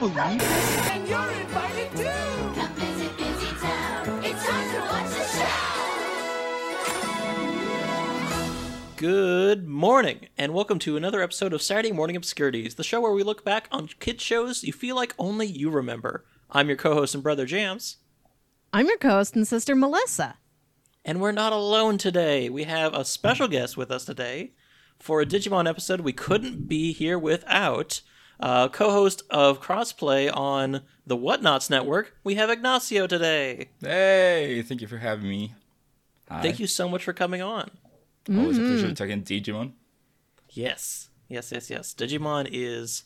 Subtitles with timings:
[0.00, 0.42] believe it?
[0.92, 2.04] And you're invited too!
[2.58, 4.24] Come visit Busy Town.
[4.24, 5.46] It's time to watch the show.
[8.96, 13.22] Good morning, and welcome to another episode of Saturday Morning Obscurities, the show where we
[13.22, 16.24] look back on kid shows you feel like only you remember.
[16.50, 17.98] I'm your co host and brother Jams,
[18.72, 20.36] I'm your co-host and sister Melissa.
[21.04, 22.48] and we're not alone today.
[22.48, 24.52] We have a special guest with us today
[24.98, 28.00] for a Digimon episode we couldn't be here without.
[28.40, 33.68] Uh, co host of Crossplay on the Whatnots Network, we have Ignacio today.
[33.82, 35.54] Hey, thank you for having me.
[36.30, 36.42] Hi.
[36.42, 37.70] Thank you so much for coming on.
[38.34, 38.68] Always a Mm-hmm.
[38.68, 39.72] pleasure talking Digimon.
[40.50, 41.94] Yes, yes, yes, yes.
[41.94, 43.04] Digimon is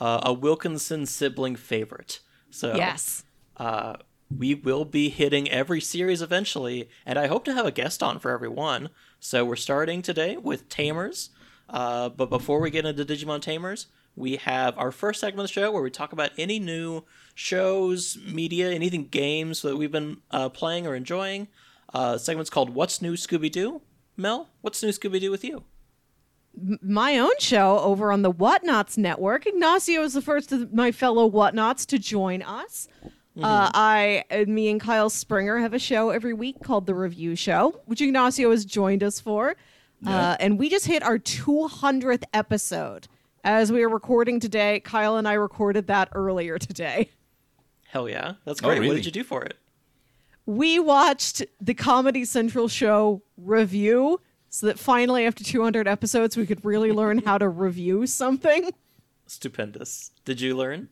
[0.00, 2.20] uh, a Wilkinson sibling favorite.
[2.50, 3.22] So Yes.
[3.58, 3.96] uh,
[4.36, 8.18] we will be hitting every series eventually, and I hope to have a guest on
[8.18, 8.88] for every one.
[9.20, 11.30] So we're starting today with Tamers.
[11.68, 15.52] Uh, but before we get into Digimon Tamers, we have our first segment of the
[15.52, 20.48] show where we talk about any new shows, media, anything games that we've been uh,
[20.48, 21.48] playing or enjoying.
[21.94, 23.82] Uh, segment's called "What's New Scooby Doo."
[24.16, 25.64] Mel, what's new Scooby Doo with you?
[26.82, 29.46] My own show over on the Whatnots Network.
[29.46, 32.88] Ignacio is the first of my fellow Whatnots to join us.
[33.42, 37.80] Uh, I, me and Kyle Springer have a show every week called The Review Show,
[37.86, 39.56] which Ignacio has joined us for.
[40.06, 43.08] Uh, and we just hit our 200th episode.
[43.44, 47.10] As we are recording today, Kyle and I recorded that earlier today.
[47.88, 48.86] Hell yeah, that's Oh, great.
[48.86, 49.56] What did you do for it?
[50.44, 56.64] we watched the Comedy Central show review so that finally, after 200 episodes, we could
[56.64, 58.70] really learn how to review something.
[59.26, 60.10] Stupendous.
[60.24, 60.88] Did you learn?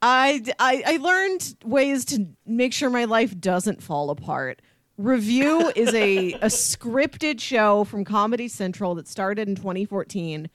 [0.00, 4.60] I, I, I learned ways to make sure my life doesn't fall apart.
[4.96, 10.48] Review is a, a scripted show from Comedy Central that started in 2014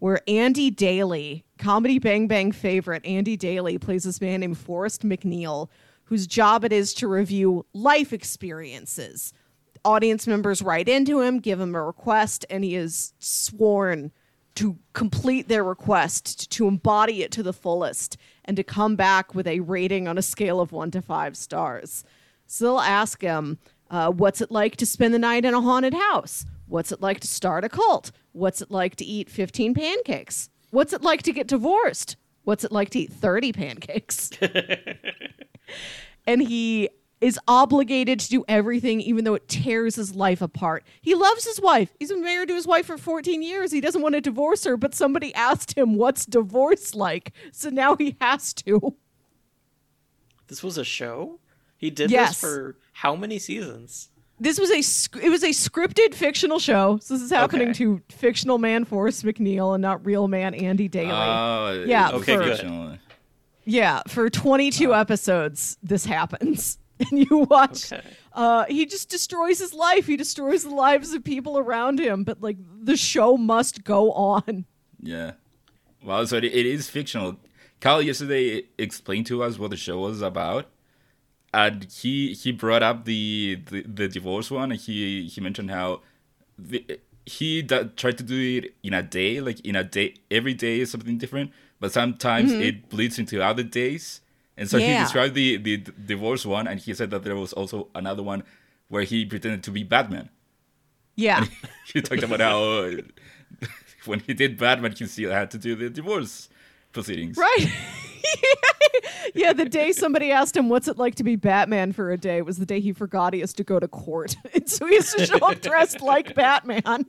[0.00, 5.68] where Andy Daly, Comedy Bang Bang favorite, Andy Daly plays this man named Forrest McNeil,
[6.04, 9.34] whose job it is to review life experiences.
[9.84, 14.10] Audience members write into him, give him a request, and he is sworn
[14.54, 19.46] to complete their request, to embody it to the fullest, and to come back with
[19.46, 22.04] a rating on a scale of one to five stars.
[22.46, 23.58] So they'll ask him,
[23.90, 26.46] uh, what's it like to spend the night in a haunted house?
[26.70, 28.12] What's it like to start a cult?
[28.32, 30.50] What's it like to eat 15 pancakes?
[30.70, 32.16] What's it like to get divorced?
[32.44, 34.30] What's it like to eat 30 pancakes?
[36.26, 36.88] and he
[37.20, 40.84] is obligated to do everything even though it tears his life apart.
[41.02, 41.92] He loves his wife.
[41.98, 43.72] He's been married to his wife for 14 years.
[43.72, 47.32] He doesn't want to divorce her, but somebody asked him what's divorce like.
[47.52, 48.94] So now he has to.
[50.46, 51.40] This was a show?
[51.76, 52.40] He did Yes.
[52.40, 54.08] this for how many seasons?
[54.40, 54.78] This was a
[55.22, 56.98] it was a scripted fictional show.
[57.02, 57.78] So this is happening Okay.
[57.84, 61.10] to fictional man Forrest McNeil and not real man Andy Daly.
[61.12, 62.46] Oh, Yeah, it's Okay, good.
[62.56, 62.96] fictional.
[63.66, 66.78] Yeah, for 22 episodes, this happens.
[67.10, 68.02] And you watch, Okay.
[68.34, 70.06] uh, he just destroys his life.
[70.06, 72.24] He destroys the lives of people around him.
[72.24, 74.66] But, like, the show must go on.
[75.00, 75.32] Yeah.
[76.04, 77.36] Wow, so it, it is fictional.
[77.80, 80.66] Kyle yesterday explained to us what the show was about.
[81.52, 84.72] And he he brought up the, the, the divorce one.
[84.72, 86.00] And he, he mentioned how
[86.58, 90.54] the, he da- tried to do it in a day, like in a day, every
[90.54, 91.50] day is something different.
[91.80, 92.62] But sometimes mm-hmm.
[92.62, 94.20] it bleeds into other days.
[94.56, 97.54] And so he described the, the, d- divorce one, and he said that there was
[97.54, 98.42] also another one
[98.88, 100.28] where he pretended to be Batman.
[101.16, 101.46] Yeah.
[101.92, 102.90] he talked about how
[104.04, 106.50] when he did Batman, he still had to do the divorce
[106.92, 107.36] proceedings.
[107.36, 107.66] right.
[109.34, 112.42] yeah, the day somebody asked him, What's it like to be Batman for a day,
[112.42, 114.36] was the day he forgot he has to go to court.
[114.54, 117.06] and so he has to show up dressed like Batman.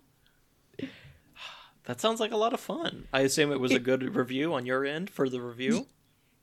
[1.85, 3.07] That sounds like a lot of fun.
[3.11, 5.88] I assume it was a good review on your end for the review.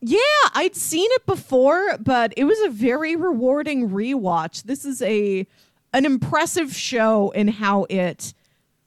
[0.01, 0.19] Yeah,
[0.55, 4.65] I'd seen it before, but it was a very rewarding rewatch.
[4.65, 5.47] This is a
[5.93, 8.35] an impressive show in how it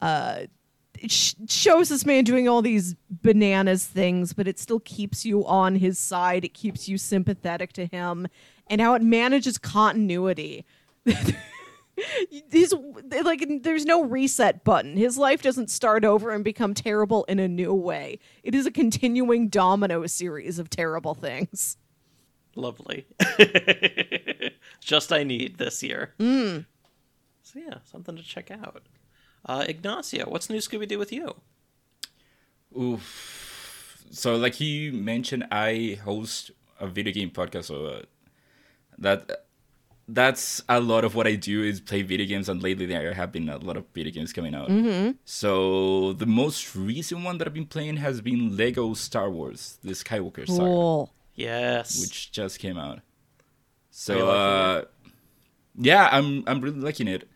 [0.02, 0.50] uh it
[1.08, 5.76] sh- shows this man doing all these bananas things, but it still keeps you on
[5.76, 6.46] his side.
[6.46, 8.28] It keeps you sympathetic to him,
[8.68, 10.66] and how it manages continuity.
[12.50, 12.74] His
[13.24, 14.98] like, there's no reset button.
[14.98, 18.20] His life doesn't start over and become terrible in a new way.
[18.44, 21.78] It is a continuing domino series of terrible things.
[22.56, 23.06] Lovely.
[24.82, 26.14] Just I need this year.
[26.20, 26.66] Mm.
[27.44, 28.84] So yeah, something to check out.
[29.46, 31.36] Uh, Ignacio, what's new Scooby Doo with you?
[32.80, 34.04] Oof.
[34.12, 37.66] So, like you mentioned, I host a video game podcast.
[37.66, 38.02] So uh,
[38.98, 39.46] that
[40.08, 43.32] that's a lot of what I do is play video games, and lately there have
[43.32, 44.70] been a lot of video games coming out.
[44.70, 45.12] Mm-hmm.
[45.26, 49.92] So the most recent one that I've been playing has been Lego Star Wars: The
[49.92, 51.14] Skywalker Saga, Cool.
[51.36, 52.00] Yes.
[52.02, 53.00] which just came out.
[53.90, 54.86] So uh,
[55.78, 57.30] yeah, I'm I'm really liking it.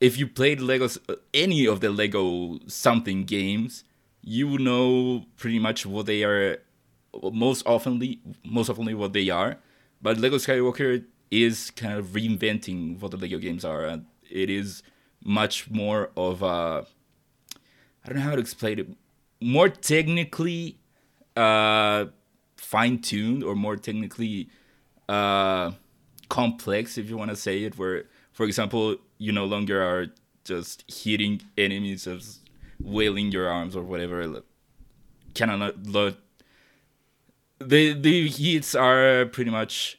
[0.00, 0.88] If you played Lego
[1.34, 3.84] any of the Lego something games,
[4.22, 6.58] you know pretty much what they are.
[7.32, 9.58] Most oftenly, most oftenly what they are.
[10.00, 14.82] But Lego Skywalker is kind of reinventing what the Lego games are, and it is
[15.24, 16.86] much more of a.
[18.04, 18.88] I don't know how to explain it.
[19.40, 20.78] More technically
[21.36, 22.06] uh,
[22.56, 24.48] fine tuned, or more technically
[25.08, 25.72] uh,
[26.28, 27.76] complex, if you want to say it.
[27.76, 30.06] Where, for example, you no longer are
[30.44, 32.40] just hitting enemies, just
[32.80, 34.42] wailing your arms or whatever.
[35.34, 35.86] Kind of not.
[35.86, 36.16] Lot,
[37.58, 39.98] the the hits are pretty much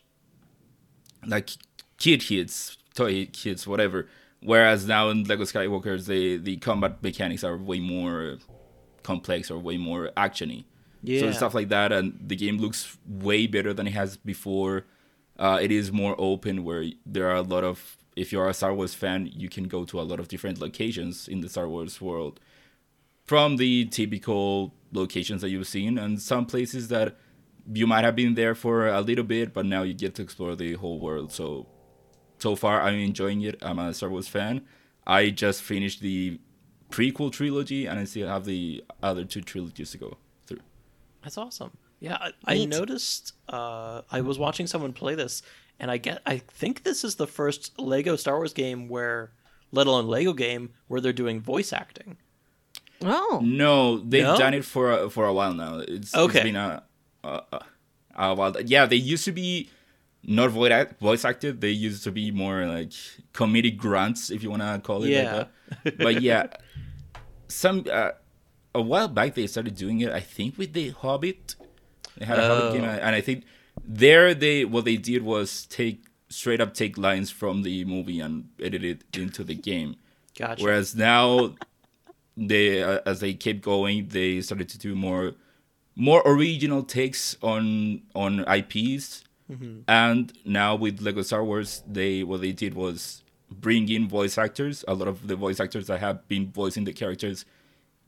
[1.25, 1.49] like
[1.97, 4.07] kid hits, toy hits, whatever.
[4.41, 8.37] Whereas now in Lego Skywalkers, the the combat mechanics are way more
[9.03, 10.65] complex or way more actiony.
[11.03, 11.19] yeah.
[11.19, 14.85] So stuff like that, and the game looks way better than it has before.
[15.37, 17.97] Uh, it is more open, where there are a lot of.
[18.19, 20.59] If you are a Star Wars fan, you can go to a lot of different
[20.59, 22.35] locations in the Star Wars world,
[23.23, 27.15] from the typical locations that you've seen, and some places that
[27.79, 30.55] you might have been there for a little bit, but now you get to explore
[30.55, 31.31] the whole world.
[31.31, 31.67] So,
[32.39, 33.55] so far, I'm enjoying it.
[33.61, 34.65] I'm a Star Wars fan.
[35.07, 36.39] I just finished the
[36.91, 40.63] prequel trilogy, and I still have the other two trilogies to go through.
[41.23, 41.71] That's awesome.
[42.01, 43.33] Yeah, I, I noticed.
[43.47, 45.41] Uh, I was watching someone play this,
[45.79, 46.21] and I get.
[46.25, 49.31] I think this is the first Lego Star Wars game where,
[49.71, 52.17] let alone Lego game, where they're doing voice acting.
[53.01, 53.39] Oh.
[53.43, 54.37] No, they've No?
[54.37, 55.79] done it for a, for a while now.
[55.79, 56.39] It's, Okay.
[56.39, 56.83] it's been a,
[57.23, 57.61] a, a,
[58.15, 58.53] a while.
[58.65, 59.69] Yeah, they used to be
[60.23, 61.61] not voice act, voice acted.
[61.61, 62.91] They used to be more like
[63.33, 65.33] comedic grunts, if you want to call it Yeah.
[65.35, 65.49] like
[65.85, 65.97] that.
[65.97, 66.47] But yeah,
[67.47, 68.11] some uh,
[68.75, 70.11] a while back they started doing it.
[70.11, 71.55] I think with the Hobbit,
[72.17, 72.55] they had a Oh.
[72.55, 73.45] Hobbit game, and I think
[73.89, 78.47] there they what they did was take straight up take lines from the movie and
[78.61, 79.95] edit it into the game.
[80.37, 80.63] Gotcha.
[80.63, 81.55] Whereas now,
[82.37, 85.33] they uh, as they kept going, they started to do more
[85.95, 89.23] more original takes on on IPs.
[89.87, 94.85] And now with Lego Star Wars, they what they did was bring in voice actors.
[94.87, 97.45] A lot of the voice actors that have been voicing the characters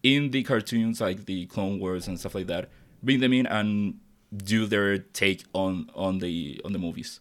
[0.04, 2.70] in the cartoons, like the Clone Wars and stuff like that,
[3.02, 3.96] bring them in and
[4.36, 7.20] do their take on on the on the movies.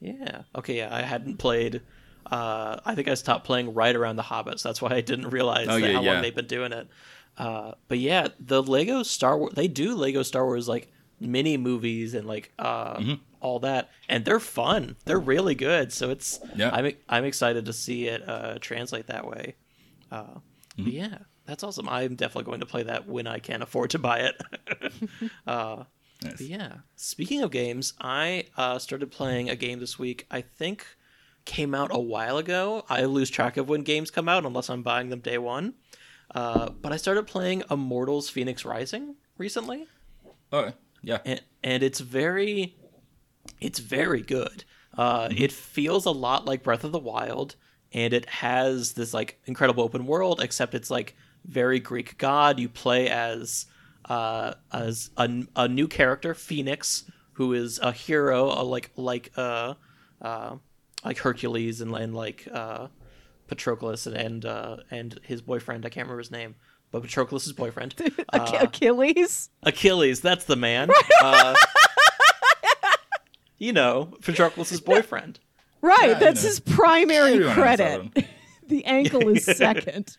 [0.00, 0.42] Yeah.
[0.56, 0.78] Okay.
[0.78, 1.82] Yeah, I hadn't played.
[2.30, 4.62] Uh, I think I stopped playing right around the Hobbits.
[4.62, 6.12] That's why I didn't realize Oh, yeah, how yeah.
[6.12, 6.88] long they've been doing it.
[7.36, 9.52] Uh, but yeah, the Lego Star Wars.
[9.54, 10.90] They do Lego Star Wars like
[11.20, 13.14] mini movies and like uh, Mm-hmm.
[13.40, 14.96] all that, and they're fun.
[15.04, 15.92] They're really good.
[15.92, 16.40] So it's.
[16.56, 16.70] Yeah.
[16.72, 19.54] I'm I'm excited to see it uh, translate that way.
[20.10, 20.38] Uh,
[20.78, 20.88] Mm-hmm.
[20.88, 21.86] yeah, that's awesome.
[21.88, 24.42] I'm definitely going to play that when I can afford to buy it.
[25.46, 25.84] uh,
[26.24, 26.38] Nice.
[26.38, 26.72] but yeah.
[26.96, 30.26] Speaking of games, I uh, started playing a game this week.
[30.30, 30.86] I think
[31.44, 32.84] came out a while ago.
[32.88, 35.74] I lose track of when games come out unless I'm buying them day one.
[36.34, 39.86] Uh, but I started playing Immortals: Fenyx Rising recently,
[40.52, 42.76] Oh yeah, and and it's very,
[43.60, 44.64] it's very good.
[44.96, 47.56] Uh, It feels a lot like Breath of the Wild,
[47.92, 50.40] and it has this like incredible open world.
[50.40, 52.58] Except it's like very Greek god.
[52.58, 53.66] You play as
[54.08, 57.04] uh, as a, a new character, Fenyx,
[57.34, 59.74] who is a hero, uh, like like uh,
[60.20, 60.56] uh,
[61.04, 62.88] like Hercules and, and like uh,
[63.48, 65.84] Patroclus and and, uh, and his boyfriend.
[65.86, 66.54] I can't remember his name,
[66.90, 67.94] but Patroclus' boyfriend.
[68.32, 69.50] Ach- Achilles.
[69.62, 70.90] Achilles, that's the man.
[71.20, 71.54] Uh,
[73.58, 75.38] you know, Patroclus' boyfriend.
[75.80, 76.10] Right.
[76.10, 76.48] Yeah, I that's know.
[76.48, 78.26] his primary Everyone knows credit.
[78.68, 80.16] the ankle is second.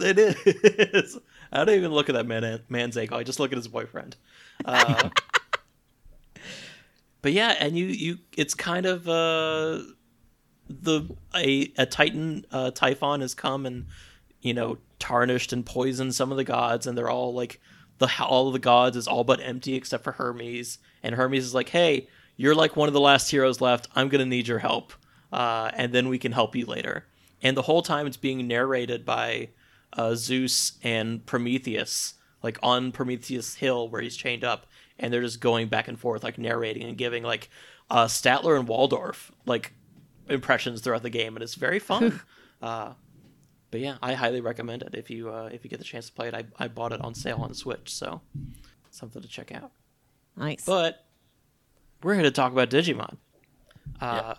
[0.00, 1.18] It is.
[1.52, 3.16] I don't even look at that man, man's ankle.
[3.16, 4.16] I just look at his boyfriend.
[4.64, 5.10] Uh,
[7.22, 9.80] but yeah, and you, you, it's kind of uh,
[10.68, 13.86] the a a Titan uh, Typhon has come and
[14.40, 17.60] you know tarnished and poisoned some of the gods, and they're all like
[17.98, 21.54] the all of the gods is all but empty except for Hermes, and Hermes is
[21.54, 23.88] like, hey, you're like one of the last heroes left.
[23.94, 24.92] I'm gonna need your help,
[25.32, 27.06] uh, and then we can help you later.
[27.42, 29.50] And the whole time it's being narrated by
[29.92, 34.66] uh, Zeus and Prometheus, like on Prometheus Hill where he's chained up,
[34.98, 37.50] and they're just going back and forth, like narrating and giving like
[37.90, 39.72] uh, Statler and Waldorf like
[40.28, 42.20] impressions throughout the game, and it's very fun.
[42.62, 42.92] uh,
[43.70, 46.12] but yeah, I highly recommend it if you uh, if you get the chance to
[46.12, 46.34] play it.
[46.34, 48.20] I, I bought it on sale on Switch, so
[48.90, 49.72] something to check out.
[50.36, 50.64] Nice.
[50.64, 51.04] But
[52.02, 53.16] we're here to talk about Digimon.
[54.00, 54.34] Uh,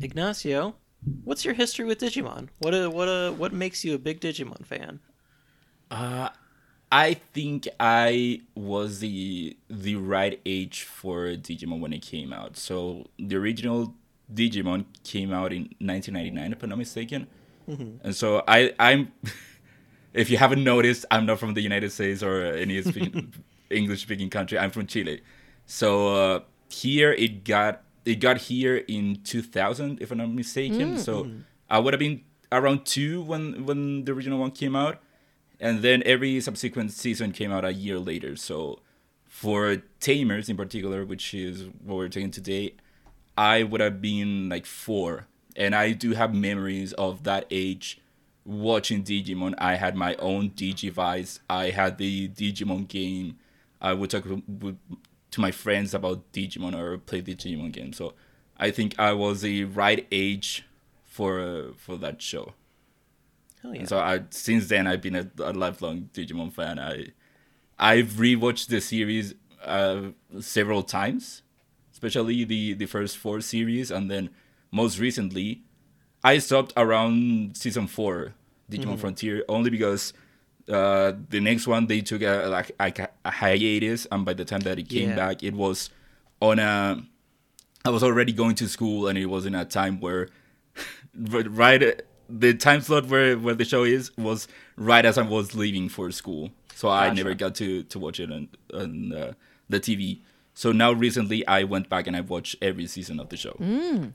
[0.00, 0.76] Ignacio,
[1.24, 2.48] what's your history with Digimon?
[2.58, 5.00] What a, what a, what makes you a big Digimon fan?
[5.90, 6.28] Uh,
[6.90, 12.56] I think I was the the right age for Digimon when it came out.
[12.56, 13.94] So the original
[14.32, 17.26] Digimon came out in 1999, if I'm not mistaken.
[17.68, 18.06] Mm-hmm.
[18.06, 19.12] And so I I'm
[20.14, 22.82] if you haven't noticed, I'm not from the United States or any
[23.70, 24.58] English speaking country.
[24.58, 25.20] I'm from Chile.
[25.66, 30.98] So uh, here it got it got here in 2000, if I'm not mistaken.
[30.98, 31.40] So hmm.
[31.68, 35.02] I would have been around two when when the original one came out
[35.60, 38.36] and then every subsequent season came out a year later.
[38.36, 38.80] So
[39.26, 42.74] for Tamers in particular, which is what we're taking today,
[43.36, 48.00] I would have been like four, and I do have memories of that age
[48.44, 49.54] watching Digimon.
[49.58, 51.40] I had my own Digivice.
[51.48, 53.38] I had the Digimon game.
[53.80, 54.78] I would talk with,
[55.30, 57.92] to my friends about Digimon or play the Digimon game.
[57.92, 58.14] So
[58.56, 60.64] I think I was the right age
[61.04, 62.54] for uh, for that show.
[63.62, 63.80] Hell yeah.
[63.80, 66.78] And so I since then I've been a, a lifelong Digimon fan.
[66.78, 67.08] I
[67.78, 71.42] I've rewatched the series uh, several times,
[71.92, 74.30] especially the the first four series, and then
[74.70, 75.62] most recently,
[76.22, 78.34] I stopped around season four,
[78.70, 80.12] Digimon Frontier, only because
[80.68, 84.60] uh, the next one they took a like a, a hiatus, and by the time
[84.60, 85.16] that it came Yeah.
[85.16, 85.90] back, it was
[86.40, 87.02] on a.
[87.84, 90.28] I was already going to school, and it was in a time where
[91.16, 95.88] right the time slot where where the show is was right as I was leaving
[95.88, 99.32] for school, so I never got to to watch it on on uh,
[99.68, 100.20] the TV.
[100.54, 103.56] So now recently I went back and I watched every season of the show.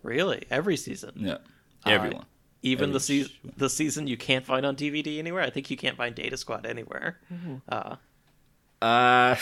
[0.03, 0.43] Really?
[0.51, 1.13] Every season?
[1.15, 1.37] Yeah,
[1.85, 2.25] everyone.
[2.63, 5.43] Even the Every season, the season you can't find on DVD anywhere.
[5.43, 7.19] I think you can't find Data Squad anywhere.
[7.69, 7.97] Uh,
[8.81, 9.35] Uh,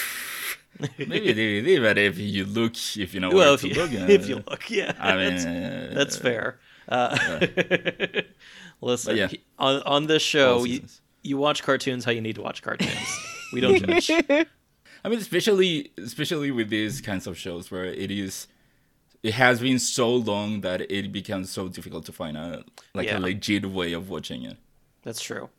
[0.98, 3.92] maybe DVD, but if you look, if you know well, where if to you, look,
[3.92, 6.60] uh, if you look, yeah, I mean, uh, that's fair.
[6.88, 7.18] Uh,
[8.82, 9.30] listen, yeah.
[9.58, 10.82] on on this show, you,
[11.24, 13.18] you watch cartoons how you need to watch cartoons.
[13.54, 14.12] we don't judge.
[15.04, 18.48] I mean, especially especially with these kinds of shows where it is,
[19.24, 22.64] it has been so long that it becomes so difficult to find a
[22.94, 23.18] like Yeah.
[23.18, 24.58] a legit way of watching it.
[25.04, 25.50] That's true.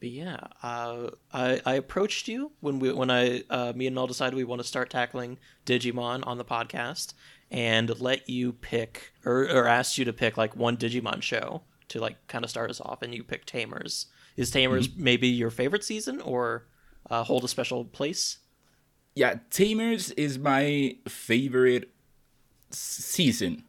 [0.00, 4.06] But yeah, uh, I I approached you when we when I uh, me and Mel
[4.06, 7.14] decided we want to start tackling Digimon on the podcast
[7.50, 12.00] and let you pick or or asked you to pick like one Digimon show to
[12.00, 14.06] like kind of start us off, and you picked Tamers.
[14.36, 16.66] Is Tamers maybe your favorite season or
[17.08, 18.38] uh, hold a special place?
[19.14, 21.93] Yeah, Tamers is my favorite
[22.74, 23.64] season.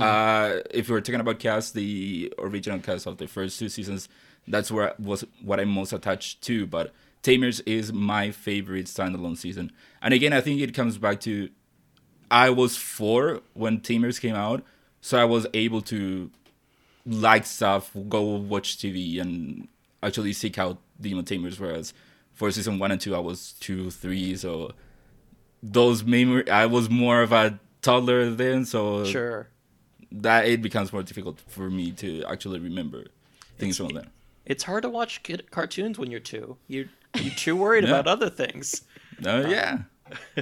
[0.00, 4.08] Uh, if we're talking about cast, the original cast of the first two seasons,
[4.46, 6.66] that's where was what I'm most attached to.
[6.66, 9.72] But Tamers is my favorite standalone season.
[10.00, 11.48] And again, I think it comes back to
[12.30, 14.64] I was four when Tamers came out,
[15.00, 16.30] so I was able to
[17.04, 19.68] like stuff, go watch TV, and
[20.02, 21.58] actually seek out Demon Tamers.
[21.58, 21.92] Whereas
[22.34, 24.72] for season one and two, I was two, three, so
[25.62, 29.48] those memory, I was more of a toddler then, so Sure.
[30.10, 33.04] that it becomes more difficult for me to actually remember
[33.58, 34.08] things from then.
[34.46, 36.56] It's hard to watch kid- cartoons when you're two.
[36.68, 36.86] You're
[37.20, 37.90] you're too worried Yeah.
[37.90, 38.82] about other things.
[39.20, 39.82] No, yeah,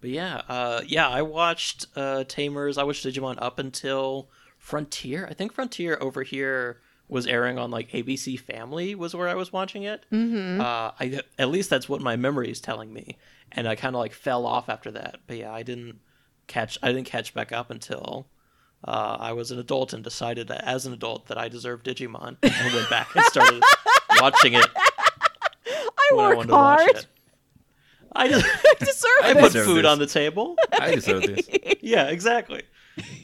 [0.00, 2.78] But yeah, uh, yeah, I watched uh, Tamers.
[2.78, 5.26] I watched Digimon up until Frontier.
[5.28, 9.52] I think Frontier over here was airing on like ABC Family was where I was
[9.52, 10.06] watching it.
[10.10, 10.60] Mm-hmm.
[10.60, 13.18] Uh, I at least that's what my memory is telling me,
[13.52, 15.20] and I kind of like fell off after that.
[15.26, 15.98] But yeah, I didn't
[16.50, 16.76] catch.
[16.82, 18.26] I didn't catch back up until.
[18.82, 22.36] Uh, I was an adult and decided that as an adult that I deserved Digimon
[22.42, 23.62] and went back and started
[24.20, 24.66] watching it
[25.66, 26.96] I when I work wanted to watch hard.
[26.96, 27.06] it.
[28.12, 28.46] I just
[28.80, 29.34] Deserve I it.
[29.36, 29.90] put deserve food this.
[29.90, 30.56] on the table.
[30.78, 31.48] I deserve this.
[31.82, 32.62] yeah, exactly.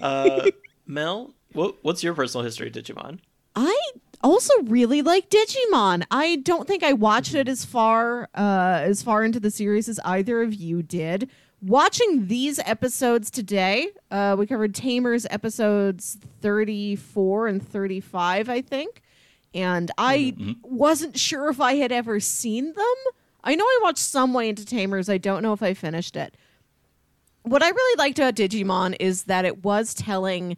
[0.01, 0.51] Uh,
[0.87, 3.19] Mel, what, what's your personal history of Digimon?
[3.57, 3.77] I
[4.23, 6.05] also really like Digimon.
[6.11, 9.99] I don't think I watched it as far uh, as far into the series as
[10.05, 11.31] either of you did.
[11.63, 19.03] Watching these episodes today, uh, we covered Tamers episodes 34 and 35, I think.
[19.55, 22.95] And I wasn't sure if I had ever seen them.
[23.43, 25.09] I know I watched some way into Tamers.
[25.09, 26.37] I don't know if I finished it
[27.47, 30.57] what I really liked about Digimon is that it was telling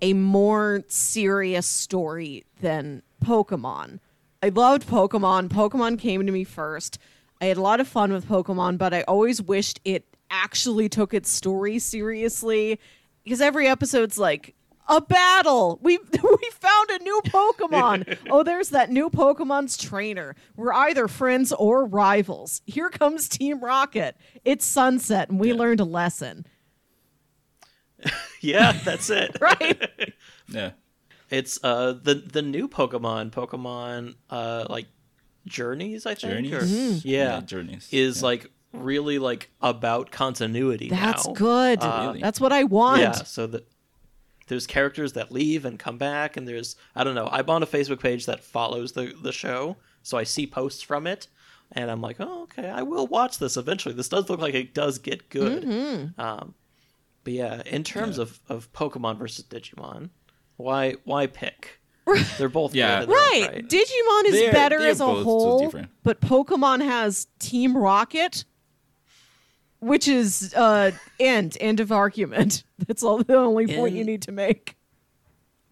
[0.00, 3.98] a more serious story than Pokemon.
[4.40, 5.48] I loved Pokemon.
[5.48, 6.98] Pokemon came to me first.
[7.40, 11.14] I had a lot of fun with Pokemon, but I always wished it actually took
[11.14, 12.78] its story seriously
[13.24, 14.54] because every episode's like
[14.88, 15.78] a battle.
[15.82, 18.16] We we found a new Pokemon.
[18.30, 20.34] oh, there's that new Pokemon's trainer.
[20.56, 22.62] We're either friends or rivals.
[22.66, 24.16] Here comes Team Rocket.
[24.44, 26.46] It's sunset, and we learned a lesson.
[28.40, 29.36] yeah, that's it.
[29.40, 29.90] right?
[30.48, 30.70] Yeah.
[31.30, 34.86] It's uh the the new Pokemon, Pokemon uh like
[35.46, 36.32] Journeys, I think.
[36.48, 36.52] Journeys?
[36.54, 37.08] or- Mm-hmm.
[37.08, 37.88] Yeah, Journeys.
[37.92, 38.24] is Yeah.
[38.26, 40.88] like really like about continuity.
[40.88, 41.32] That's now.
[41.34, 41.82] good.
[41.82, 42.20] Uh, Really?
[42.20, 43.00] That's what I want.
[43.00, 43.66] Yeah, so that
[44.48, 47.28] there's characters that leave and come back, and there's I don't know.
[47.30, 51.06] I'm on a Facebook page that follows the the show, so I see posts from
[51.06, 51.28] it,
[51.72, 53.94] and I'm like, oh, okay, I will watch this eventually.
[53.94, 55.64] This does look like it does get good.
[55.64, 56.20] Mm-hmm.
[56.20, 56.54] Um,
[57.24, 60.10] but yeah, in terms of of Pokemon versus Digimon,
[60.56, 61.80] why why pick?
[62.38, 63.00] They're both Yeah.
[63.00, 63.50] good in their own Right.
[63.52, 63.68] right.
[63.68, 65.70] Digimon is They're- better they're as a whole,
[66.02, 68.46] but Pokemon has Team Rocket,
[69.80, 72.64] which is uh end end of argument.
[72.86, 74.76] That's all the only point you need to make.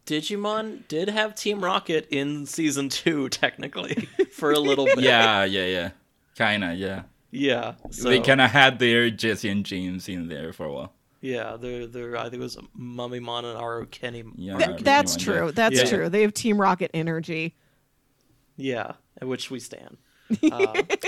[0.07, 5.01] Digimon did have Team Rocket in season two, technically, for a little bit.
[5.01, 5.91] Yeah, yeah, yeah.
[6.37, 7.03] Kinda, yeah.
[7.31, 7.75] yeah.
[7.91, 10.93] So, They kind of had their Jesse and James in there for a while.
[11.23, 14.23] Yeah, they're they're I think it was Mummymon and Aru Kenny.
[14.37, 15.25] Yeah, Th- that's yeah.
[15.25, 15.53] true.
[15.53, 15.85] That's Yeah.
[15.89, 16.09] true.
[16.09, 17.57] They have Team Rocket energy.
[18.57, 19.97] Yeah, at which we stand.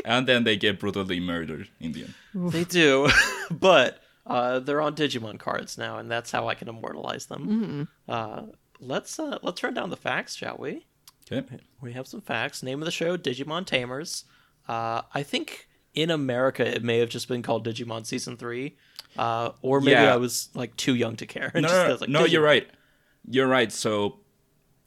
[0.04, 2.14] And then they get brutally murdered in the end.
[2.52, 3.08] They do,
[3.50, 7.88] but uh, they're on Digimon cards now, and that's how I can immortalize them.
[8.08, 8.42] Uh,
[8.80, 10.86] let's uh, let's run down the facts, shall we?
[11.30, 11.58] Okay.
[11.80, 12.62] We have some facts.
[12.62, 14.24] Name of the show: Digimon Tamers.
[14.68, 18.76] Uh, I think in America it may have just been called Digimon Season Three,
[19.16, 20.14] uh, or maybe Yeah.
[20.14, 21.50] I was like too young to care.
[21.54, 22.68] and No, just no, was like, no, you're right.
[23.30, 23.72] You're right.
[23.72, 24.20] So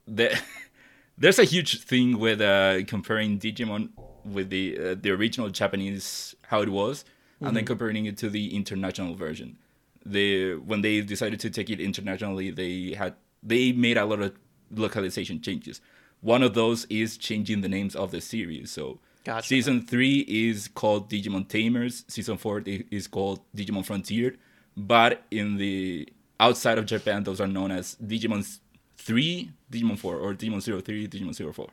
[0.08, 0.40] the,
[1.18, 3.90] there's a huge thing with uh, comparing Digimon
[4.26, 7.04] with the uh, the original Japanese how it was,
[7.40, 7.56] and Mm-hmm.
[7.56, 9.58] then comparing it to the international version.
[10.06, 14.34] They when they decided to take it internationally, they had they made a lot of
[14.70, 15.82] localization changes.
[16.22, 18.72] One of those is changing the names of the series.
[18.72, 19.48] So Gotcha.
[19.48, 22.06] season three is called Digimon Tamers.
[22.08, 24.36] Season four is called Digimon Frontier.
[24.78, 26.08] But in the
[26.40, 28.60] outside of Japan, those are known as Digimon
[28.98, 31.70] three, Digimon four, or Digimon zero three, Digimon zero four.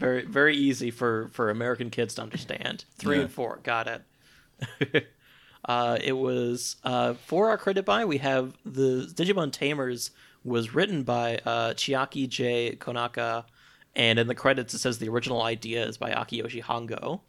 [0.00, 2.84] Very very easy for for American kids to understand.
[2.96, 3.22] Three Yeah.
[3.22, 5.06] and four, got it.
[5.64, 10.10] uh, it was uh, for our credit by we have the Digimon Tamers
[10.42, 13.44] was written by uh, Chiaki J Konaka,
[13.94, 17.20] and in the credits it says the original idea is by Akiyoshi Hongo.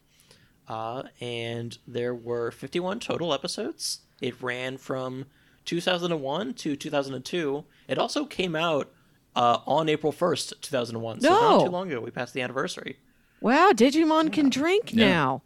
[0.68, 4.02] Uh, and there were 51 total episodes.
[4.22, 5.26] It ran from
[5.66, 7.66] 2001 to 2002.
[7.90, 8.90] It also came out
[9.36, 11.22] uh, on April 1st, 2001.
[11.22, 12.02] So not too long ago.
[12.02, 12.98] We passed the anniversary.
[13.40, 15.08] Wow, Digimon can drink Yeah.
[15.10, 15.42] now.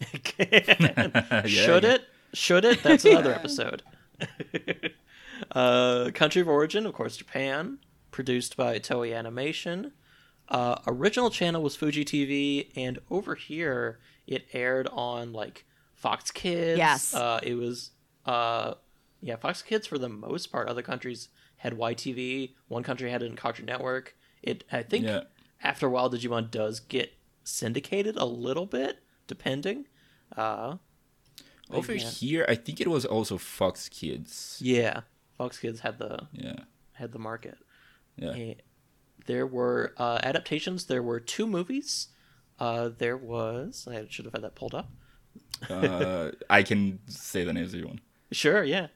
[1.46, 2.02] Should it?
[2.32, 2.82] Should it?
[2.82, 3.82] That's another episode.
[5.52, 7.78] uh, country of origin, of course, Japan.
[8.10, 9.92] Produced by Toei Animation.
[10.48, 16.78] Uh, original channel was Fuji TV, and over here it aired on like Fox Kids.
[16.78, 17.14] Yes.
[17.14, 17.90] Uh, it was,
[18.26, 18.74] uh,
[19.20, 20.68] yeah, Fox Kids for the most part.
[20.68, 21.28] Other countries
[21.62, 22.54] had YTV.
[22.68, 24.16] One country had it in Cartoon Network.
[24.42, 25.22] It, I think, Yeah.
[25.62, 27.12] after a while, Digimon does get
[27.44, 28.98] syndicated a little bit,
[29.28, 29.86] depending.
[30.36, 30.76] Uh,
[31.70, 32.08] Over yeah.
[32.10, 34.58] here, I think it was also Fox Kids.
[34.60, 35.02] Yeah,
[35.38, 36.60] Fox Kids had the Yeah.
[36.94, 37.58] had the market.
[38.16, 38.32] Yeah.
[38.32, 38.54] Eh,
[39.26, 40.86] There were uh, adaptations.
[40.86, 42.08] There were two movies.
[42.58, 44.90] Uh, there was I should have had that pulled up.
[45.70, 48.00] uh, I can say the names if you want.
[48.32, 48.86] Sure, yeah.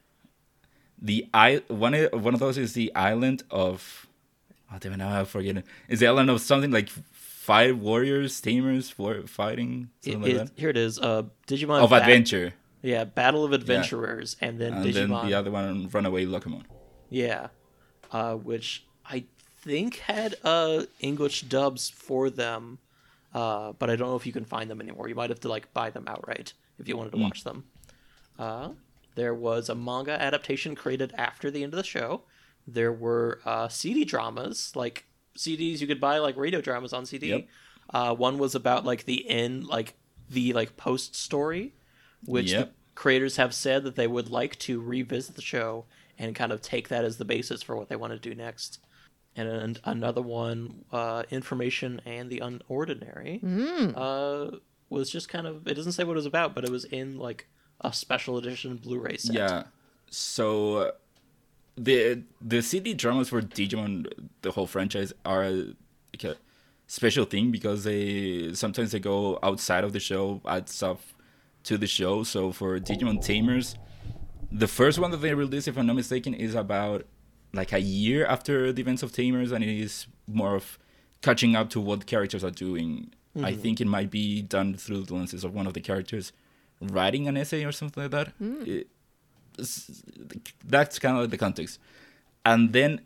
[1.00, 4.06] The I one i- one of those is the island of
[4.72, 5.64] oh damn it now I forget it.
[5.88, 10.48] It's the island of something like five warriors, tamers, for fighting It- something it- like
[10.54, 10.58] that.
[10.60, 10.98] here it is.
[10.98, 14.94] Uh, Digimon Of Bat- adventure, Yeah, Battle of Adventurers, and then and Digimon.
[15.20, 16.64] then the other one, Runaway Locomon.
[17.10, 17.48] Yeah,
[18.12, 19.24] uh, which I
[19.58, 22.78] think had uh, English dubs for them,
[23.34, 25.08] uh, but I don't know if you can find them anymore.
[25.08, 27.64] You might have to like buy them outright if you wanted to watch them.
[29.16, 32.22] There was a manga adaptation created after the end of the show.
[32.66, 37.28] There were uh, CD dramas, like CDs you could buy, like radio dramas on CD.
[37.30, 37.48] Yep.
[37.92, 39.94] Uh, one was about like the end, like
[40.30, 41.74] the like post story,
[42.24, 42.66] which Yep.
[42.68, 45.84] the creators have said that they would like to revisit the show
[46.18, 48.80] and kind of take that as the basis for what they want to do next.
[49.38, 53.40] And, an another one, uh, information and the unordinary,
[53.94, 54.56] uh,
[54.88, 57.18] was just kind of it doesn't say what it was about, but it was in
[57.18, 57.46] like
[57.80, 59.34] a special edition Blu-ray set.
[59.34, 59.62] Yeah.
[60.10, 60.92] So
[61.76, 64.06] the the CD dramas for Digimon,
[64.42, 66.36] the whole franchise, are like a
[66.86, 71.14] special thing because they sometimes they go outside of the show, add stuff
[71.64, 72.22] to the show.
[72.22, 73.76] So for Digimon Tamers,
[74.50, 77.04] the first one that they released, if I'm not mistaken, is about
[77.52, 80.78] like a year after the events of Tamers, and it is more of
[81.22, 83.12] catching up to what characters are doing.
[83.36, 83.44] Mm-hmm.
[83.44, 86.32] I think it might be done through the lenses of one of the characters
[86.80, 88.32] writing an essay or something like that.
[88.66, 88.88] It-
[90.64, 91.78] that's kind of like the context.
[92.44, 93.00] And then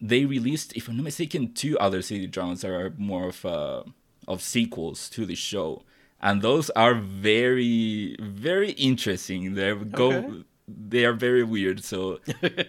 [0.00, 3.82] they released, if I'm not mistaken, two other CD dramas that are more of uh,
[4.28, 5.82] of sequels to the show,
[6.20, 9.54] and those are very very interesting.
[9.54, 10.42] They go, Okay.
[10.66, 11.84] they are very weird.
[11.84, 12.18] So,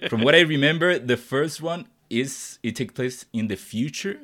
[0.09, 4.19] from what I remember, the first one is it takes place in the future,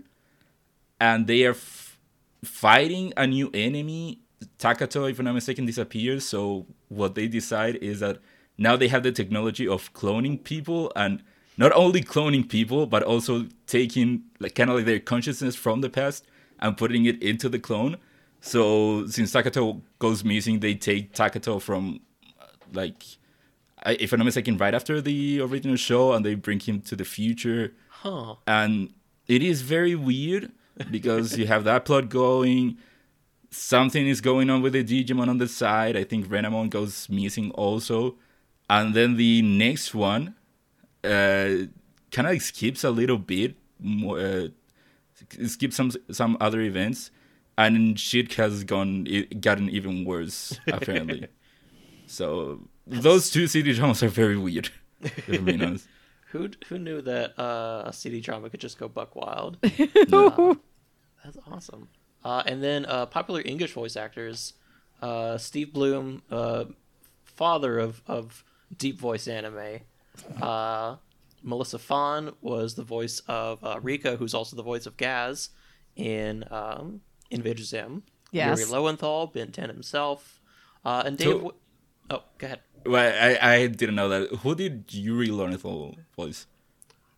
[1.00, 1.98] and they are f-
[2.46, 4.20] fighting a new enemy.
[4.60, 6.26] Takato, if I'm not mistaken, disappears.
[6.26, 8.20] So what they decide is that
[8.58, 11.24] now they have the technology of cloning people, and
[11.58, 15.90] not only cloning people, but also taking like kind of like their consciousness from the
[15.90, 16.26] past
[16.60, 17.98] and putting it into the clone.
[18.42, 22.02] So since Takato goes missing, they take Takato from
[22.74, 23.04] like
[23.86, 27.06] if I'm not mistaken, right after the original show, and they bring him to the
[27.06, 28.36] future Huh.
[28.48, 28.94] and
[29.28, 30.52] it is very weird
[30.92, 32.78] because you have that plot going
[33.54, 37.52] something is going on with the digimon on the side i think renamon goes missing
[37.52, 38.16] also
[38.70, 40.36] and then the next one
[41.04, 41.68] uh
[42.12, 44.48] kind of like skips a little bit more uh,
[45.46, 47.12] skips some some other events
[47.58, 51.28] and shit has gone it gotten even worse apparently
[52.08, 54.70] so those two CD dramas are very weird
[55.02, 55.88] if I'm being honest.
[56.32, 59.58] Who who knew that uh, a CD drama could just go buck wild?
[60.12, 60.56] Uh,
[61.24, 61.88] that's awesome.
[62.24, 64.54] Uh, and then uh, popular English voice actors,
[65.02, 66.66] uh, Steve Blum, uh,
[67.26, 68.44] father of, of
[68.78, 69.80] deep voice anime.
[70.42, 70.96] Uh,
[71.42, 75.50] Melissa Fahn was the voice of uh, Rika, who's also the voice of Gaz
[75.96, 78.04] in um, Invader Zim.
[78.32, 78.60] Yes.
[78.60, 80.40] Yuri Lowenthal, Ben 10 himself.
[80.86, 81.28] Uh, and Dave.
[81.28, 81.56] So- Wi-
[82.10, 82.60] oh, go ahead.
[82.86, 84.30] Well, I, I didn't know that.
[84.40, 86.48] Who did Yuri Lowenthal voice?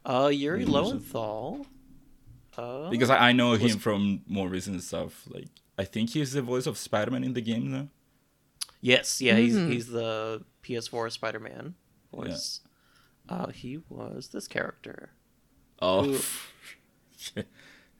[0.05, 0.71] Uh, Yuri Who's it?
[0.71, 1.65] Lowenthal.
[2.57, 5.25] Uh, Because I, I know him from more recent stuff.
[5.29, 7.87] Like I think he's the voice of Spider-Man in the game now.
[8.81, 11.73] Yes, yeah, he's he's the PS4 Spider-Man
[12.13, 12.61] voice.
[13.27, 15.09] Uh, he was this character.
[15.81, 16.19] Oh, Ooh.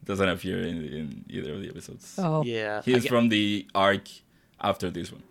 [0.03, 2.15] doesn't appear in, in either of the episodes.
[2.19, 2.43] Oh.
[2.43, 4.07] Yeah, he's I is ge- from the arc
[4.61, 5.23] after this one.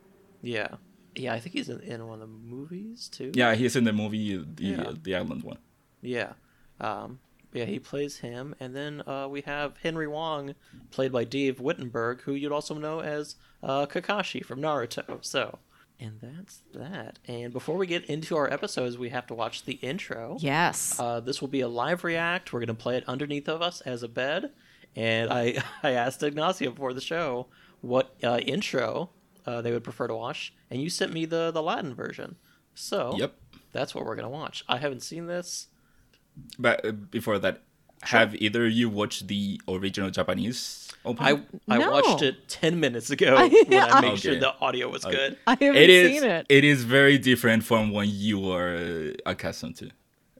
[0.42, 0.68] Yeah,
[1.14, 3.30] yeah, I think he's in, in one of the movies too.
[3.34, 4.92] Yeah, he's in the movie the Yeah.
[5.02, 5.58] the island one.
[6.02, 6.32] yeah,
[6.80, 7.20] um,
[7.54, 7.64] yeah.
[7.64, 10.54] He plays him, and then uh, we have Henry Wong,
[10.90, 15.24] played by Dave Wittenberg, who you'd also know as uh, Kakashi from Naruto.
[15.24, 15.58] So,
[15.98, 17.18] and that's that.
[17.26, 20.36] And before we get into our episodes, we have to watch the intro.
[20.40, 20.98] Yes.
[20.98, 22.52] Uh, this will be a live react.
[22.52, 24.50] We're going to play it underneath of us as a bed.
[24.96, 27.46] And I, I asked Ignacio before the show
[27.80, 29.10] what uh, intro
[29.46, 32.36] uh, they would prefer to watch, and you sent me the, the Latin version.
[32.74, 33.34] So Yep.
[33.72, 34.64] that's what we're going to watch.
[34.68, 35.68] I haven't seen this.
[36.58, 37.62] But uh, before that,
[38.02, 41.44] have either of you watched the original Japanese opening?
[41.68, 41.90] I I No.
[41.90, 44.16] watched it 10 minutes ago I- when I made Okay.
[44.20, 45.38] sure the audio was good.
[45.46, 46.46] I haven't it is seen it.
[46.48, 49.90] it is very different from what you are uh, accustomed to.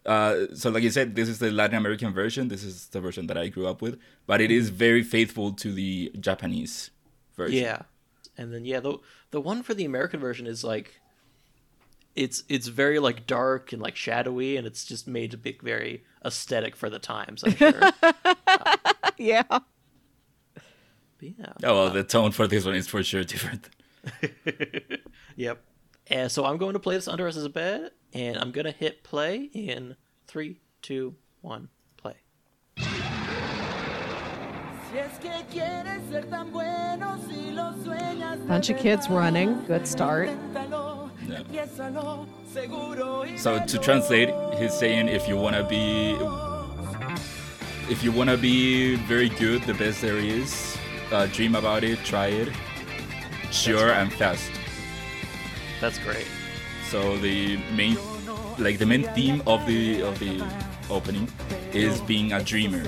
[0.05, 2.49] Uh, so, like you said, this is the Latin American version.
[2.49, 5.73] This is the version that I grew up with, but it is very faithful to
[5.73, 6.91] the Japanese
[7.37, 7.63] version.
[7.65, 7.83] Yeah,
[8.37, 8.99] and then yeah, the
[9.31, 11.01] the one for the American version is like,
[12.15, 16.05] it's it's very like dark and like shadowy, and it's just made to be very
[16.25, 17.43] aesthetic for the times.
[17.45, 17.73] I'm sure.
[17.73, 19.43] But yeah.
[21.21, 21.53] yeah.
[21.63, 23.69] Oh well, the tone for this one is for sure different.
[25.37, 25.63] Yep.
[26.09, 28.71] And so I'm going to play this under us as a bed, and I'm gonna
[28.71, 29.97] hit play in
[30.27, 32.15] three, two, one, play.
[38.47, 39.65] Bunch of kids running.
[39.65, 40.31] Good start.
[43.37, 46.17] So to translate, he's saying if you wanna be,
[47.91, 50.77] if you wanna be very good, the best there is,
[51.13, 52.49] uh, dream about it, try it,
[53.51, 54.51] sure and fast.
[55.81, 56.27] That's great.
[56.91, 57.97] So the main,
[58.59, 60.45] like the main theme of the of the
[60.91, 61.29] opening
[61.73, 62.85] is being a dreamer,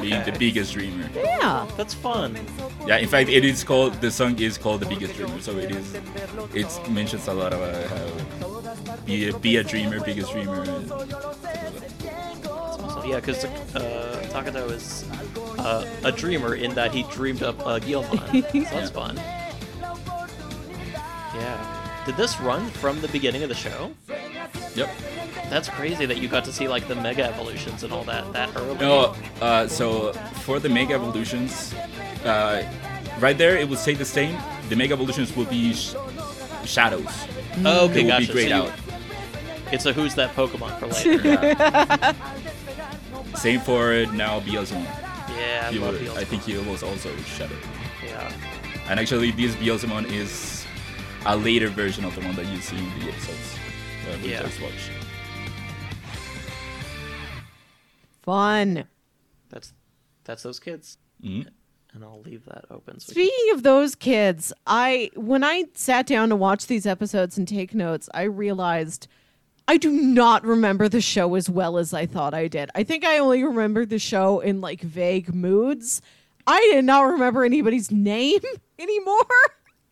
[0.00, 1.08] being the biggest dreamer.
[1.14, 1.66] Yeah.
[1.76, 2.38] That's fun.
[2.86, 5.40] Yeah, in fact, it is called the song is called the biggest dreamer.
[5.40, 5.94] So it is,
[6.54, 8.30] it mentions a lot about how
[9.04, 10.64] be a, be a dreamer, biggest dreamer.
[10.64, 10.90] That's
[12.48, 13.10] awesome.
[13.10, 15.04] Yeah, because uh, Takato is
[15.58, 18.42] uh, a dreamer in that he dreamed up uh, Guilmon.
[18.68, 19.16] so that's fun.
[21.34, 21.79] Yeah.
[22.10, 23.92] Did this run from the beginning of the show?
[24.74, 24.90] Yep.
[25.48, 28.50] That's crazy that you got to see like the mega evolutions and all that that
[28.56, 28.76] early.
[28.78, 31.72] No, uh, so for the Mega Evolutions,
[32.24, 32.64] uh,
[33.20, 34.36] right there it will say the same.
[34.70, 35.94] The Mega Evolutions will be sh-
[36.64, 37.06] shadows.
[37.64, 38.26] Oh, okay, They will gotcha.
[38.26, 38.72] be grayed So you- out.
[39.70, 41.28] It's a who's that Pokemon for later.
[41.28, 42.14] Yeah.
[43.36, 44.82] Same for now Beelzemon.
[45.38, 46.18] yeah, I He love will- Beelzebub.
[46.18, 47.54] I think he was also shadow.
[48.04, 48.32] Yeah.
[48.88, 50.59] And actually, this Beelzemon is
[51.26, 53.56] a later version of the one that you see in the episodes.
[54.06, 54.42] that we Yeah.
[54.42, 54.90] just watched.
[58.22, 58.84] Fun.
[59.50, 59.72] That's
[60.24, 60.98] that's those kids.
[61.24, 61.48] Mhm.
[61.92, 63.00] And I'll leave that open.
[63.00, 67.46] So Speaking of those kids, I when I sat down to watch these episodes and
[67.48, 69.06] take notes, I realized
[69.68, 72.70] I do not remember the show as well as I thought I did.
[72.74, 76.00] I think I only remember the show in like vague moods.
[76.46, 78.40] I did not remember anybody's name
[78.78, 79.26] anymore.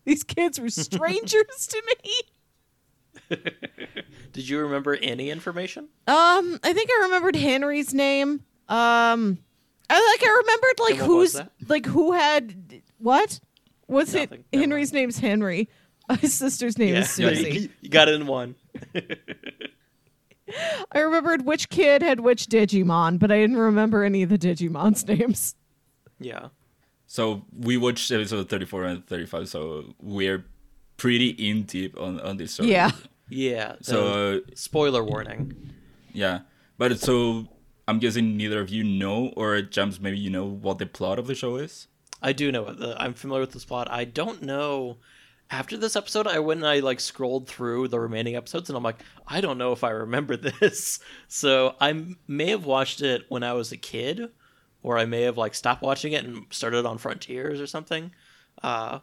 [0.09, 3.37] These kids were strangers to me.
[4.33, 5.85] Did you remember any information?
[6.07, 8.43] Um, I think I remembered Henry's name.
[8.71, 9.39] Um,
[9.91, 13.39] I like I remembered like was who's like who had what?
[13.87, 14.31] What's it?
[14.31, 14.45] Nothing.
[14.51, 15.69] Never Henry's name's Henry.
[16.21, 17.51] His sister's name is Yeah, Susie.
[17.61, 18.55] you, you got it in one.
[20.91, 25.07] I remembered which kid had which Digimon, but I didn't remember any of the Digimon's
[25.07, 25.55] names.
[26.19, 26.49] Yeah.
[27.09, 30.45] So we watched episode 34 and 35, so we're
[30.99, 32.71] pretty in deep on, on this story.
[32.71, 32.91] Yeah.
[33.31, 33.77] Yeah.
[33.81, 35.73] So, uh, spoiler warning.
[36.13, 36.41] yeah.
[36.77, 37.49] But so
[37.89, 41.27] I'm guessing neither of you know, or Jumps, maybe you know what the plot of
[41.27, 41.89] the show is?
[42.23, 42.77] I do know it.
[42.99, 43.91] I'm familiar with this plot.
[43.91, 44.99] I don't know.
[45.51, 48.83] After this episode, I went and I like scrolled through the remaining episodes, and I'm
[48.83, 51.01] like, I don't know if I remember this.
[51.27, 54.29] So i may have watched it when I was a kid,
[54.83, 58.13] or I may have like stopped watching it and started on Frontiers or something.
[58.63, 59.01] Uh,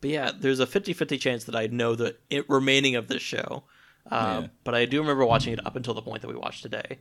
[0.00, 3.64] but yeah, there's a 50-50 chance that I know the it, remaining of this show.
[4.10, 4.48] Uh, Yeah.
[4.64, 6.98] But I do remember watching it up until the point that we watched today.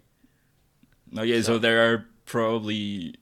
[1.16, 3.16] Okay, so there are probably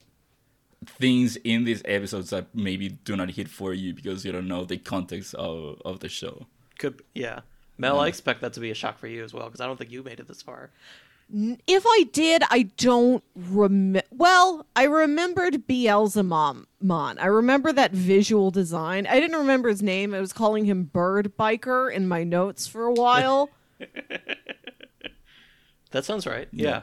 [0.86, 4.64] things in these episodes that maybe do not hit for you because you don't know
[4.64, 6.46] the context of, of the show.
[6.78, 7.40] Could yeah,
[7.78, 9.76] Mel, I expect that to be a shock for you as well because I don't
[9.76, 10.70] think you made it this far.
[11.32, 14.06] If I did, I don't remember.
[14.12, 16.66] Well, I remembered Beelzemon.
[16.90, 19.06] I remember that visual design.
[19.06, 20.14] I didn't remember his name.
[20.14, 23.50] I was calling him Bird Biker in my notes for a while.
[25.94, 26.48] That sounds right.
[26.50, 26.82] Yeah,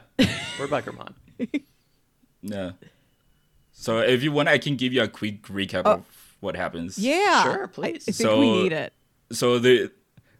[0.58, 1.12] we're Bikermon.
[2.44, 2.72] Yeah.
[3.72, 5.92] So if you want, I can give you a quick recap oh.
[5.92, 6.04] of
[6.40, 6.98] what happens.
[6.98, 7.44] yeah.
[7.44, 8.08] Sure, please.
[8.08, 8.92] I, think So- we need it.
[9.30, 9.92] So the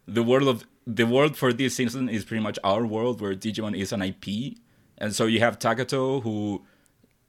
[0.08, 3.76] the world of the world for this season is pretty much our world where Digimon
[3.76, 4.58] is an IP,
[4.98, 6.62] and so you have Takato who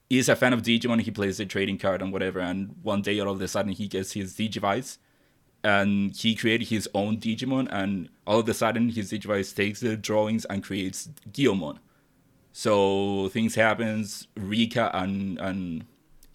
[0.09, 1.01] is a fan of Digimon.
[1.01, 3.87] He plays the trading card and whatever, and one day all of a sudden he
[3.87, 4.97] gets his Digivice,
[5.63, 9.95] and he created his own Digimon, and all of a sudden his Digivice takes the
[9.95, 11.77] drawings and creates Guilmon.
[12.51, 14.27] So things happens.
[14.35, 15.85] Rika and and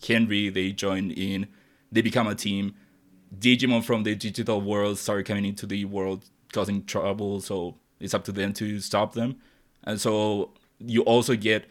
[0.06, 1.48] Henry they join in.
[1.90, 2.74] They become a team.
[3.36, 7.40] Digimon from the digital world start coming into the world, causing trouble.
[7.40, 9.36] So it's up to them to stop them.
[9.84, 11.66] And so you also get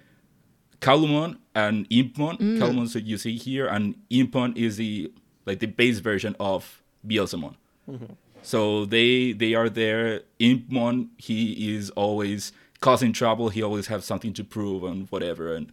[0.82, 2.38] Calumon and Impmon.
[2.40, 2.58] Mm.
[2.60, 5.12] Calumon, so you see here, and Impmon is the
[5.46, 7.56] like the base version of Beelzemon.
[7.90, 8.14] Mm-hmm.
[8.44, 10.22] So they they are there.
[10.40, 13.50] Impmon, he is always causing trouble.
[13.50, 15.54] He always has something to prove and whatever.
[15.56, 15.72] And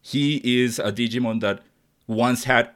[0.00, 1.62] he is a Digimon that
[2.06, 2.70] once had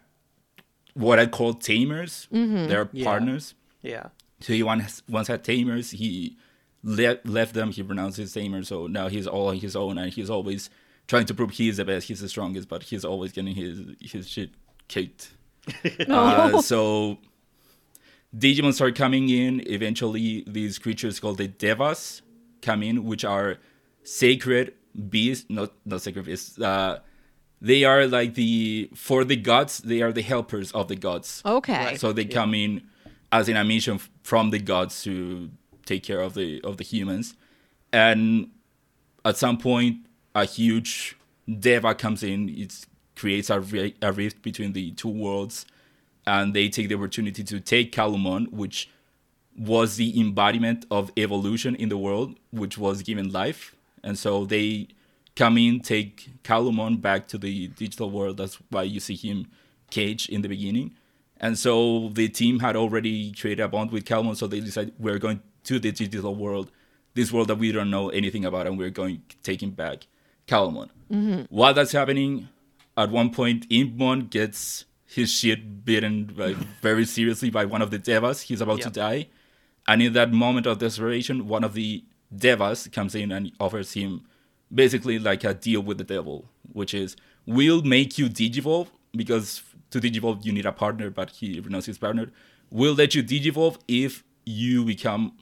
[0.95, 2.27] what I call tamers.
[2.33, 2.69] Mm-hmm.
[2.69, 3.05] They're Yeah.
[3.05, 3.55] partners.
[3.83, 4.09] Yeah,
[4.41, 5.91] So he once once had tamers.
[5.93, 6.37] He
[6.83, 7.71] le- left them.
[7.73, 8.69] He renounced his tamers.
[8.69, 10.71] So now he's all on his own, and he's always
[11.07, 12.09] trying to prove he's the best.
[12.09, 14.51] He's the strongest, but he's always getting his his shit
[14.89, 15.33] kicked.
[16.09, 17.19] Uh, so
[18.37, 19.63] Digimon start coming in.
[19.67, 22.23] Eventually, these creatures called the Devas
[22.63, 23.57] come in, which are
[24.03, 24.75] sacred
[25.09, 25.47] beasts.
[25.49, 26.59] Not not sacred beasts.
[26.61, 27.01] Uh,
[27.61, 29.79] they are like the for the gods.
[29.79, 31.43] They are the helpers of the gods.
[31.45, 31.97] Okay.
[31.97, 32.83] So they come in
[33.33, 35.51] as in a mission f- from the gods to
[35.87, 37.35] take care of the of the humans,
[37.95, 38.51] and
[39.25, 39.97] at some point,
[40.35, 41.17] a huge
[41.49, 42.41] deva comes in.
[42.51, 42.85] It
[43.17, 43.59] creates a,
[44.03, 45.65] a rift between the two worlds,
[46.27, 48.91] and they take the opportunity to take Calumon, which
[49.57, 54.89] was the embodiment of evolution in the world, which was given life, and so they
[55.37, 58.37] come in, take Calumon back to the digital world.
[58.37, 59.47] That's why you see him
[59.91, 60.91] caged in the beginning.
[61.41, 65.19] And so the team had already created a bond with Calumon, so they decided we're
[65.19, 66.71] going to the digital world,
[67.15, 70.07] this world that we don't know anything about, and we're going taking back
[70.47, 70.89] Calumon.
[71.11, 71.43] Mm-hmm.
[71.49, 72.49] While that's happening,
[72.97, 77.99] at one point, Impmon gets his shit beaten like, very seriously by one of the
[77.99, 78.43] devas.
[78.43, 79.29] He's about to die.
[79.87, 84.27] And in that moment of desperation, one of the devas comes in and offers him
[84.73, 90.01] basically like a deal with the devil, which is we'll make you digivolve because to
[90.01, 92.31] digivolve you need a partner, but he renounced his partner.
[92.71, 95.33] We'll let you digivolve if you become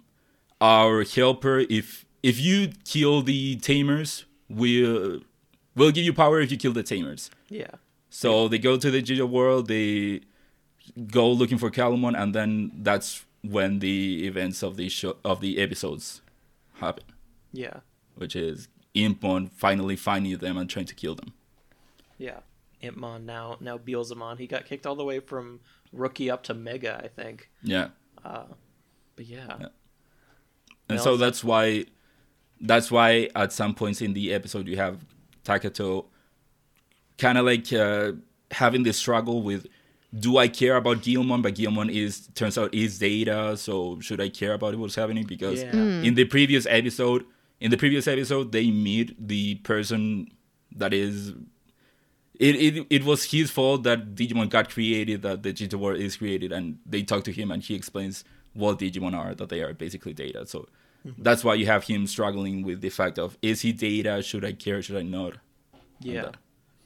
[0.61, 1.65] our helper.
[1.69, 5.21] If if you kill the tamers, we'll
[5.75, 7.31] we'll give you power if you kill the tamers.
[7.49, 7.73] yeah.
[8.09, 10.23] So they go to the digital world, they
[11.11, 15.59] go looking for Calumon, and then that's when the events of the show of the
[15.59, 16.23] episodes
[16.75, 17.05] happen.
[17.53, 17.81] Yeah.
[18.15, 21.33] which is Impmon finally finding them and trying to kill them.
[22.19, 22.41] Yeah.
[22.83, 24.39] Impmon now now Beelzemon.
[24.39, 25.61] He got kicked all the way from
[25.93, 27.51] rookie up to mega, I think.
[27.63, 27.89] Yeah.
[28.23, 29.47] But yeah.
[29.53, 29.71] and
[30.91, 31.87] Well, so so- that's why
[32.61, 35.05] that's why at some points in the episode you have
[35.45, 36.07] Takato
[37.19, 38.13] kind of like uh,
[38.51, 39.67] having this struggle with
[40.19, 44.29] do I care about Guilmon but Guilmon is turns out is data so should I
[44.31, 45.73] care about what's happening because Yeah.
[45.73, 46.05] Mm.
[46.07, 47.25] in the previous episode
[47.61, 50.29] in the previous episode they meet the person
[50.75, 51.33] that is
[52.39, 56.17] it, it, it was his fault that Digimon got created, that the digital world is
[56.17, 59.73] created, and they talk to him and he explains what Digimon are, that they are
[59.75, 60.47] basically data.
[60.47, 60.69] So
[61.07, 61.23] mm-hmm.
[61.23, 64.23] that's why you have him struggling with the fact of is he data?
[64.23, 64.83] Should I care?
[64.83, 65.35] Should I not?
[66.01, 66.23] Yeah.
[66.23, 66.37] that.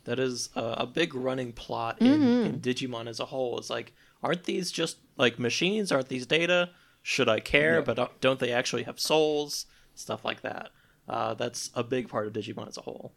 [0.04, 2.56] That is a, a big running plot in, in mm-hmm.
[2.58, 3.58] Digimon as a whole.
[3.58, 5.92] It's like, aren't these just like machines?
[5.92, 6.70] Aren't these data?
[7.02, 7.76] Should I care?
[7.76, 7.80] Yeah.
[7.82, 9.66] But don't- don't they actually have souls?
[9.94, 10.70] Stuff like that.
[11.08, 13.12] Uh, that's a big part of Digimon as a whole.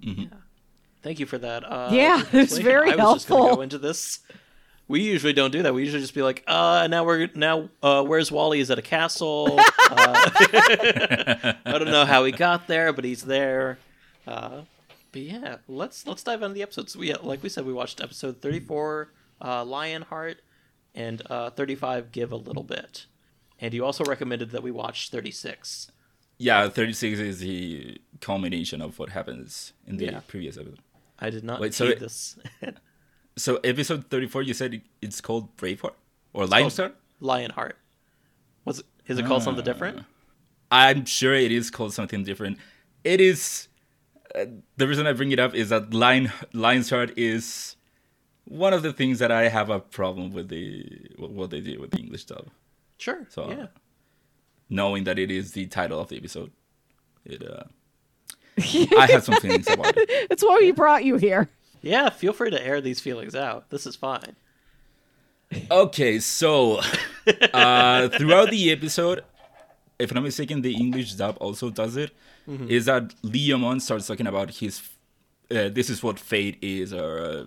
[0.00, 0.22] Mm-hmm.
[0.22, 0.28] Yeah.
[1.04, 1.62] Thank you for that.
[1.62, 2.64] Uh, Yeah, it's explanation.
[2.64, 4.18] very I was just gonna go into this.
[4.88, 5.72] We usually don't do that.
[5.72, 8.60] We usually just be like, uh, now we're now uh, where's Wally?
[8.60, 9.58] Is at a castle.
[9.90, 10.30] uh,
[11.64, 13.78] I don't know how he got there, but he's there.
[14.26, 14.62] Uh,
[15.12, 16.96] but yeah, let's let's dive into the episodes.
[16.96, 20.38] We like we said, we watched episode thirty four, uh, Lionheart,
[20.94, 23.06] and uh, thirty five, Give a Little Bit.
[23.60, 25.90] And you also recommended that we watch thirty six.
[26.36, 30.20] Yeah, 36 is the culmination of what happens in the Yeah.
[30.26, 30.80] previous episode.
[31.18, 32.36] I did not Wait, see this.
[33.36, 35.94] So episode 34, you said it's called Braveheart
[36.32, 36.92] or Limestar?
[37.18, 37.76] Lionheart.
[38.64, 40.04] Was it, is it called something different?
[40.70, 42.58] I'm sure it is called something different.
[43.02, 43.68] It is.
[44.34, 44.46] Uh,
[44.76, 47.76] the reason I bring it up is that Lion Lion's Heart is
[48.44, 50.86] one of the things that I have a problem with the
[51.18, 52.48] what they did with the English dub.
[52.98, 53.26] Sure.
[53.28, 53.66] So- yeah.
[54.70, 56.50] Knowing that it is the title of the episode,
[57.24, 57.64] it uh,
[58.98, 60.28] I have some feelings about it.
[60.28, 61.48] That's why we brought you here.
[61.82, 63.68] Yeah, feel free to air these feelings out.
[63.70, 64.36] This is fine.
[65.70, 66.80] Okay, so
[67.52, 69.22] uh, throughout the episode,
[69.98, 72.10] if I'm not mistaken, the English dub also does it.
[72.68, 74.82] Is that Leomon starts talking about his,
[75.50, 77.44] uh, this is what fate is, or uh,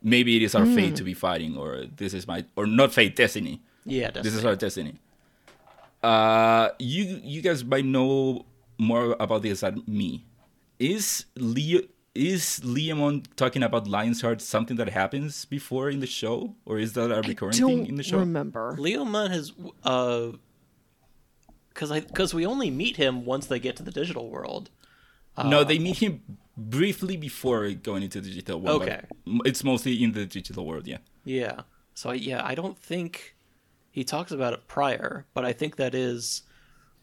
[0.00, 3.16] maybe it is our fate to be fighting, or this is my, or not fate,
[3.16, 3.60] destiny.
[3.84, 4.94] Yeah, This is our destiny.
[6.02, 8.44] Uh, you you guys might know
[8.78, 10.24] more about this than me.
[10.78, 11.80] Is Leo
[12.14, 16.92] is Leomon talking about Lion's Heart something that happens before in the show, or is
[16.94, 18.18] that a recurring thing in the show?
[18.18, 18.76] remember.
[18.78, 19.52] Leomon has
[19.84, 20.32] uh
[21.74, 24.70] cuz I cuz we only meet him once they get to the digital world.
[25.44, 26.22] no, they meet him
[26.56, 28.82] briefly before going into the digital world.
[28.82, 29.02] Okay.
[29.44, 30.86] it's mostly in the digital world.
[30.86, 30.98] Yeah.
[31.24, 31.62] Yeah.
[31.94, 33.36] So yeah, I don't think
[33.90, 36.42] he talks about it prior, but I think that is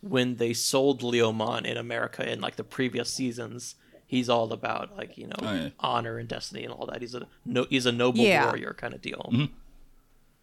[0.08, 3.76] when they sold Leomon in America in like the previous seasons.
[4.08, 5.70] He's all about like you know Oh, yeah.
[5.80, 7.02] honor and destiny and all that.
[7.02, 8.46] He's a no, he's a noble Yeah.
[8.46, 9.30] warrior kind of deal.
[9.34, 9.54] Mm-hmm.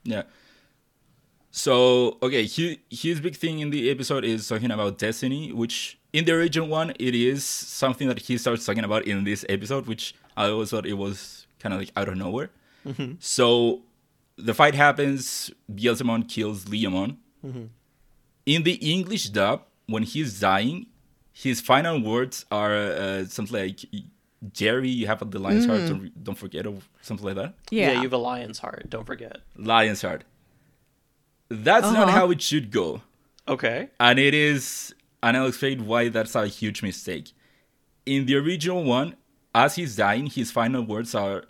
[0.04, 0.24] Yeah.
[1.50, 6.24] So okay, he, his big thing in the episode is talking about destiny, which in
[6.24, 10.14] the original one it is something that he starts talking about in this episode, which
[10.36, 12.50] I always thought it was kind of like out of nowhere.
[13.20, 13.82] So
[14.36, 15.50] the fight happens.
[15.72, 17.16] Beelzemon kills Leomon.
[18.46, 20.86] In the English dub, when he's dying,
[21.32, 23.78] his final words are uh, something like
[24.52, 25.86] "Jeri, you have the lion's heart.
[25.88, 27.54] Don't, don't forget," or something like that.
[27.70, 27.92] Yeah.
[27.92, 28.86] you have a lion's heart.
[28.90, 29.38] Don't forget.
[29.56, 30.24] Lion's Heart.
[31.48, 32.18] That's not Uh-huh.
[32.18, 33.02] how it should go.
[33.46, 33.90] Okay.
[34.00, 37.32] And it is, and I'll explain why that's a huge mistake.
[38.06, 39.16] In the original one,
[39.54, 41.44] as he's dying, his final words are,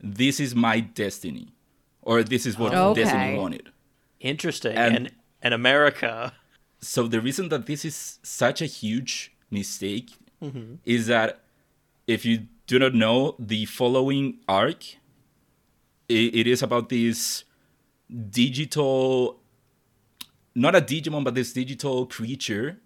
[0.00, 1.48] This is my destiny.
[2.02, 3.00] Or this is what Okay.
[3.02, 3.70] destiny wanted.
[4.20, 4.76] Interesting.
[4.76, 5.12] And- And
[5.44, 6.32] and America.
[6.80, 10.10] So the reason that this is such a huge mistake
[10.42, 10.76] mm-hmm.
[10.84, 11.40] is that
[12.06, 14.82] if you do not know the following arc,
[16.08, 17.44] it, it is about this
[18.30, 19.40] digital,
[20.54, 22.78] not a Digimon, but this digital creature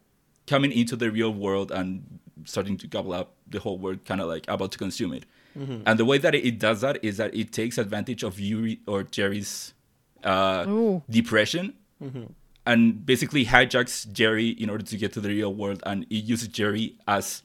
[0.46, 4.28] coming into the real world and starting to gobble up the whole world, kind of
[4.28, 5.26] like about to consume it.
[5.56, 5.82] Mm-hmm.
[5.86, 9.02] And the way that it does that is that it takes advantage of Juri or
[9.02, 9.74] Jeri's
[10.22, 11.02] uh, Ooh.
[11.10, 12.24] depression mm-hmm.
[12.68, 16.48] And basically hijacks Jeri in order to get to the real world, and it uses
[16.48, 17.42] Jeri as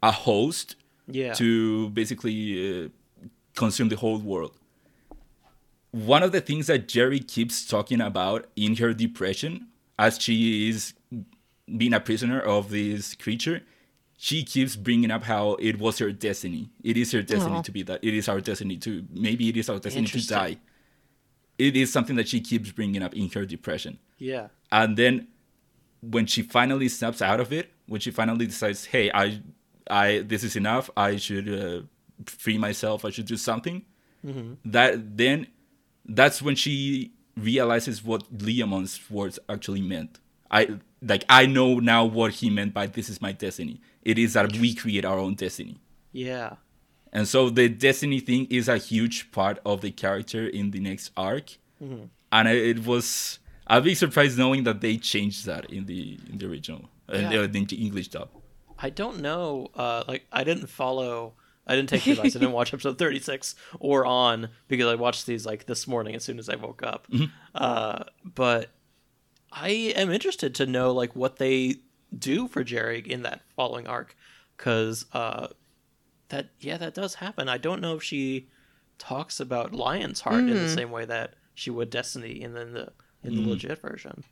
[0.00, 0.76] a host
[1.08, 1.34] Yeah.
[1.34, 2.38] to basically
[2.84, 2.88] uh,
[3.56, 4.54] consume the whole world.
[5.90, 9.66] One of the things that Jeri keeps talking about in her depression,
[9.98, 10.94] as she is
[11.80, 13.62] being a prisoner of this creature,
[14.16, 16.70] she keeps bringing up how it was her destiny.
[16.84, 17.62] It is her destiny Aw.
[17.62, 18.04] to be that.
[18.04, 20.58] It is our destiny to maybe it is our destiny to die.
[21.58, 24.46] It is something that she keeps bringing up in her depression yeah.
[24.70, 25.26] and then
[26.00, 29.42] when she finally snaps out of it, when she finally decides, "Hey, I,
[29.90, 30.88] I, this is enough.
[30.96, 31.82] I should uh,
[32.24, 33.04] free myself.
[33.04, 33.84] I should do something."
[34.64, 35.46] That then,
[36.04, 40.20] that's when she realizes what Leomon's words actually meant.
[40.50, 44.34] I like I know now what he meant by "this is my destiny." It is
[44.34, 45.78] that we create our own destiny.
[46.12, 46.56] Yeah.
[47.12, 51.10] And so the destiny thing is a huge part of the character in the next
[51.16, 51.58] arc.
[52.32, 53.38] And it was
[53.72, 57.46] I'd be surprised knowing that they changed that in the in the original in Yeah.
[57.46, 58.28] the, in the English dub.
[58.78, 59.68] I don't know.
[59.74, 61.34] Uh, like I didn't follow.
[61.66, 62.34] I didn't take the advice.
[62.34, 66.14] I didn't watch episode thirty six or on because I watched these like this morning
[66.16, 67.06] as soon as I woke up.
[67.54, 68.70] Uh, but
[69.52, 71.76] I am interested to know like what they
[72.18, 74.16] do for Jeri in that following arc,
[74.56, 75.48] because uh,
[76.30, 77.48] that yeah that does happen.
[77.48, 78.48] I don't know if she
[78.98, 82.92] talks about Lion's Heart in the same way that she would Destiny and then the
[83.24, 84.24] in the, in the legit version.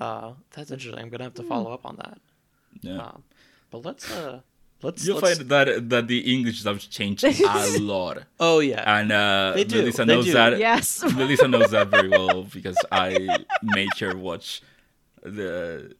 [0.00, 1.00] Uh, that's interesting.
[1.02, 2.18] I'm gonna have to follow up on that.
[2.82, 2.98] Yeah.
[2.98, 3.22] Um,
[3.70, 4.40] but let's uh
[4.82, 8.18] let's You'll let's, find that that the English dubs changed a lot.
[8.38, 8.98] Oh yeah.
[8.98, 10.32] And uh They do, Melissa they knows do.
[10.34, 11.02] that Yes.
[11.14, 14.62] Melissa knows that very well because I made her watch
[15.22, 15.94] the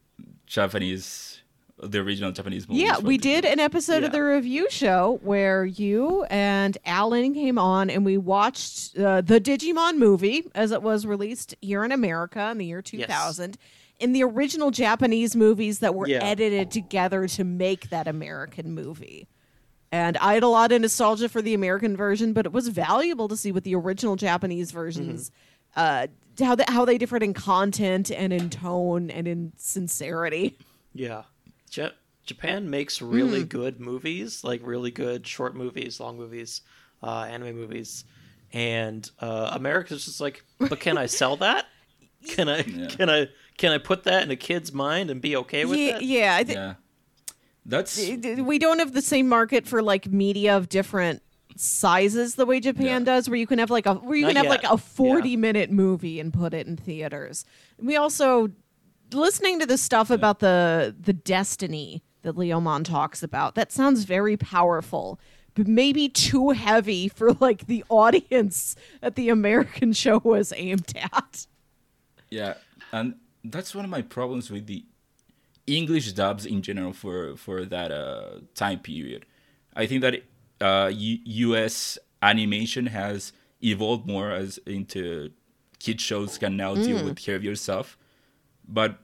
[0.46, 1.35] Japanese
[1.82, 2.80] the original Japanese movie.
[2.80, 4.06] Yeah, we did an episode Yeah.
[4.06, 9.40] of the review show where you and Alan came on and we watched uh, the
[9.40, 13.58] Digimon movie as it was released here in America in the year 2000
[13.98, 16.22] in the original Japanese movies that were Yeah.
[16.24, 19.28] edited together to make that American movie.
[19.92, 23.28] And I had a lot of nostalgia for the American version, but it was valuable
[23.28, 25.30] to see what the original Japanese versions,
[25.76, 26.08] uh,
[26.40, 30.56] how they, how they differed in content and in tone and in sincerity.
[30.94, 31.22] Yeah.
[31.76, 31.90] Ja-
[32.24, 33.46] Japan makes really Hmm.
[33.48, 36.62] good movies, like really good short movies, long movies,
[37.02, 38.04] uh, anime movies.
[38.52, 41.66] And uh, America's just like, but can I sell that?
[42.28, 45.64] Can I can I can I put that in a kid's mind and be okay
[45.64, 46.02] with yeah, it?
[46.02, 46.74] yeah, I think Yeah.
[47.64, 51.22] That's we don't have the same market for like media of different
[51.56, 53.14] sizes the way Japan Yeah.
[53.14, 54.62] does, where you can have like a where you Not can have yet.
[54.62, 57.44] like a forty minute movie and put it in theaters.
[57.80, 58.50] We also
[59.12, 63.54] listening to the stuff about the the destiny that Leomon talks about.
[63.54, 65.18] That sounds very powerful.
[65.54, 71.46] But maybe too heavy for like the audience that the American show was aimed at.
[72.30, 72.54] Yeah,
[72.92, 74.84] and that's one of my problems with the
[75.66, 79.24] English dubs in general for for that uh, time period.
[79.74, 80.22] I think that
[80.60, 81.98] uh, U- U.S.
[82.22, 83.32] animation has
[83.62, 85.30] evolved more as into
[85.78, 87.96] kid shows can now deal with heavier stuff,
[88.68, 88.98] but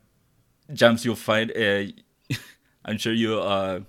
[0.72, 1.50] jumps you'll find.
[1.56, 1.84] Uh,
[2.84, 3.80] I'm sure you uh,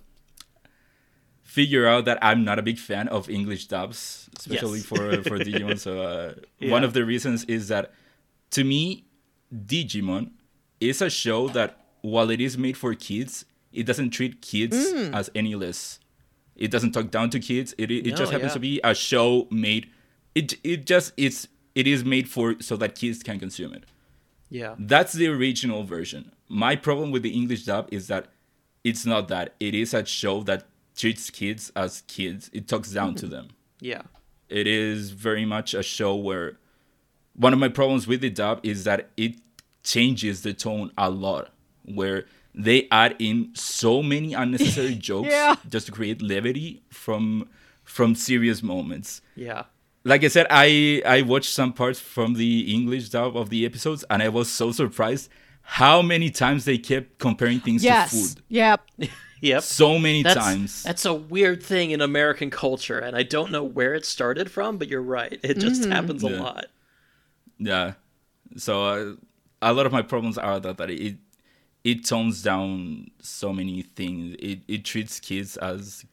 [1.41, 4.86] figure out that I'm not a big fan of English dubs, especially Yes.
[4.88, 5.80] for for Digimon.
[5.80, 7.93] So uh, one of the reasons is that
[8.51, 9.05] to me,
[9.53, 10.32] Digimon
[10.80, 15.13] is a show that while it is made for kids, it doesn't treat kids Mm.
[15.13, 15.99] as any less.
[16.55, 17.74] It doesn't talk down to kids.
[17.78, 18.53] It it No, just happens yeah.
[18.53, 19.89] to be a show made.
[20.36, 23.84] It it just it's it is made for so that kids can consume it.
[24.54, 24.76] Yeah.
[24.78, 26.32] That's the original version.
[26.47, 28.28] My problem with the English dub is that
[28.84, 29.56] it's not that.
[29.60, 32.51] It is a show that treats kids as kids.
[32.54, 33.34] It talks down to mm-hmm.
[33.34, 33.47] them.
[33.80, 34.04] Yeah.
[34.49, 36.60] It is very much a show where
[37.36, 39.38] one of my problems with the dub is that it
[39.82, 41.49] changes the tone a lot.
[41.84, 45.56] Where they add in so many unnecessary jokes Yeah.
[45.68, 47.49] just to create levity from
[47.84, 49.64] from serious moments Yeah.
[50.06, 54.04] Like I said, I I watched some parts from the English dub of the episodes,
[54.10, 55.30] and I was so surprised
[55.62, 58.12] how many times they kept comparing things Yes.
[58.12, 58.43] to food.
[58.49, 58.82] Yep.
[59.43, 59.62] Yep.
[59.64, 60.84] So many That's, times.
[60.84, 64.78] that's a weird thing in American culture, and I don't know where it started from,
[64.78, 65.38] but you're right.
[65.43, 66.41] It just happens a Yeah.
[66.41, 66.66] lot.
[67.58, 67.93] Yeah.
[68.56, 69.16] So uh,
[69.62, 71.18] a lot of my problems are that, that it
[71.84, 74.38] it tones down so many things.
[74.39, 76.06] It it treats kids as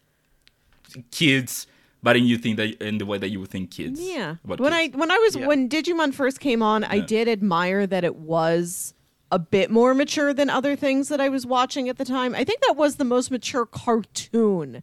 [1.12, 1.68] kids,
[2.02, 4.00] but in you think that in the way that you would think kids.
[4.00, 4.36] Yeah.
[4.44, 4.94] about When kids.
[4.94, 5.46] I when I was Yeah.
[5.46, 8.94] when Digimon first came on, I did admire that it was
[9.32, 12.34] a bit more mature than other things that I was watching at the time.
[12.34, 14.82] I think that was the most mature cartoon,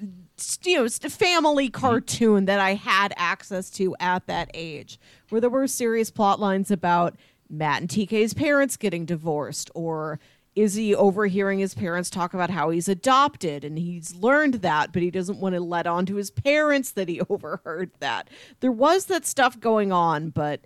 [0.00, 1.80] you know, s- family Mm-hmm.
[1.80, 4.98] cartoon that I had access to at that age,
[5.28, 7.14] where there were serious plot lines about
[7.50, 10.18] Matt and TK's parents getting divorced or
[10.56, 15.10] Izzy overhearing his parents talk about how he's adopted and he's learned that, but he
[15.10, 18.28] doesn't want to let on to his parents that he overheard that.
[18.60, 20.60] There was that stuff going on, but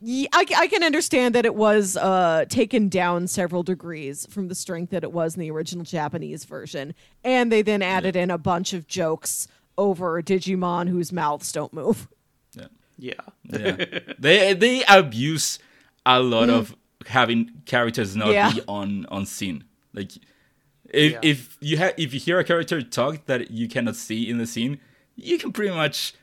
[0.00, 4.54] yeah, I, I can understand that it was uh, taken down several degrees from the
[4.54, 6.94] strength that it was in the original Japanese version.
[7.22, 9.46] And they then added in a bunch of jokes
[9.76, 12.08] over Digimon whose mouths don't move.
[12.54, 12.66] yeah.
[12.96, 13.12] Yeah.
[13.44, 13.98] yeah.
[14.18, 15.58] they they abuse
[16.04, 16.74] a lot of
[17.06, 18.52] having characters not Yeah.
[18.52, 19.64] be on on scene.
[19.92, 20.12] Like
[20.92, 21.18] if Yeah.
[21.22, 24.46] if you have if you hear a character talk that you cannot see in the
[24.46, 24.80] scene,
[25.16, 26.14] you can pretty much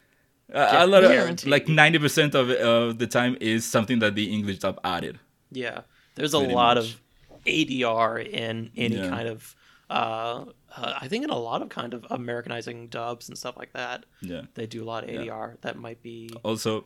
[0.54, 1.50] uh, a lot of Guaranteed.
[1.50, 5.20] like ninety percent of of the time is something that the English dub added.
[5.52, 5.82] Yeah,
[6.16, 6.86] there's a lot much.
[6.94, 7.02] of
[7.46, 9.10] ADR in any Yeah.
[9.10, 9.56] kind of.
[9.90, 13.72] Uh, uh, I think in a lot of kind of Americanizing dubs and stuff like
[13.72, 14.42] that, Yeah.
[14.54, 15.56] they do a lot of ADR.
[15.62, 16.86] That might be Also,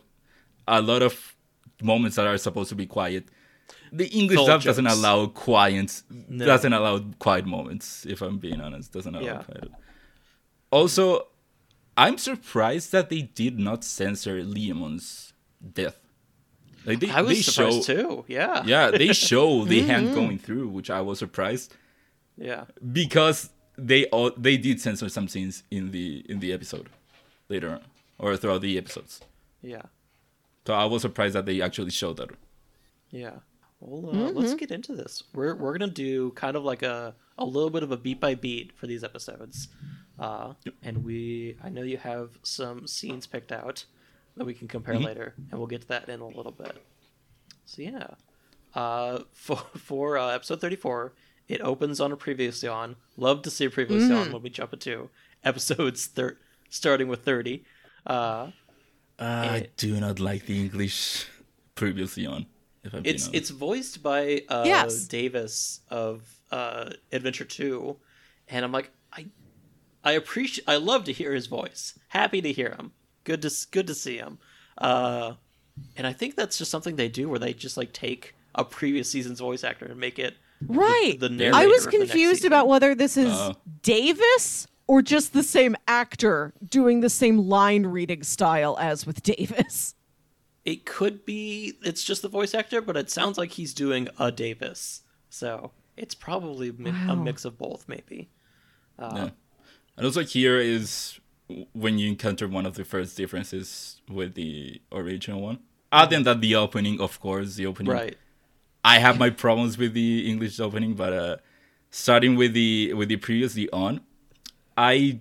[0.68, 1.36] a lot of
[1.82, 3.26] moments that are supposed to be quiet.
[3.92, 6.02] The English dub doesn't allow quiet.
[6.30, 6.46] No.
[6.46, 8.06] Doesn't allow quiet moments.
[8.06, 9.44] If I'm being honest, doesn't allow Yeah.
[9.44, 9.72] quiet.
[10.72, 11.28] Also,
[11.98, 15.34] I'm surprised that they did not censor Leomon's
[15.74, 15.98] death.
[16.86, 18.26] Like they, I was they surprised show, too.
[18.28, 19.90] Yeah, yeah, they show the Mm-hmm.
[19.90, 21.76] hand going through, which I was surprised
[22.38, 26.90] yeah, because they all they did censor some scenes in the in the episode
[27.50, 27.82] later on
[28.18, 29.22] or throughout the episodes.
[29.62, 29.84] yeah,
[30.66, 32.30] So I was surprised that they actually showed that.
[33.12, 33.40] yeah.
[33.82, 35.24] Well, uh, let's get into this.
[35.34, 38.36] We're we're gonna do kind of like a a little bit of a beat by
[38.36, 39.70] beat for these episodes,
[40.20, 40.54] uh,
[40.84, 43.86] and we I know you have some scenes picked out
[44.38, 46.78] that we can compare later, and we'll get to that in a little bit.
[47.66, 48.08] So yeah,
[48.76, 51.14] uh, for for uh, episode thirty four,
[51.48, 52.98] it opens on a previously on.
[53.18, 55.10] Love to see a previously on when we jump into
[55.44, 56.38] episodes thir-
[56.70, 57.66] starting with thirty.
[58.06, 58.52] Uh,
[59.18, 61.26] I do not like the English
[61.76, 62.46] previously on.
[62.84, 65.06] If I'm it's it's voiced by uh, Yes.
[65.08, 67.98] Davis of uh, Adventure Two,
[68.48, 69.28] and I'm like I
[70.04, 71.98] I appreciate I love to hear his voice.
[72.10, 72.92] Happy to hear him.
[73.24, 74.40] Good to good to see him.
[74.78, 75.34] Uh,
[75.96, 79.10] and I think that's just something they do where they just like take a previous
[79.10, 80.36] season's voice actor and make it
[80.68, 81.16] Right.
[81.20, 81.56] the narrative.
[81.56, 83.54] I was of the next confused about whether this is Uh.
[83.84, 89.96] Davis or just the same actor doing the same line reading style as with Davis.
[90.66, 94.32] It could be it's just the voice actor, but it sounds like he's doing a
[94.32, 95.02] Davis.
[95.30, 98.30] So it's probably mi- a mix of both, maybe.
[99.00, 99.30] yeah.
[99.98, 101.20] And also here is
[101.74, 105.60] when you encounter one of the first differences with the original one.
[105.92, 107.92] Other than that, the opening, of course, the opening.
[107.92, 108.18] Right.
[108.84, 111.38] I have my problems with the English opening, but uh,
[111.90, 114.02] starting with the with the previously on,
[114.78, 115.20] I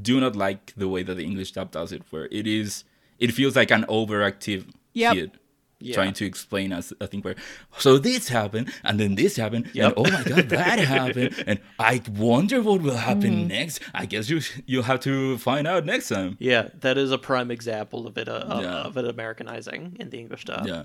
[0.00, 2.84] do not like the way that the English dub does it, where it is
[3.18, 4.64] it feels like an overactive
[4.94, 5.14] Yep.
[5.14, 5.30] kid
[5.78, 5.94] Yeah.
[5.94, 7.36] trying to explain us a thing where
[7.78, 9.84] so this happened and then this happened Yep.
[9.86, 13.48] and oh my god that happened and I wonder what will happen Mm-hmm.
[13.58, 13.80] next.
[13.92, 14.40] I guess you
[14.70, 16.36] you'll have to find out next time.
[16.40, 18.88] Yeah, that is a prime example of it uh, of, Yeah.
[18.88, 20.66] of it Americanizing in the English dub.
[20.66, 20.84] Yeah.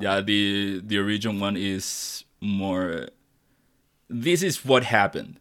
[0.00, 3.08] yeah, the the original one is more
[4.08, 5.40] this is what happened.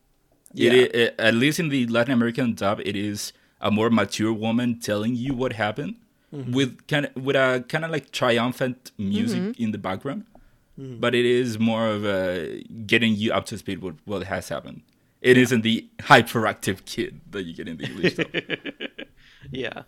[0.53, 0.71] Yeah.
[0.73, 4.79] It, it, at least in the Latin American dub, it is a more mature woman
[4.79, 5.95] telling you what happened
[6.33, 10.25] with kind of with a kind of like triumphant music in the background.
[10.75, 14.81] But it is more of a getting you up to speed with what has happened.
[15.21, 18.27] It not the hyperactive kid that you get in the English dub.
[19.51, 19.83] Yeah.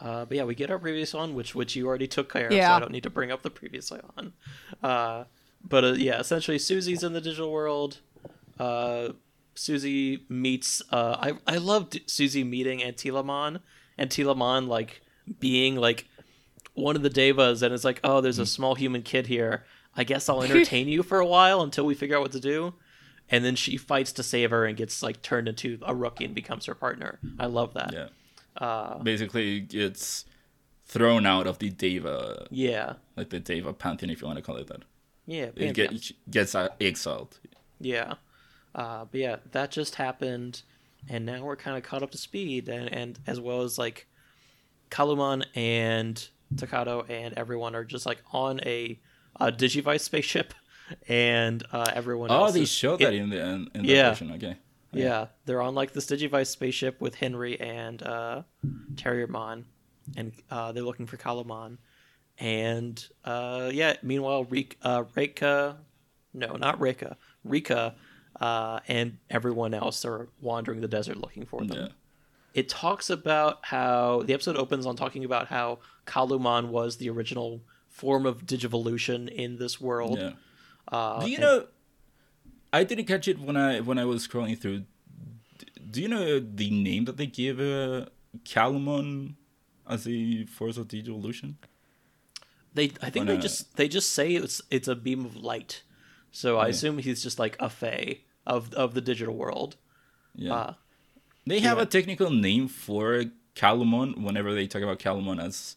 [0.00, 2.52] Uh, but yeah, we get our previous one, which which you already took care of,
[2.52, 4.32] so I don't need to bring up the previously on.
[4.82, 5.24] Uh,
[5.62, 7.98] but uh, yeah, essentially, Susie's in the digital world.
[8.58, 9.08] Uh,
[9.56, 10.80] Susie meets.
[10.92, 13.60] Uh, I I loved Susie meeting Antilamon.
[13.98, 15.02] Antilamon like
[15.40, 16.06] being like
[16.74, 19.64] one of the devas, and it's like, oh, there's a small human kid here.
[19.96, 22.74] I guess I'll entertain you for a while until we figure out what to do.
[23.30, 26.34] And then she fights to save her and gets like turned into a rookie and
[26.34, 27.18] becomes her partner.
[27.38, 27.92] I love that.
[27.92, 28.08] Yeah.
[28.56, 30.24] Uh, Basically, it's
[30.86, 32.94] thrown out of the Deva, yeah.
[33.16, 34.82] like the Deva pantheon, if you want to call it that.
[35.26, 37.38] Yeah, It get, gets uh, exiled.
[37.78, 38.14] yeah.
[38.74, 40.62] Uh, but yeah, that just happened,
[41.08, 44.06] and now we're kind of caught up to speed, and, and as well as like
[44.90, 48.98] Calumon and Takato and everyone are just like on a,
[49.40, 50.54] a Digivice spaceship,
[51.08, 54.08] and uh, everyone Oh, they is- showed it- that in the in, in the Yeah.
[54.10, 54.32] version.
[54.32, 54.56] Okay.
[54.90, 58.42] Yeah, they're on like this Digivice spaceship with Henry and uh,
[58.94, 59.64] Terriermon,
[60.16, 61.76] and uh, they're looking for Calumon.
[62.38, 65.76] And uh, yeah, meanwhile, Rika, uh, Reika,
[66.32, 67.96] no, not Reika, Rika,
[68.40, 71.76] uh, and everyone else are wandering the desert looking for them.
[71.76, 71.88] Yeah.
[72.54, 77.60] It talks about how the episode opens on talking about how Calumon was the original
[77.88, 80.18] form of Digivolution in this world.
[80.18, 80.32] Yeah.
[80.90, 81.66] Uh, Do you and- know?
[82.72, 84.84] I didn't catch it when I when I was scrolling through.
[85.90, 88.06] Do you know the name that they give uh,
[89.88, 91.54] as a force of digivolution?
[92.74, 95.34] They, I think On they a- just they just say it's it's a beam of
[95.36, 95.82] light,
[96.30, 96.70] so I Yeah.
[96.70, 99.76] assume he's just like a fae of of the digital world.
[100.34, 100.54] Yeah.
[100.54, 100.74] Uh,
[101.50, 101.84] they have yeah.
[101.84, 103.24] a technical name for
[103.54, 105.76] Calumon whenever they talk about Calumon as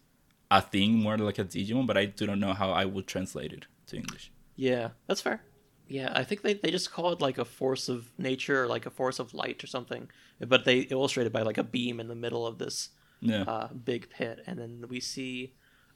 [0.49, 3.53] a thing, more like a Digimon, but I do not know how I would translate
[3.53, 4.31] it to English.
[4.55, 5.41] Yeah, that's fair.
[5.87, 8.85] Yeah, I think they, they just call it like a force of nature or like
[8.85, 10.09] a force of light or something.
[10.39, 13.43] But they illustrate it by like a beam in the middle of this Yeah.
[13.43, 15.53] uh, big pit, and then we see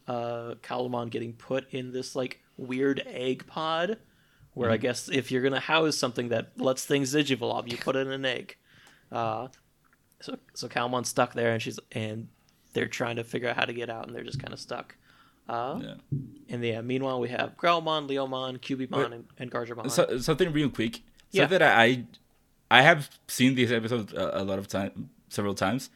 [0.08, 3.98] uh, Calumon getting put in this like weird egg pod,
[4.54, 8.08] where I guess if you're gonna house something that lets things digivolve, you put it
[8.08, 8.58] in an egg.
[9.12, 9.48] Uh,
[10.22, 12.28] so so Calumon's stuck there, and she's and
[12.74, 14.96] they're trying to figure out how to get out, and they're just kind of stuck.
[15.48, 15.94] Uh, yeah.
[16.50, 19.92] And yeah, meanwhile we have Growlmon, Leomon, Kyubimon, and, and Gargomon.
[19.92, 21.02] So, something real quick.
[21.32, 21.44] Yeah.
[21.44, 22.06] Something that I
[22.72, 25.90] I have seen this episode a, a lot of time, several times.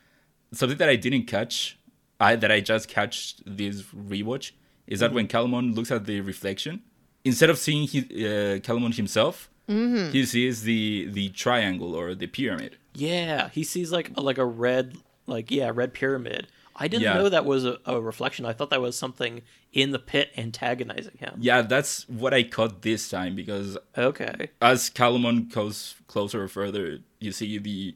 [0.52, 1.78] Something that I didn't catch,
[2.20, 4.52] I that I just catch this rewatch
[4.88, 6.82] is that when Calumon looks at the reflection,
[7.24, 12.78] instead of seeing his, uh, Calumon himself, he sees the the triangle or the pyramid.
[12.94, 16.48] Yeah, he sees like like a red like yeah red pyramid.
[16.76, 17.16] I didn't Yeah.
[17.16, 18.46] know that was a, a reflection.
[18.46, 19.42] I thought that was something
[19.74, 21.36] in the pit antagonizing him.
[21.40, 24.50] Yeah, that's what I caught this time because Okay.
[24.62, 27.96] as Calumon goes closer or further, you see the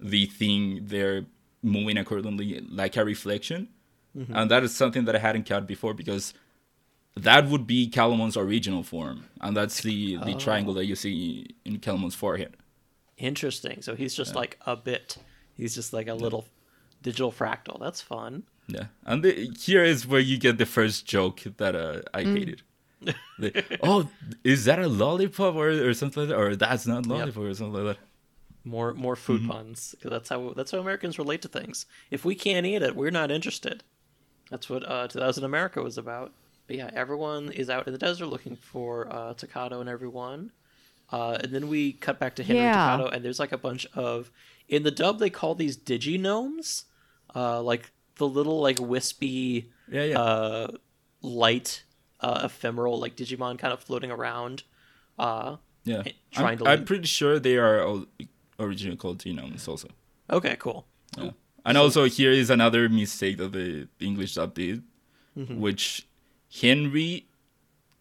[0.00, 1.26] the thing there
[1.62, 3.68] moving accordingly like a reflection,
[4.16, 4.34] mm-hmm.
[4.34, 6.34] and that is something that I hadn't caught before because
[7.14, 10.38] that would be Calumon's original form, and that's the the oh.
[10.38, 12.56] triangle that you see in Calumon's forehead.
[13.18, 13.82] Interesting.
[13.82, 15.18] So he's just like a bit.
[15.56, 16.46] He's just like a little
[17.02, 17.78] digital fractal.
[17.80, 18.44] That's fun.
[18.68, 22.62] Yeah, and the, here is where you get the first joke that uh, I hated.
[23.38, 24.08] The, oh,
[24.44, 26.38] is that a lollipop or, or something like that?
[26.38, 28.04] Or that's not lollipop or something like that.
[28.64, 31.86] More more food puns 'cause that's how that's how Americans relate to things.
[32.12, 33.82] If we can't eat it, we're not interested.
[34.50, 36.32] That's what uh, 2000 America was about.
[36.68, 40.52] But yeah, everyone is out in the desert looking for uh, Takato and everyone.
[41.12, 42.96] Uh, and then we cut back to Henry Yeah.
[42.98, 44.30] Takato, and there's like a bunch of
[44.68, 46.84] in the dub they call these diginomes,
[47.36, 50.18] uh, like the little like wispy Yeah, yeah.
[50.18, 50.68] uh,
[51.20, 51.84] light
[52.20, 54.62] uh, ephemeral like Digimon kind of floating around.
[55.18, 58.04] Uh, Yeah, trying I'm, to I'm pretty sure they are
[58.58, 59.88] originally called genomes also.
[60.30, 60.86] okay, cool.
[61.18, 61.30] Yeah.
[61.66, 64.82] And also here is another mistake that the English dub did,
[65.36, 65.60] Mm-hmm.
[65.60, 66.06] which
[66.60, 67.26] Henry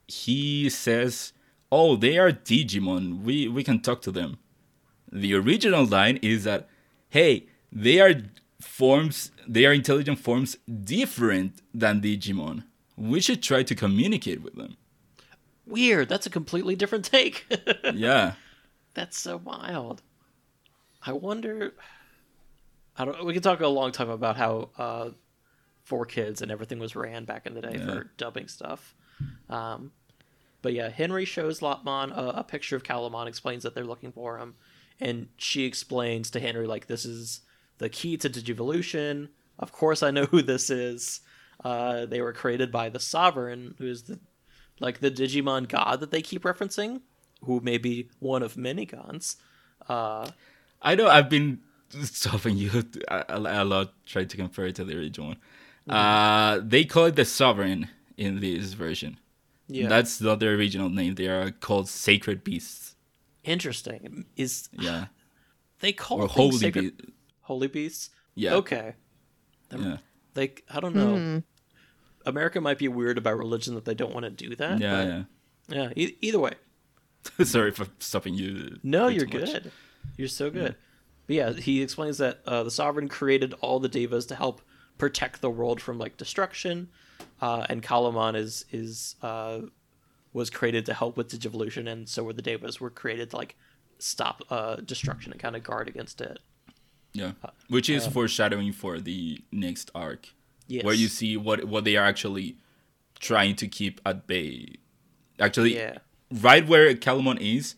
[0.07, 1.31] he says,
[1.71, 3.21] "Oh, they are Digimon.
[3.23, 4.37] We we can talk to them."
[5.11, 6.67] The original line is that,
[7.09, 8.13] "Hey, they are
[8.59, 9.31] forms.
[9.47, 12.63] They are intelligent forms different than Digimon.
[12.97, 14.77] We should try to communicate with them."
[15.65, 16.09] Weird.
[16.09, 17.45] That's a completely different take.
[17.93, 18.33] Yeah.
[18.93, 20.01] That's so wild.
[21.05, 21.73] I wonder.
[22.97, 23.25] I don't.
[23.25, 25.09] We could talk a long time about how uh,
[25.83, 27.85] four kids and everything was ran back in the day Yeah.
[27.85, 28.95] for dubbing stuff.
[29.49, 29.91] Um,
[30.61, 34.37] but yeah, Henry shows Lopmon a, a picture of Calumon, explains that they're looking for
[34.37, 34.55] him,
[34.99, 37.41] and she explains to Henry like this is
[37.77, 39.29] the key to Digivolution.
[39.57, 41.21] Of course, I know who this is.
[41.63, 44.19] Uh, they were created by the Sovereign, who is the
[44.79, 47.01] like the Digimon god that they keep referencing,
[47.43, 49.37] who may be one of many gods.
[49.87, 50.29] Uh,
[50.81, 51.59] I know I've been
[52.03, 55.37] stopping you a, a, a lot trying to compare it to the original one.
[55.87, 55.91] Mm-hmm.
[55.91, 59.19] Uh, they call it the Sovereign in this version.
[59.73, 61.15] Yeah, That's not their original name.
[61.15, 62.95] They are called Sacred Beasts.
[63.43, 64.25] interesting.
[64.35, 65.05] Is Yeah.
[65.79, 67.11] they call Or Holy sacred- Beasts.
[67.41, 68.09] holy beasts?
[68.35, 68.53] Yeah.
[68.55, 68.93] Okay.
[69.75, 69.97] Yeah.
[70.33, 71.41] They, I don't know.
[72.25, 74.79] America might be weird about religion that they don't want to do that.
[74.79, 75.23] Yeah,
[75.67, 75.89] but- yeah.
[75.95, 76.53] E- either way.
[77.43, 78.77] Sorry for stopping you.
[78.83, 79.51] No, you're too much.
[79.53, 79.71] good.
[80.17, 80.75] You're so good.
[81.27, 84.61] But yeah, he explains that uh, the sovereign created all the devas to help
[84.97, 86.89] protect the world from like destruction,
[87.41, 89.61] uh, and Calumon is is uh,
[90.33, 93.55] was created to help with digivolution, and so were the devas were created to like
[93.99, 96.39] stop uh, destruction and kind of guard against it.
[97.13, 97.31] Yeah.
[97.67, 100.29] Which is foreshadowing for the next arc.
[100.67, 100.85] Yes.
[100.85, 102.55] Where you see what what they are actually
[103.19, 104.75] trying to keep at bay.
[105.39, 105.97] Actually, Yeah.
[106.31, 107.75] right where Calumon is,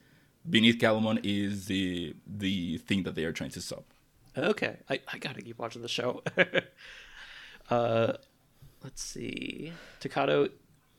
[0.47, 3.85] beneath Calumon is the the thing that they are trying to stop.
[4.37, 6.23] Okay, I, I gotta keep watching the show.
[7.69, 8.13] uh,
[8.83, 9.73] let's see.
[10.01, 10.49] Takato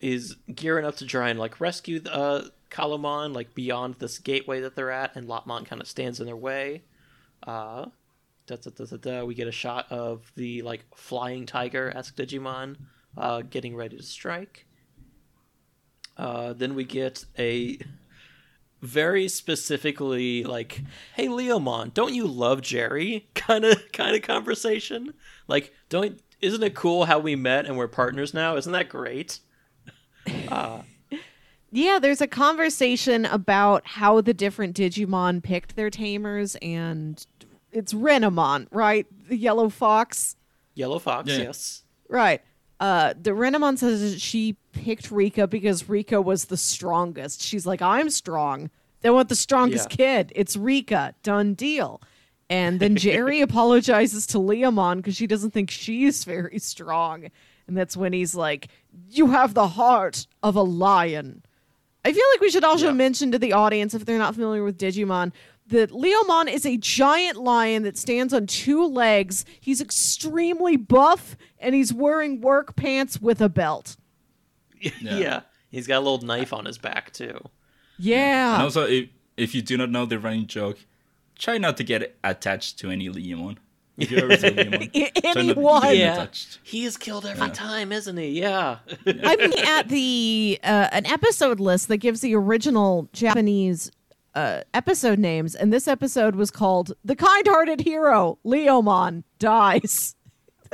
[0.01, 4.74] is gearing up to try and like rescue uh Calumon like beyond this gateway that
[4.74, 6.82] they're at, and Lopmon kind of stands in their way.
[7.47, 7.87] Uh,
[8.47, 9.24] da, da, da.
[9.24, 12.76] We get a shot of the like flying tiger esque Digimon
[13.16, 14.66] uh, getting ready to strike.
[16.16, 17.78] Uh, then we get a
[18.82, 20.82] very specifically like,
[21.14, 25.14] "Hey Leomon, don't you love Jeri?" kind of kind of conversation.
[25.47, 28.57] Like, don't isn't it cool how we met and we're partners now?
[28.57, 29.41] Isn't that great?
[31.76, 37.24] Yeah, there's a conversation about how the different Digimon picked their tamers, and
[37.72, 39.07] it's Renamon, right?
[39.28, 40.37] The yellow fox,
[40.74, 41.39] Yellow Fox, Yeah.
[41.39, 41.82] yes.
[42.09, 42.41] right?
[42.80, 47.41] uh, the Renamon says she picked Rika because Rika was the strongest.
[47.43, 48.70] She's like, I'm strong.
[49.01, 49.97] They want the strongest Yeah.
[49.97, 50.32] kid.
[50.37, 51.14] It's Rika.
[51.22, 52.01] Done deal.
[52.51, 57.29] And then Jeri apologizes to Leomon because she doesn't think she's very strong.
[57.67, 58.69] And that's when he's like,
[59.09, 61.43] You have the heart of a lion.
[62.05, 62.93] I feel like we should also Yeah.
[62.93, 65.33] mention to the audience, if they're not familiar with Digimon,
[65.69, 69.47] that Leomon is a giant lion that stands on two legs.
[69.61, 73.97] He's extremely buff and he's wearing work pants with a belt.
[75.01, 75.41] yeah.
[75.71, 77.41] He's got a little knife on his back too.
[77.99, 78.55] Yeah.
[78.55, 80.79] And also, if, if you do not know the running joke,
[81.39, 83.57] try not to get attached to any Leomon.
[83.97, 85.97] If you ever see Leomon, I- try anyone.
[85.97, 86.26] Yeah.
[86.62, 88.28] He is killed every time, isn't he?
[88.41, 88.78] Yeah.
[89.07, 93.91] I'm looking at the uh, an episode list that gives the original Japanese
[94.35, 100.16] uh, episode names, and this episode was called "The Kind-Hearted Hero Leomon Dies."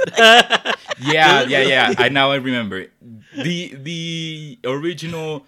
[0.08, 1.94] Yeah, yeah, yeah.
[1.98, 2.86] I now I remember
[3.36, 5.46] the the original.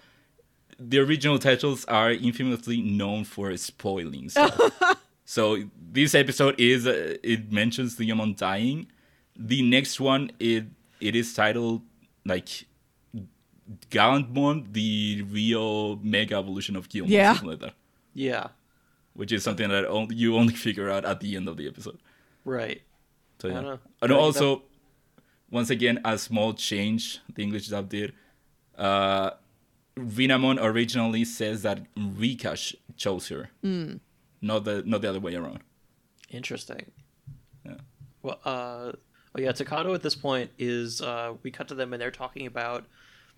[0.89, 4.59] The original titles are infamously known for spoiling stuff.
[5.25, 8.87] so this episode is uh, it mentions the Leomon dying.
[9.35, 10.65] The next one it
[10.99, 11.81] it is titled
[12.25, 12.49] like
[13.89, 17.33] Gallantmon, the real mega evolution of Guilmon, Yeah.
[17.33, 17.73] something like that.
[18.13, 18.47] yeah.
[19.15, 21.99] Which is something that only, you only figure out at the end of the episode.
[22.45, 22.81] Right.
[23.39, 23.59] So yeah.
[23.59, 23.79] I know.
[24.01, 24.63] And Like also,
[25.51, 28.13] once again, a small change the English dub did.
[28.75, 29.31] Uh,
[29.95, 33.95] Renamon originally says that Rika sh- chose her, Hmm.
[34.41, 35.59] not the not the other way around.
[36.29, 36.91] Interesting.
[37.65, 37.77] Yeah.
[38.21, 38.91] Well, uh,
[39.35, 42.47] oh yeah, Takato at this point is uh, we cut to them and they're talking
[42.47, 42.85] about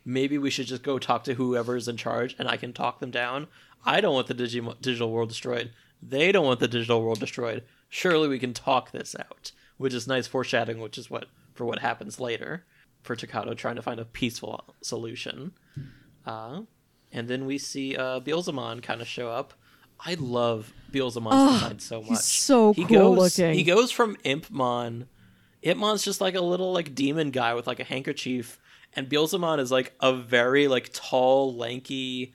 [0.05, 3.11] maybe we should just go talk to whoever's in charge and I can talk them
[3.11, 3.47] down.
[3.85, 5.71] I don't want the digi- digital world destroyed.
[6.01, 7.63] They don't want the digital world destroyed.
[7.89, 11.79] Surely we can talk this out, which is nice foreshadowing, which is what for what
[11.79, 12.65] happens later
[13.03, 15.51] for Takato trying to find a peaceful solution.
[16.25, 16.61] Uh,
[17.11, 19.53] and then we see uh, Beelzemon kind of show up.
[20.03, 22.09] I love Beelzemon's design so much.
[22.09, 23.53] He's so he cool goes, looking.
[23.53, 25.07] He goes from Impmon.
[25.63, 28.59] Impmon's just like a little like demon guy with like a handkerchief,
[28.93, 32.33] and Beelzemon is like a very like tall, lanky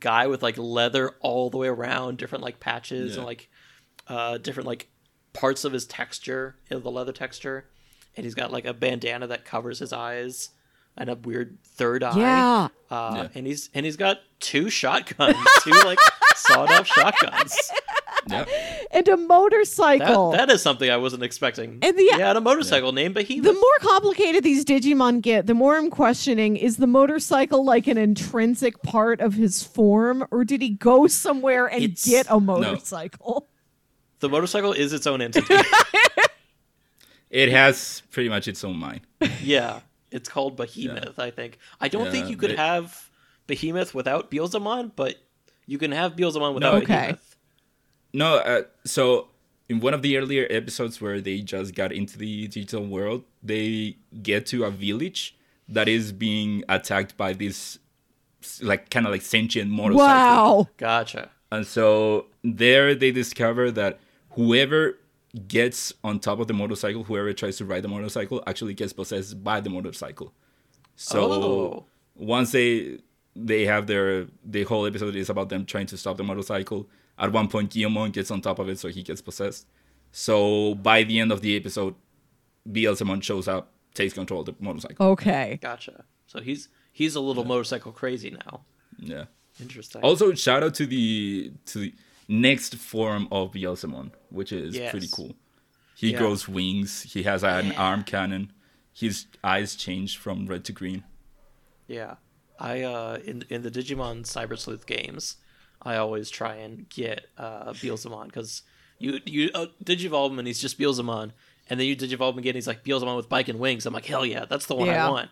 [0.00, 3.18] guy with like leather all the way around, different like patches Yeah.
[3.18, 3.48] and like
[4.08, 4.88] uh different like
[5.32, 7.68] parts of his texture, of the leather texture,
[8.16, 10.50] and he's got like a bandana that covers his eyes
[10.96, 12.16] and a weird third eye.
[12.18, 12.68] Yeah.
[12.90, 13.28] Uh, Yeah.
[13.34, 15.98] and he's and he's got two shotguns, two like
[16.36, 17.56] sawed off shotguns.
[18.28, 18.44] Yeah,
[18.90, 20.32] And a That, motorcycle.
[20.32, 21.78] that is something I wasn't expecting.
[21.80, 23.44] And the- yeah, and a motorcycle named Behemoth.
[23.44, 27.96] the more complicated these Digimon get, the more I'm questioning is the motorcycle like an
[27.98, 33.46] intrinsic part of his form, or did he go somewhere and It's- get a motorcycle?
[34.18, 35.54] The motorcycle is its own entity.
[37.30, 39.02] it has pretty much its own mind.
[39.40, 39.80] yeah,
[40.10, 41.18] it's called Behemoth.
[41.18, 41.58] I think.
[41.80, 43.10] I don't think you could they- have
[43.46, 45.16] Behemoth without Beelzemon, but
[45.66, 46.86] you can have Beelzemon without Okay.
[46.86, 47.36] Behemoth.
[48.12, 49.28] No, uh, so
[49.68, 53.96] in one of the earlier episodes where they just got into the digital world, they
[54.22, 55.36] get to a village
[55.68, 57.78] that is being attacked by this
[58.62, 60.06] like kind of like sentient motorcycle.
[60.06, 60.68] Wow.
[60.76, 61.30] Gotcha.
[61.50, 63.98] And so there they discover that
[64.30, 64.98] whoever
[65.48, 69.42] gets on top of the motorcycle, whoever tries to ride the motorcycle, actually gets possessed
[69.44, 70.32] by the motorcycle.
[70.96, 71.84] So Oh.
[72.14, 72.98] once they
[73.34, 76.88] they have their the whole episode is about them trying to stop the motorcycle.
[77.18, 79.66] At one point, Guilmon gets on top of it, so he gets possessed.
[80.12, 81.94] So by the end of the episode,
[82.70, 85.06] Beelzemon shows up, takes control of the motorcycle.
[85.08, 85.58] Okay.
[85.60, 86.04] Gotcha.
[86.26, 88.62] So he's he's a little motorcycle crazy now.
[88.98, 89.24] Yeah.
[89.60, 90.02] Interesting.
[90.02, 91.94] Also, shout out to the to the
[92.28, 94.90] next form of Beelzemon, which is Yes.
[94.90, 95.34] pretty cool.
[95.94, 96.18] He Yeah.
[96.18, 97.02] grows wings.
[97.02, 98.52] He has an arm cannon.
[98.92, 101.04] His eyes change from red to green.
[101.86, 102.16] Yeah,
[102.58, 105.36] I uh in in the Digimon Cyber Sleuth games,
[105.82, 108.62] I always try and get uh Beelzemon because
[108.98, 111.32] you you uh, digivolve him and he's just Beelzemon,
[111.68, 113.86] and then you digivolve him again, And he's like Beelzemon with bike and wings.
[113.86, 115.06] I'm like, hell yeah, that's the one Yeah.
[115.06, 115.30] I want.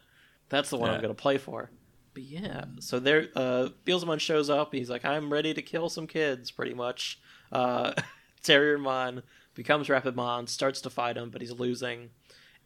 [0.51, 1.70] That's the one I'm gonna play for.
[2.15, 4.73] But yeah, so there, uh, Beelzemon shows up.
[4.73, 7.19] He's like, I'm ready to kill some kids, pretty much.
[7.53, 7.93] Uh,
[8.45, 9.23] Terriermon
[9.55, 12.11] becomes Rapidmon, starts to fight him, but he's losing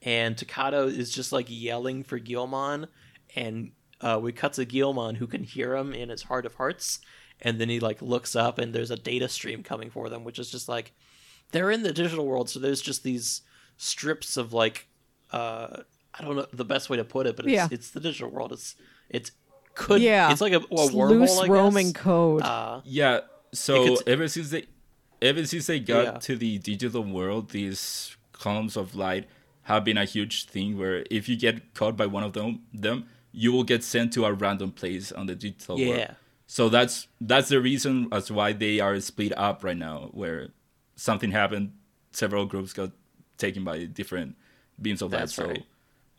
[0.02, 2.86] and Takato is just like yelling for Guilmon,
[3.34, 7.00] and uh, we cut to Guilmon who can hear him in his heart of hearts,
[7.42, 10.38] and then he like looks up and there's a data stream coming for them, which
[10.38, 10.92] is just like
[11.50, 13.42] they're in the digital world, so there's just these
[13.76, 14.86] strips of like
[15.32, 15.82] uh,
[16.14, 17.68] I don't know the best way to put it, but it's Yeah.
[17.70, 18.52] it's the digital world.
[18.52, 18.76] It's
[19.10, 19.30] it's
[19.74, 20.30] could Yeah.
[20.32, 21.48] it's like a, a It's wormhole, loose I guess.
[21.50, 22.42] roaming code.
[22.42, 23.20] Uh, Yeah.
[23.52, 24.66] So could- ever since they
[25.22, 26.10] ever since they got Yeah.
[26.18, 29.28] to the digital world, these columns of light
[29.62, 33.06] have been a huge thing where if you get caught by one of them, them
[33.32, 35.88] you will get sent to a random place on the digital world.
[35.88, 36.14] Yeah.
[36.46, 40.48] So that's that's the reason as why they are split up right now, where
[40.96, 41.72] something happened,
[42.12, 42.90] several groups got
[43.36, 44.34] taken by different
[44.80, 45.44] beams of That's light.
[45.46, 45.64] So right.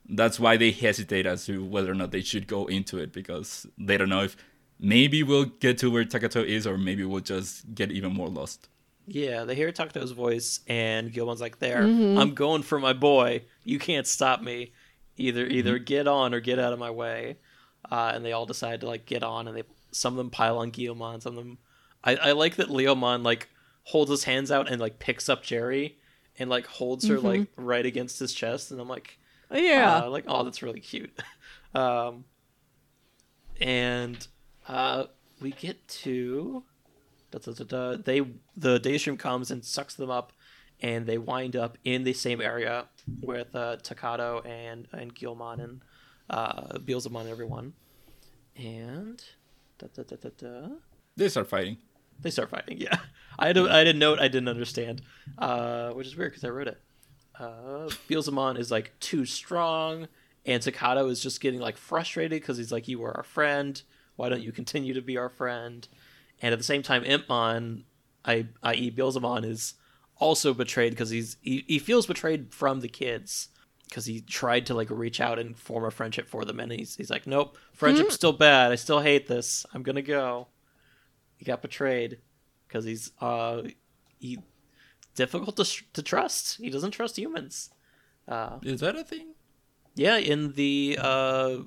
[0.10, 3.68] That's why they hesitate as to whether or not they should go into it because
[3.78, 4.36] they don't know if
[4.80, 8.70] maybe we'll get to where Takato is or maybe we'll just get even more lost.
[9.05, 12.20] Yeah, they hear Takato's voice, and Guilmon's like, "There, mm-hmm.
[12.20, 13.43] I'm going for my boy.
[13.64, 14.72] You can't stop me.
[15.18, 15.55] Either mm-hmm.
[15.55, 17.38] either get on or get out of my way."
[17.91, 20.60] Uh, and they all decide to like get on, and they some of them pile
[20.60, 21.22] on Guilmon.
[21.22, 21.57] Some of them,
[22.03, 23.49] I, I like that Leomon like
[23.84, 25.95] holds his hands out and like picks up Jeri
[26.38, 27.26] and like holds her mm-hmm.
[27.26, 29.18] like right against his chest, and I'm like,
[29.52, 30.04] Yeah.
[30.04, 31.12] uh, like oh, that's really cute.
[31.76, 32.26] um,
[33.60, 34.28] and
[34.68, 35.06] uh,
[35.41, 36.64] we get to
[37.32, 38.22] da, da, da, da, they
[38.56, 40.34] the daystream comes and sucks them up,
[40.82, 42.86] and they wind up in the same area
[43.22, 45.82] with uh, Takato and and Guilmon and
[46.30, 47.74] uh, Beelzemon and everyone,
[48.56, 49.22] and
[49.78, 50.68] da, da, da, da, da,
[51.18, 51.78] They start fighting.
[52.22, 52.78] they start fighting.
[52.80, 52.97] Yeah,
[53.38, 55.02] I had a, I had a note I didn't understand,
[55.38, 56.80] uh, which is weird because I wrote it.
[57.40, 60.08] Uh, Beelzemon is like too strong,
[60.46, 63.82] and Takato is just getting like frustrated because he's like, "You were our friend.
[64.18, 65.88] Why don't you continue to be our friend?"
[66.42, 67.84] And at the same time, Impmon,
[68.26, 68.92] I, i.e.
[68.92, 69.76] Beelzemon, is
[70.18, 73.50] also betrayed because he's he, he feels betrayed from the kids
[73.86, 76.96] because he tried to like reach out and form a friendship for them, and he's
[76.96, 78.72] he's like, "Nope, friendship's still bad.
[78.72, 79.66] I still hate this.
[79.74, 80.48] I'm gonna go."
[81.38, 82.20] He got betrayed
[82.68, 83.62] because he's uh
[84.20, 84.40] he
[85.24, 86.57] difficult to to trust.
[86.57, 87.70] He doesn't trust humans.
[88.28, 89.28] Uh, Is that a thing?
[89.95, 91.57] yeah, in the uh,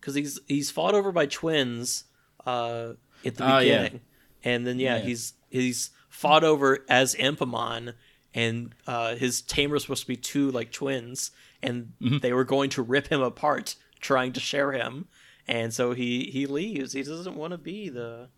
[0.00, 2.04] because he's he's fought over by twins
[2.46, 2.92] uh
[3.24, 3.82] at the Ah, yeah.
[3.82, 4.00] beginning,
[4.44, 5.02] and then yeah, Yeah.
[5.08, 7.94] he's he's fought over as Impmon,
[8.34, 11.30] and uh, his tamer was supposed to be two like twins,
[11.62, 12.18] and Mm-hmm.
[12.18, 15.06] they were going to rip him apart, trying to share him,
[15.48, 16.92] and so he he leaves.
[16.92, 18.28] He doesn't want to be the.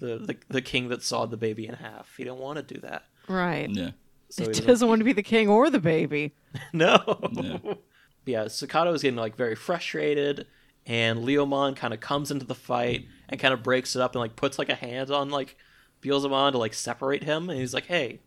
[0.00, 2.14] The, the, the king that sawed the baby in half.
[2.16, 3.04] He didn't want to do that.
[3.28, 3.68] Right.
[3.70, 3.90] Yeah.
[4.28, 6.32] So He he doesn't- doesn't want to be the king or the baby.
[6.72, 6.98] No.
[7.32, 7.74] Yeah.
[8.26, 10.46] Yeah, Takato is getting like very frustrated,
[10.86, 14.20] and Leomon kind of comes into the fight and kind of breaks it up and
[14.20, 15.56] like puts like a hand on like
[16.02, 18.20] Beelzemon to like separate him, and he's like, "Hey,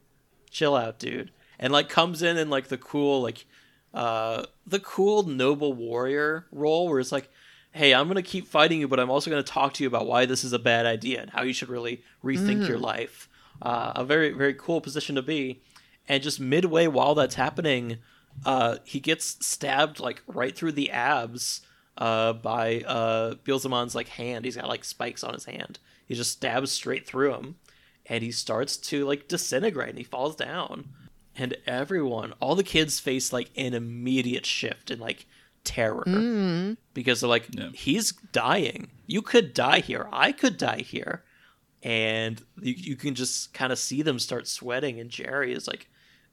[0.52, 3.46] chill out, dude," and like comes in in like the cool like
[3.94, 7.30] uh the cool noble warrior role where it's like.
[7.74, 10.26] Hey, I'm gonna keep fighting you, but I'm also gonna talk to you about why
[10.26, 13.30] this is a bad idea and how you should really rethink your life.
[13.62, 15.62] Uh, a very, very cool position to be.
[16.08, 17.98] And just midway while that's happening,
[18.46, 21.62] uh, he gets stabbed like right through the abs
[21.98, 24.46] uh, by uh, Beelzemon's like hand.
[24.46, 25.80] He's got like spikes on his hand.
[26.06, 27.56] He just stabs straight through him,
[28.06, 30.90] and he starts to like disintegrate, and he falls down.
[31.36, 35.26] And everyone, all the kids face like an immediate shift in like
[35.64, 36.04] terror
[36.94, 37.70] because they're like, Yeah.
[37.74, 38.90] he's dying.
[39.06, 40.08] You could die here.
[40.14, 41.24] I could die here
[41.84, 45.90] and you, you can just kind of see them start sweating and Jeri is like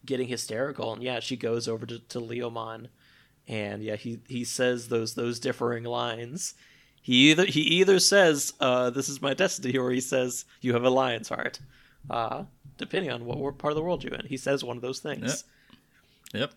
[0.07, 2.89] getting hysterical and yeah she goes over to, to leomon
[3.49, 6.55] and yeah he, he says those those differing lines
[7.03, 10.85] he either he either says uh, this is my destiny or he says you have
[10.85, 11.59] a lion's heart
[12.11, 12.45] uh,
[12.79, 15.45] depending on what part of the world you're in he says one of those things
[16.33, 16.53] Yep.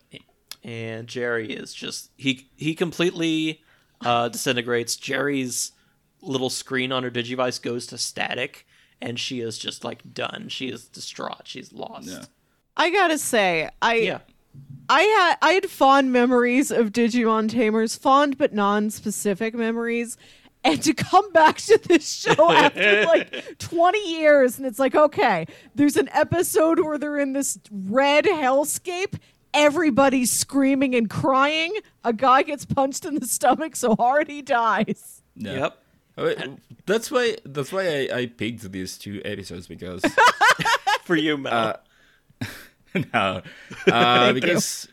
[0.64, 3.62] and Jeri is just he he completely
[4.04, 4.96] uh, disintegrates.
[4.96, 5.72] Jeri's
[6.20, 8.66] little screen on her digivice goes to static,
[9.00, 10.46] and she is just like done.
[10.48, 11.42] She is distraught.
[11.44, 12.08] She's lost.
[12.08, 12.24] Yeah.
[12.76, 14.18] I gotta say, I Yeah.
[14.88, 20.16] I had I had fond memories of Digimon Tamers, fond but non-specific memories.
[20.64, 25.46] And to come back to this show after like 20 years, and it's like, okay,
[25.74, 29.18] there's an episode where they're in this red hellscape.
[29.54, 31.74] Everybody's screaming and crying.
[32.04, 35.22] A guy gets punched in the stomach so hard he dies.
[35.36, 35.52] Yeah.
[35.52, 35.82] Yep.
[36.86, 37.36] That's why.
[37.44, 40.02] That's why I, I picked these two episodes because
[41.08, 41.52] For you, Mel.
[41.52, 42.46] Uh,
[43.14, 43.42] no,
[43.90, 44.88] uh, because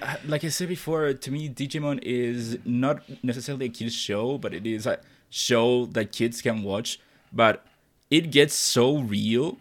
[0.00, 4.54] uh, like I said before, to me, Digimon is not necessarily a kids show, but
[4.54, 7.00] it is a show that kids can watch.
[7.32, 7.64] But
[8.10, 9.58] it gets so real,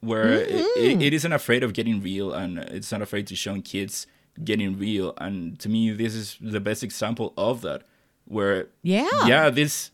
[0.00, 3.60] where it, it, it isn't afraid of getting real, and it's not afraid to show
[3.60, 4.06] kids
[4.42, 5.12] getting real.
[5.18, 7.82] And to me, this is the best example of that.
[8.24, 9.26] Where Yeah.
[9.26, 9.90] yeah, this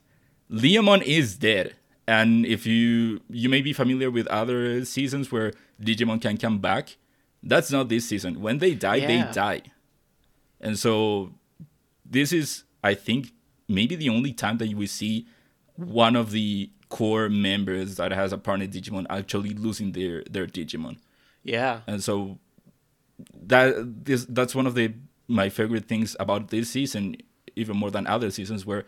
[0.51, 1.74] Leomon is dead.
[2.07, 6.97] And if you you may be familiar with other seasons where Digimon can come back,
[7.42, 8.40] that's not this season.
[8.40, 9.07] When they die, Yeah.
[9.07, 9.62] they die.
[10.61, 11.32] And so
[12.05, 13.32] this is I think
[13.68, 15.26] maybe the only time that you will see
[15.76, 20.99] one of the core members that has a partner Digimon actually losing their their Digimon.
[21.42, 21.80] yeah.
[21.86, 22.38] And so
[23.47, 24.92] that this that's one of the
[25.26, 27.16] my favorite things about this season,
[27.57, 28.84] even more than other seasons, where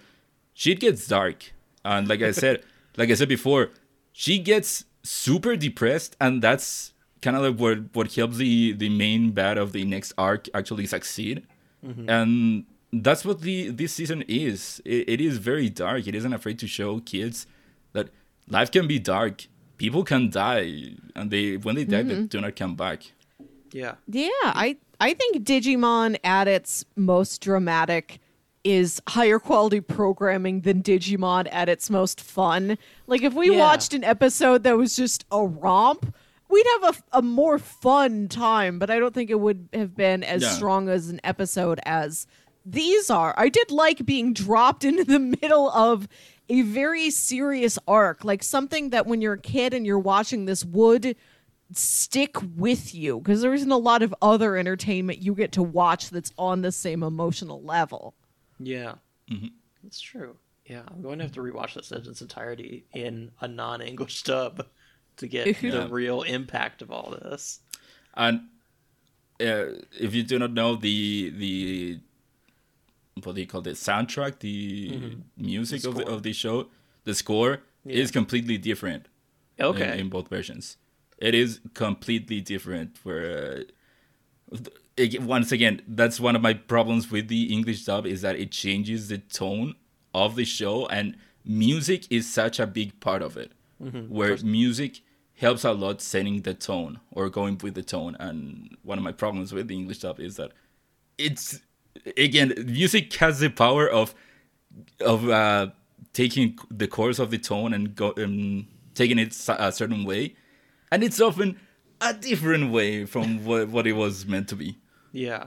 [0.57, 1.53] shit gets dark.
[1.85, 2.65] And like I said,
[2.97, 3.71] like I said before,
[4.13, 6.93] she gets super depressed, and that's
[7.23, 10.87] kind of like what what helps the the main bad of the next arc actually
[10.87, 11.47] succeed.
[11.87, 12.11] Mm-hmm.
[12.11, 14.83] And that's what the this season is.
[14.85, 16.09] It, it is very dark.
[16.09, 17.47] It isn't afraid to show kids
[17.93, 18.09] that
[18.49, 19.47] life can be dark.
[19.77, 22.27] People can die, and they when they die, they mm-hmm.
[22.27, 23.13] do not come back.
[23.73, 23.97] Yeah.
[24.09, 28.21] Yeah, I I think Digimon at its most dramatic
[28.67, 32.77] is higher quality programming than Digimon at its most fun.
[33.07, 33.59] Like if we Yeah.
[33.59, 36.13] watched an episode that was just a romp,
[36.51, 40.25] we'd have a, a more fun time, but I don't think it would have been
[40.25, 40.51] as Yeah.
[40.51, 42.27] strong as an episode as
[42.65, 43.33] these are.
[43.37, 46.09] I did like being dropped into the middle of
[46.49, 50.65] a very serious arc, like something that when you're a kid and you're watching this
[50.65, 51.15] would
[51.73, 56.11] stick with you because there isn't a lot of other entertainment you get to watch
[56.11, 58.15] that's on the same emotional level.
[58.59, 58.95] Yeah.
[59.83, 60.37] That's true.
[60.67, 64.67] Yeah, I'm going to have to rewatch this in its entirety in a non-English dub
[65.19, 65.71] to get Yeah.
[65.71, 67.61] the real impact of all this.
[68.15, 68.41] And
[69.41, 72.01] uh, if you do not know the the
[73.23, 76.69] what do you call it soundtrack, the music of the of the show,
[77.05, 77.97] the score Yeah.
[78.03, 79.07] is completely different.
[79.59, 79.99] in- Okay.
[80.01, 80.77] in, both versions.
[81.19, 82.99] It is completely different.
[83.05, 83.65] Where
[84.53, 84.79] uh, th- ag-
[85.21, 89.09] once again, that's one of my problems with the English dub is that it changes
[89.09, 89.75] the tone
[90.15, 93.53] of the show, and music is such a big part of it.
[94.09, 95.01] Where music
[95.39, 98.17] helps a lot setting the tone or going with the tone.
[98.19, 100.53] And one of my problems with the English dub is that
[101.19, 101.61] it's
[102.17, 104.15] again music has the power of
[105.01, 105.69] of uh,
[106.13, 110.37] taking the course of the tone and go um, taking it a certain way,
[110.91, 111.59] and it's often
[112.01, 114.79] a different way from what, what it was meant to be.
[115.17, 115.47] Yeah.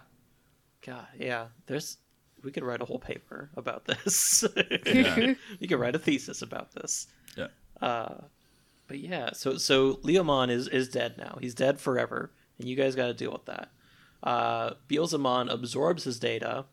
[0.85, 1.47] God, yeah.
[1.67, 1.97] There's
[2.43, 4.43] we could write a whole paper about this.
[4.85, 5.33] Yeah.
[5.59, 7.07] you could write a thesis about this.
[7.37, 7.47] Yeah.
[7.81, 8.21] Uh,
[8.87, 11.37] But yeah, so so Leomon is is dead now.
[11.41, 13.69] He's dead forever, and you guys got to deal with that.
[14.23, 16.65] Uh, Beelzemon absorbs his data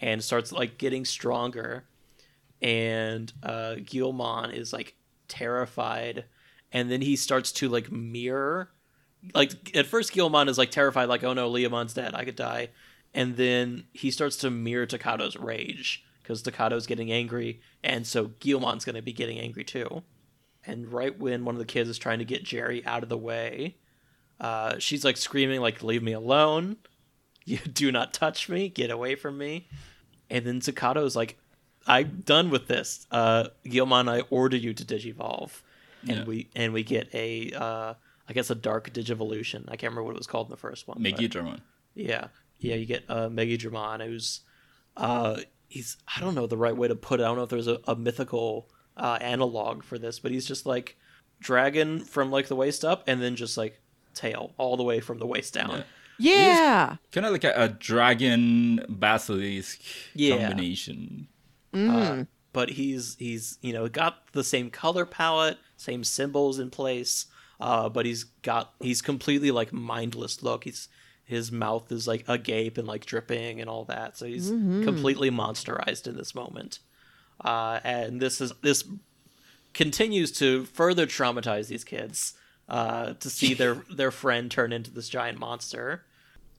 [0.00, 1.84] and starts like getting stronger,
[2.62, 4.94] and uh, Guilmon is like
[5.28, 6.24] terrified,
[6.72, 8.70] and then he starts to like mirror.
[9.34, 12.68] Like at first, Guilmon is like terrified, like oh no, Leomon's dead, I could die,
[13.14, 18.84] and then he starts to mirror Takato's rage because Takato's getting angry, and so Guilmon's
[18.84, 20.02] going to be getting angry too.
[20.64, 23.16] And right when one of the kids is trying to get Jeri out of the
[23.16, 23.76] way,
[24.40, 26.76] uh, she's like screaming, like "Leave me alone!
[27.44, 28.68] You do not touch me!
[28.68, 29.68] Get away from me!"
[30.30, 31.38] And then Takato's like,
[31.86, 33.06] "I'm done with this.
[33.10, 35.62] Uh, Guilmon, I order you to digivolve."
[36.02, 36.24] And Yeah.
[36.24, 37.94] we and we get a, uh,
[38.28, 39.64] I guess a dark digivolution.
[39.68, 40.98] I can't remember what it was called in the first one.
[41.02, 41.60] but- Megidramon.
[41.94, 42.74] yeah, yeah.
[42.74, 44.40] You get uh, Megidramon, who's
[44.96, 47.22] uh, he's I don't know the right way to put it.
[47.24, 50.66] I don't know if there's a, a mythical uh, analog for this, but he's just
[50.66, 50.96] like
[51.40, 53.80] dragon from like the waist up, and then just like
[54.14, 55.84] tail all the way from the waist down.
[56.18, 56.96] Yeah.
[57.12, 59.80] Kind of like a, a dragon basilisk
[60.14, 60.38] Yeah.
[60.38, 61.28] combination.
[61.74, 62.24] Uh,
[62.54, 67.26] but he's he's you know got the same color palette, same symbols in place,
[67.60, 70.64] uh, but he's got he's completely like mindless look.
[70.64, 70.88] He's
[71.24, 74.16] his mouth is like agape and like dripping and all that.
[74.16, 74.50] So he's
[74.82, 76.78] completely monsterized in this moment.
[77.44, 78.84] Uh, and this is this
[79.74, 82.34] continues to further traumatize these kids
[82.68, 86.04] uh, to see their their friend turn into this giant monster.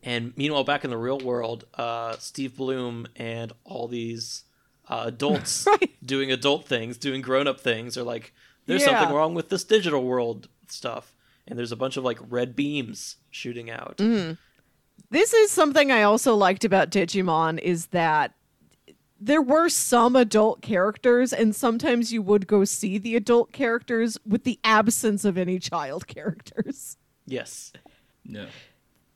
[0.03, 4.43] And meanwhile, back in the real world, uh, Steve Blum and all these
[4.87, 5.91] uh, adults Right.
[6.05, 8.31] doing adult things, doing grown up things, are like,
[8.67, 8.97] there's Yeah.
[8.99, 11.15] something wrong with this digital world stuff.
[11.47, 13.97] And there's a bunch of like red beams shooting out.
[15.09, 18.33] This is something I also liked about Digimon is that
[19.19, 24.43] there were some adult characters and sometimes you would go see the adult characters with
[24.43, 26.97] the absence of any child characters.
[27.25, 27.71] Yes.
[28.23, 28.47] Yeah.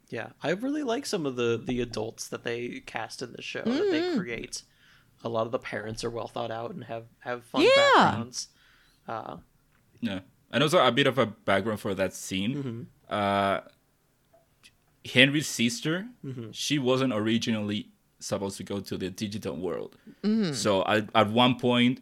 [0.09, 0.29] Yeah.
[0.41, 3.91] I really like some of the, the adults that they cast in the show that
[3.91, 4.63] they create.
[5.23, 7.69] A lot of the parents are well thought out and have, have fun Yeah.
[7.95, 8.47] backgrounds.
[9.07, 9.37] Uh,
[9.99, 10.19] Yeah.
[10.51, 12.55] And also a bit of a background for that scene.
[12.55, 12.81] Mm-hmm.
[13.09, 13.59] Uh,
[15.05, 16.51] Henry's sister, Mm-hmm.
[16.51, 17.87] she wasn't originally
[18.19, 19.97] supposed to go to the digital world.
[20.23, 20.53] Mm-hmm.
[20.53, 22.01] So at, at one point,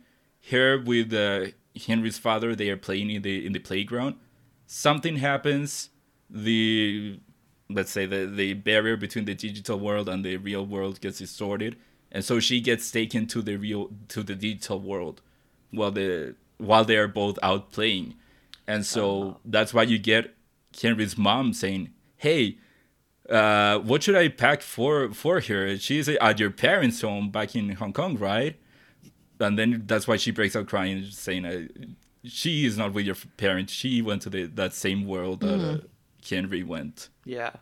[0.51, 1.47] her with uh,
[1.87, 4.15] Henry's father, they are playing in the in the playground.
[4.67, 5.89] Something happens.
[6.29, 7.19] The
[7.69, 11.77] let's say the the barrier between the digital world and the real world gets distorted,
[12.11, 15.21] and so she gets taken to the real to the digital world,
[15.71, 18.15] while the while they are both out playing,
[18.69, 20.35] and so that's why you get
[20.79, 22.59] Henry's mom saying, "Hey,
[23.29, 25.77] uh, what should I pack for for her?
[25.77, 28.55] She's at your parents' home back in Hong Kong, right?
[29.39, 31.67] And then that's why she breaks out crying, saying, uh,
[32.23, 33.73] "She is not with your parents.
[33.73, 35.77] She went to the, that same world that uh,
[36.29, 37.53] Henry went." Yeah,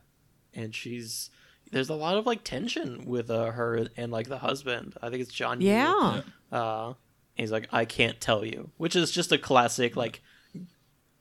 [0.53, 1.29] and she's
[1.71, 4.95] there's a lot of like tension with uh, her and like the husband.
[5.01, 5.61] I think it's John.
[5.61, 5.69] Yu.
[5.69, 6.21] Yeah.
[6.51, 6.93] Uh,
[7.35, 10.21] he's like, I can't tell you, which is just a classic like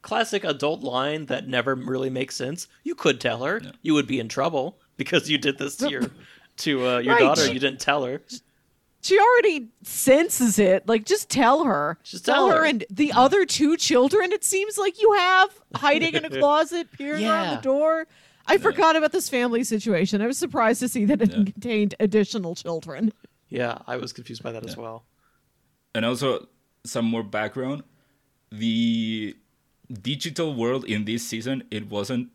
[0.07, 2.69] classic adult line that never really makes sense.
[2.85, 6.03] You could tell her, you would be in trouble because you did this to your
[6.59, 7.47] to uh, your Right, daughter.
[7.47, 8.23] she- You didn't tell her.
[9.03, 10.89] She already senses it.
[10.89, 11.97] Like, just tell her.
[12.03, 12.65] Just tell her.
[12.65, 14.33] and the other two children.
[14.33, 18.09] It seems like you have hiding in a closet, peering around the door.
[18.49, 20.21] I forgot about this family situation.
[20.23, 23.13] I was surprised to see that it contained additional children.
[23.49, 25.05] Yeah, I was confused by that as well.
[25.95, 26.49] and also
[26.85, 27.85] some more background
[28.51, 29.37] the
[30.03, 32.29] digital world in this season it wasn't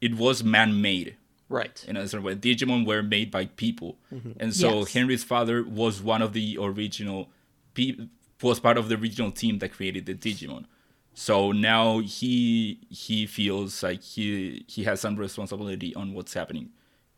[0.00, 1.16] it was man-made
[1.50, 1.82] Right.
[1.88, 4.32] in a certain way digimon were made by people mm-hmm.
[4.38, 4.92] and so Yes.
[4.92, 7.30] henry's father was one of the original
[7.74, 7.96] pe-
[8.42, 10.66] was part of the original team that created the digimon
[11.14, 16.68] so now he he feels like he he has some responsibility on what's happening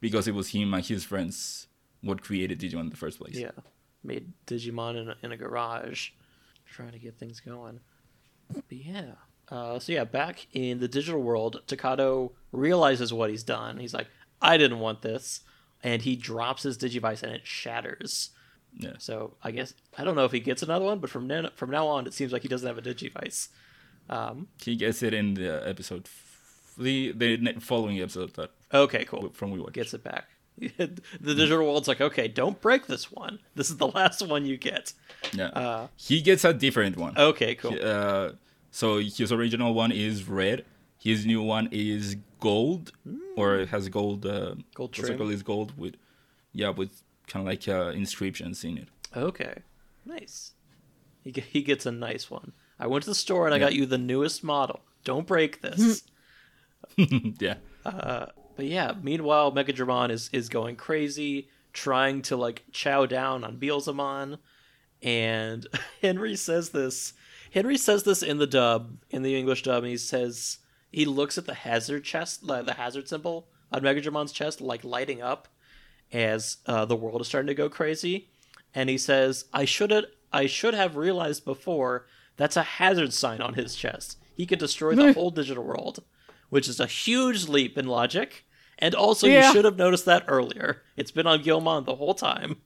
[0.00, 1.66] because it was him and his friends
[2.00, 3.50] what created digimon in the first place Yeah,
[4.04, 6.10] made Digimon in a, in a garage,
[6.64, 7.80] trying to get things going.
[8.50, 9.12] But yeah.
[9.50, 13.78] Uh, so yeah, back in the digital world, Takato realizes what he's done.
[13.78, 14.06] He's like,
[14.40, 15.40] I didn't want this,
[15.82, 18.30] and he drops his Digivice and it shatters.
[18.76, 18.92] Yeah.
[18.98, 21.70] So I guess I don't know if he gets another one, but from now from
[21.70, 23.48] now on, it seems like he doesn't have a Digivice.
[24.08, 29.30] Um, He gets it in the episode, f- the the following episode that okay, cool.
[29.32, 29.72] from we watched.
[29.74, 30.26] Gets it back.
[30.58, 33.38] the digital world's like, okay, don't break this one.
[33.54, 34.92] This is the last one you get.
[35.32, 37.16] yeah, Uh, he gets a different one.
[37.16, 37.76] Okay, cool.
[37.82, 38.32] Uh,
[38.70, 40.64] so his original one is red.
[40.98, 42.92] His new one is gold,
[43.36, 44.26] or it has gold.
[44.26, 44.54] Uh.
[44.74, 45.30] Gold what's it trim.
[45.30, 45.96] Is gold with,
[46.52, 48.88] yeah, with kind of like uh, inscriptions in it.
[49.16, 49.62] Okay,
[50.04, 50.52] nice.
[51.22, 52.52] He he gets a nice one.
[52.78, 54.80] I went to the store and I got you the newest model.
[55.04, 56.02] Don't break this.
[56.96, 57.56] yeah,
[58.60, 64.38] but yeah, meanwhile, Megidramon is is going crazy, trying to like chow down on Beelzemon,
[65.02, 65.66] and
[66.02, 67.14] Henry says this.
[67.52, 70.58] Henry says this in the dub, in the English dub, and he says
[70.90, 75.20] he looks at the hazard chest, like the hazard symbol on Megidramon's chest, like lighting
[75.22, 75.48] up
[76.12, 78.28] as uh, the world is starting to go crazy,
[78.74, 83.40] and he says, "I should have, I should have realized before that's a hazard sign
[83.40, 84.16] on his chest.
[84.36, 86.02] He could destroy the whole digital world,
[86.48, 88.44] which is a huge leap in logic."
[88.82, 89.46] And also, Yeah.
[89.48, 90.82] you should have noticed that earlier.
[90.96, 92.62] It's been on Guilmon the whole time.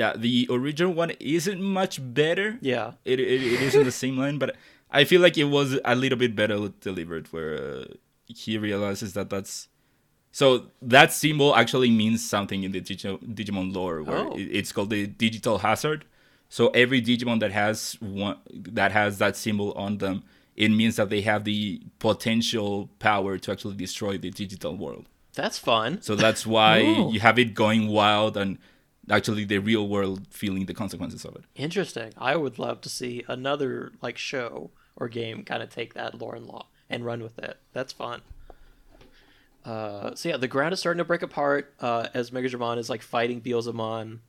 [0.00, 0.12] Yeah.
[0.16, 2.58] The original one isn't much better.
[2.60, 2.92] Yeah.
[3.04, 4.50] it, it, it is in the same line, but
[5.00, 7.84] I feel like it was a little bit better delivered, where uh,
[8.28, 9.68] he realizes that that's
[10.40, 10.46] so
[10.94, 14.34] that symbol actually means something in the Digimon lore, where Oh.
[14.36, 16.04] it's called the digital hazard.
[16.48, 18.36] So every Digimon that has one
[18.78, 20.22] that has that symbol on them,
[20.54, 25.06] it means that they have the potential power to actually destroy the digital world.
[25.34, 26.00] That's fun.
[26.02, 27.10] So that's why Ooh.
[27.12, 28.58] you have it going wild and
[29.10, 31.44] actually the real world feeling the consequences of it.
[31.54, 32.12] Interesting.
[32.18, 36.34] I would love to see another like show or game kind of take that lore
[36.34, 37.58] and law and run with it.
[37.72, 38.22] That's fun.
[39.64, 43.02] Uh, so yeah, the ground is starting to break apart uh, as Megidramon is like
[43.02, 44.20] fighting Beelzemon,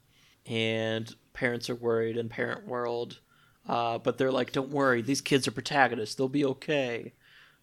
[0.48, 3.20] and parents are worried in Parent World.
[3.68, 6.16] Uh, but they're like, "Don't worry, these kids are protagonists.
[6.16, 7.14] They'll be okay."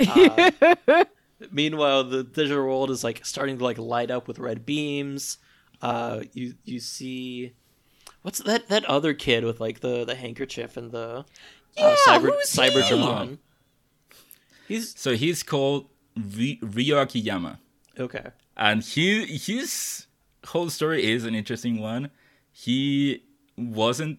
[0.07, 0.51] Uh,
[1.51, 5.39] meanwhile, the digital world is like starting to like light up with red beams.
[5.83, 7.53] Uh, you you see
[8.23, 11.25] what's that that other kid with like the the handkerchief and the
[11.77, 12.59] Yeah, uh, cyber who's he?
[12.61, 13.39] Cybertron?
[14.69, 17.59] He's So he's called Ry- Ryo Akiyama.
[17.99, 18.31] okay.
[18.57, 20.07] and he his
[20.47, 22.11] whole story is an interesting one.
[22.53, 23.25] He
[23.57, 24.19] wasn't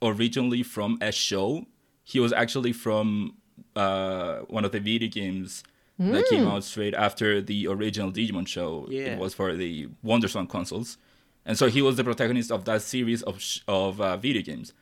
[0.00, 1.66] originally from a show.
[2.04, 3.36] He was actually from
[3.76, 5.62] uh, one of the video games
[5.98, 8.86] that came out straight after the original Digimon show.
[8.88, 9.12] Yeah.
[9.14, 10.98] It was for the WonderSwan consoles,
[11.46, 14.72] and so he was the protagonist of that series of sh- of uh, video games.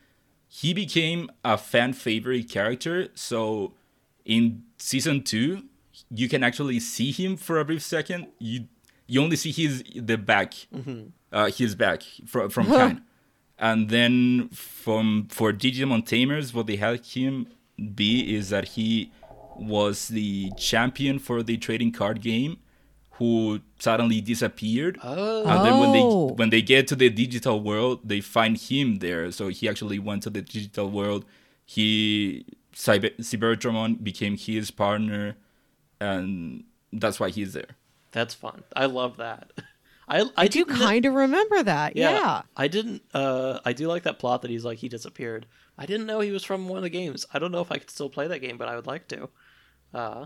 [0.47, 3.09] He became a fan favorite character.
[3.13, 3.73] So
[4.25, 5.63] in season two,
[6.09, 8.27] you can actually see him for a brief second.
[8.39, 8.65] You
[9.07, 10.53] you only see his the back,
[11.31, 13.01] uh, his back from from Kine,
[13.59, 17.47] and then from for Digimon Tamers, what they had him
[17.95, 19.11] be is that he
[19.61, 22.57] was the champion for the trading card game,
[23.11, 24.97] who suddenly disappeared.
[25.03, 25.43] Oh.
[25.45, 26.29] And then when Oh.
[26.29, 29.31] they when they get to the digital world, they find him there.
[29.31, 31.25] So he actually went to the digital world.
[31.65, 35.35] He Cyber- Cyberdramon became his partner,
[35.99, 37.75] and that's why he's there.
[38.11, 38.63] That's fun.
[38.75, 39.51] I love that.
[40.07, 41.95] I I, I do kind of remember that.
[41.95, 42.41] Yeah.
[42.57, 43.03] I didn't.
[43.13, 45.45] Uh, I do like that plot that he's like he disappeared.
[45.77, 47.25] I didn't know he was from one of the games.
[47.33, 49.29] I don't know if I could still play that game, but I would like to.
[49.93, 50.25] Uh,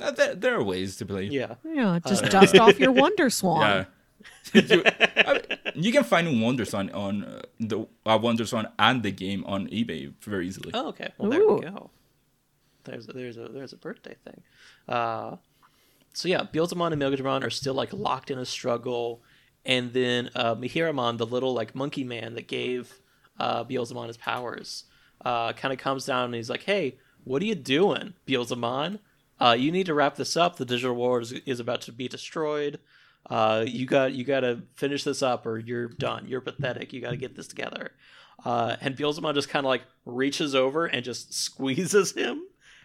[0.00, 1.24] Uh, there, there are ways to play.
[1.24, 1.54] yeah.
[1.64, 3.60] Yeah, just dust off your Wonder Swan.
[3.60, 3.84] Yeah.
[4.54, 5.42] you, I mean,
[5.74, 10.48] you can find WonderSwan on uh, the uh, WonderSwan and the game on eBay very
[10.48, 10.70] easily.
[10.74, 11.10] Oh, okay.
[11.18, 11.90] Well, there we go.
[12.84, 14.42] There's a, there's a there's a birthday thing.
[14.88, 15.36] Uh,
[16.12, 19.22] so yeah, Beelzemon and Megidramon are still like locked in a struggle,
[19.64, 23.00] and then uh, Mihiramon, the little like monkey man that gave
[23.38, 24.84] uh, Beelzemon his powers,
[25.24, 26.96] uh, kind of comes down and he's like, "Hey,
[27.26, 29.00] what are you doing, Beelzemon?
[29.38, 30.56] Uh, you need to wrap this up.
[30.56, 32.78] The digital world is, is about to be destroyed.
[33.28, 36.26] Uh, you got you got to finish this up, or you're done.
[36.28, 36.92] You're pathetic.
[36.92, 37.90] You got to get this together."
[38.44, 42.42] Uh, and Beelzemon just kind of like reaches over and just squeezes him,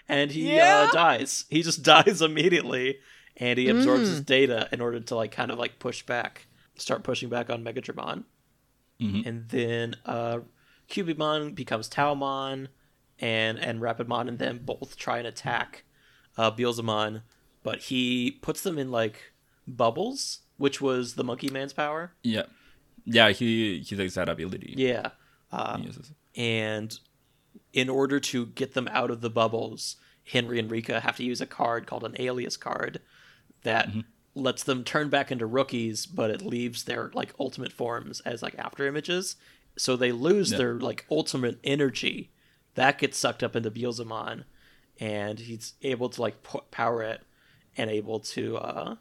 [0.09, 0.87] and he Yeah.
[0.89, 1.45] uh, dies.
[1.49, 2.97] He just dies immediately,
[3.37, 7.03] and he absorbs his data in order to like kind of like push back, start
[7.03, 8.23] pushing back on Megidramon.
[8.99, 9.25] Mhm.
[9.25, 10.39] And then uh,
[10.89, 12.67] Kyubimon becomes Taomon,
[13.21, 15.83] and and Rapidmon and them both try and attack
[16.37, 17.21] uh, Beelzemon,
[17.63, 19.31] but he puts them in like
[19.67, 22.11] bubbles, which was the Monkey Man's power.
[22.23, 22.43] Yeah,
[23.05, 23.29] yeah.
[23.29, 24.73] He he takes that ability.
[24.77, 25.11] Yeah.
[25.51, 25.79] Uh,
[26.35, 26.97] and
[27.73, 31.41] in order to get them out of the bubbles, Henry and Rika have to use
[31.41, 33.01] a card called an alias card
[33.63, 33.89] that
[34.33, 38.55] lets them turn back into rookies, but it leaves their like ultimate forms as like
[38.57, 39.35] after images.
[39.77, 40.57] So they lose Yeah.
[40.59, 42.31] their like ultimate energy.
[42.75, 44.45] That gets sucked up into Beelzemon,
[44.99, 46.37] and he's able to like
[46.71, 47.21] power it
[47.77, 48.95] and able to uh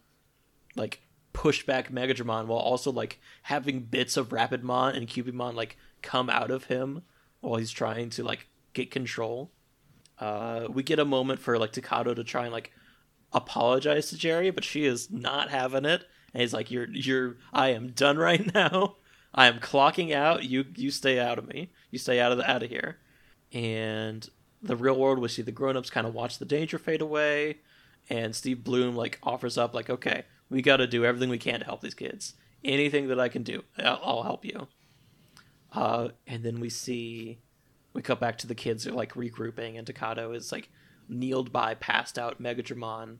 [0.77, 1.03] like
[1.33, 6.51] push back Megidramon while also like having bits of Rapidmon and Kyubimon like come out
[6.51, 7.03] of him
[7.41, 9.51] while he's trying to like get control.
[10.19, 12.73] Uh, we get a moment for like Takato to try and like
[13.33, 16.05] apologize to Jeri, but she is not having it.
[16.33, 18.97] And he's like, "You're, you're, I am done right now.
[19.35, 20.45] I am clocking out.
[20.45, 21.73] You, you stay out of me.
[21.91, 22.99] You stay out of the, out of here."
[23.53, 24.29] And
[24.63, 27.59] the real world, we see the grown-ups kind of watch the danger fade away,
[28.09, 31.61] and Steve Blum like offers up like, "Okay, we got to do everything we can
[31.61, 32.35] to help these kids.
[32.63, 34.69] Anything that I can do, I'll, I'll help you."
[35.73, 37.39] Uh, and then we see
[37.93, 40.69] we cut back to the kids are like regrouping, and Takato is like
[41.09, 43.17] kneeled by passed out Megidramon,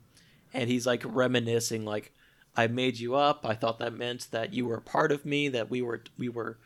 [0.53, 2.13] and he's like reminiscing like,
[2.57, 3.45] "I made you up.
[3.45, 6.29] I thought that meant that you were a part of me, that we were we
[6.29, 6.59] were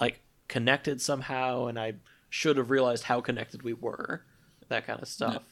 [0.00, 1.94] like connected somehow, and I
[2.30, 4.22] should have realized how connected we were."
[4.68, 5.42] That kind of stuff.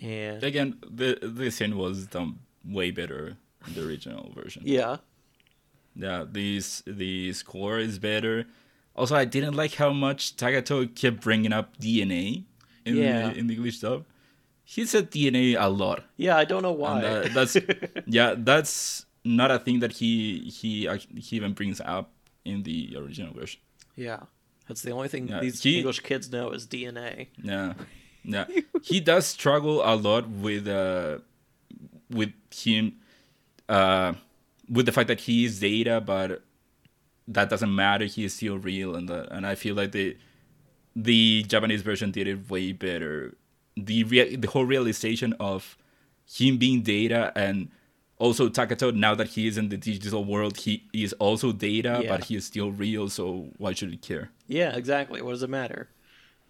[0.00, 4.62] And Again, the the scene was done way better in the original version.
[4.64, 4.96] yeah,
[5.94, 8.46] Yeah, These the score is better.
[8.96, 12.44] Also, I didn't like how much Takato kept bringing up DNA
[12.84, 13.28] in Yeah.
[13.28, 14.04] the in the English dub.
[14.64, 16.04] He said DNA a lot.
[16.16, 17.02] yeah, I don't know why.
[17.04, 17.56] Uh, that's
[18.06, 20.88] yeah, that's not a thing that he he
[21.18, 22.12] he even brings up
[22.44, 23.60] in the original version.
[23.96, 24.20] yeah,
[24.70, 27.26] that's the only thing Yeah, these he- English kids know is DNA.
[27.42, 27.74] Yeah,
[28.24, 28.46] yeah.
[28.82, 31.18] he does struggle a lot with uh
[32.10, 32.84] with him
[33.68, 34.14] uh
[34.68, 36.42] with the fact that he is data, but
[37.26, 38.04] that doesn't matter.
[38.06, 40.16] He is still real, and the, and I feel like the
[40.96, 43.36] the Japanese version did it way better.
[43.76, 45.76] The rea- the whole realization of
[46.38, 47.70] him being data and
[48.20, 52.10] also Takato now that he is in the digital world, he is also data, Yeah.
[52.10, 53.08] but he is still real.
[53.08, 54.30] So why should he care?
[54.46, 55.20] Yeah, exactly.
[55.22, 55.88] What does it matter?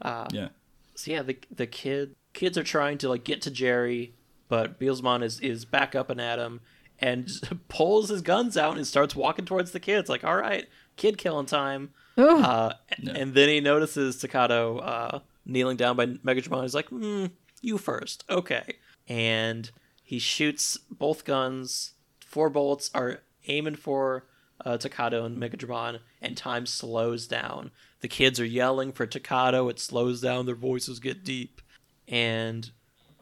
[0.02, 0.48] Uh, Yeah.
[0.96, 4.10] So yeah, the the kid kids are trying to like get to Jeri,
[4.48, 6.60] but Beelzemon is is back up and at him
[6.98, 7.30] and
[7.68, 10.08] pulls his guns out and starts walking towards the kids.
[10.10, 10.66] Like, all right,
[10.96, 11.90] kid killing time.
[12.18, 12.44] Ugh.
[12.44, 13.12] Uh, Yeah.
[13.16, 16.62] And then he notices Takato uh, kneeling down by Megatron.
[16.62, 17.26] He's like, hmm,
[17.62, 18.24] you first.
[18.28, 18.74] Okay.
[19.08, 19.70] And
[20.10, 21.92] he shoots both guns.
[22.18, 24.26] Four bullets are aiming for
[24.64, 27.70] uh, Takato and Megatron, and time slows down.
[28.00, 29.70] The kids are yelling for Takato.
[29.70, 30.46] It slows down.
[30.46, 31.62] Their voices get deep.
[32.08, 32.72] And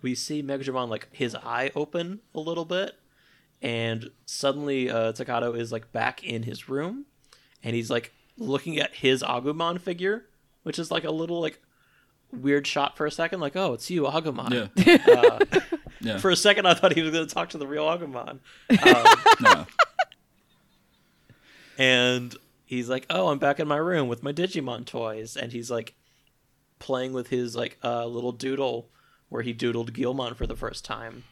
[0.01, 2.95] we see Megatron, like, his eye open a little bit.
[3.61, 7.05] And suddenly, uh, Takato is, like, back in his room.
[7.63, 10.25] And he's, like, looking at his Agumon figure,
[10.63, 11.61] which is, like, a little, like,
[12.33, 13.41] weird shot for a second.
[13.41, 14.71] Like, oh, it's you, Agumon.
[14.75, 14.97] Yeah.
[15.07, 15.61] Uh,
[16.01, 16.19] Yeah.
[16.19, 18.39] for a second, I thought he was going to talk to the real Agumon.
[18.71, 19.67] Um, no.
[21.79, 22.35] and
[22.65, 25.95] he's like, "Oh, I'm back in my room with my Digimon toys," and he's like
[26.79, 28.89] playing with his like uh, little doodle
[29.29, 31.25] where he doodled Guilmon for the first time,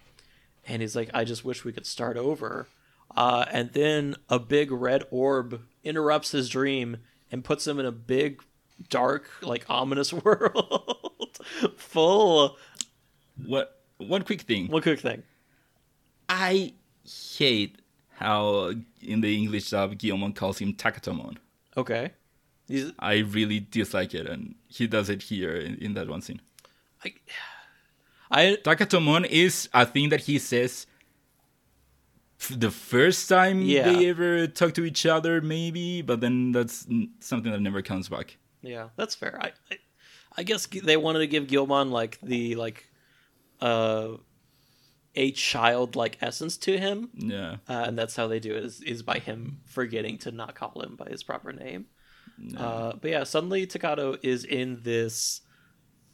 [0.67, 2.69] and he's like, "I just wish we could start over."
[3.17, 6.99] Uh, and then a big red orb interrupts his dream
[7.31, 8.43] and puts him in a big,
[8.91, 11.39] dark, like ominous world
[11.77, 12.57] full.
[13.45, 14.69] What one quick thing.
[14.69, 15.23] One quick thing.
[16.29, 16.75] I
[17.39, 17.81] hate
[18.15, 21.37] how in the English dub Guilmon calls him Takatomon.
[21.77, 22.13] Okay.
[22.69, 26.41] He's, I really dislike it, and he does it here in, in that one scene.
[27.05, 27.15] I,
[28.31, 30.87] I Takatomon is a thing that he says
[32.41, 33.85] f- the first time Yeah.
[33.93, 38.09] they ever talk to each other, maybe, but then that's n- something that never comes
[38.09, 38.37] back.
[38.63, 39.39] Yeah, that's fair.
[39.41, 39.79] I, I,
[40.39, 42.85] I guess g- they wanted to give Guilmon like the like,
[43.61, 44.09] uh,
[45.15, 47.57] a childlike essence to him, Yeah.
[47.69, 50.83] uh, and that's how they do it is, is by him forgetting to not call
[50.83, 51.87] him by his proper name.
[52.57, 55.41] Uh, but yeah, suddenly Takato is in this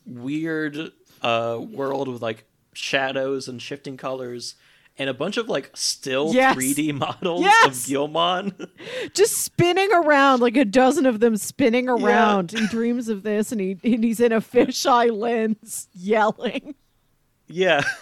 [0.06, 0.92] weird
[1.22, 2.44] uh, world with like
[2.74, 4.54] shadows and shifting colors.
[4.98, 6.54] And a bunch of like still Yes.
[6.54, 7.66] 3D models Yes.
[7.66, 8.68] of Guilmon.
[9.14, 12.50] Just spinning around, like a dozen of them spinning around.
[12.52, 16.74] He dreams of this, and he and he's in a fisheye lens, yelling.
[17.52, 17.82] Yeah.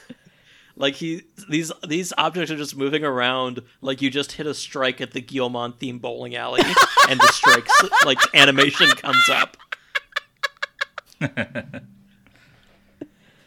[0.76, 5.02] Like he these these objects are just moving around like you just hit a strike
[5.02, 6.62] at the Guilmon theme bowling alley
[7.10, 7.70] and the strikes
[8.06, 9.58] like animation comes up.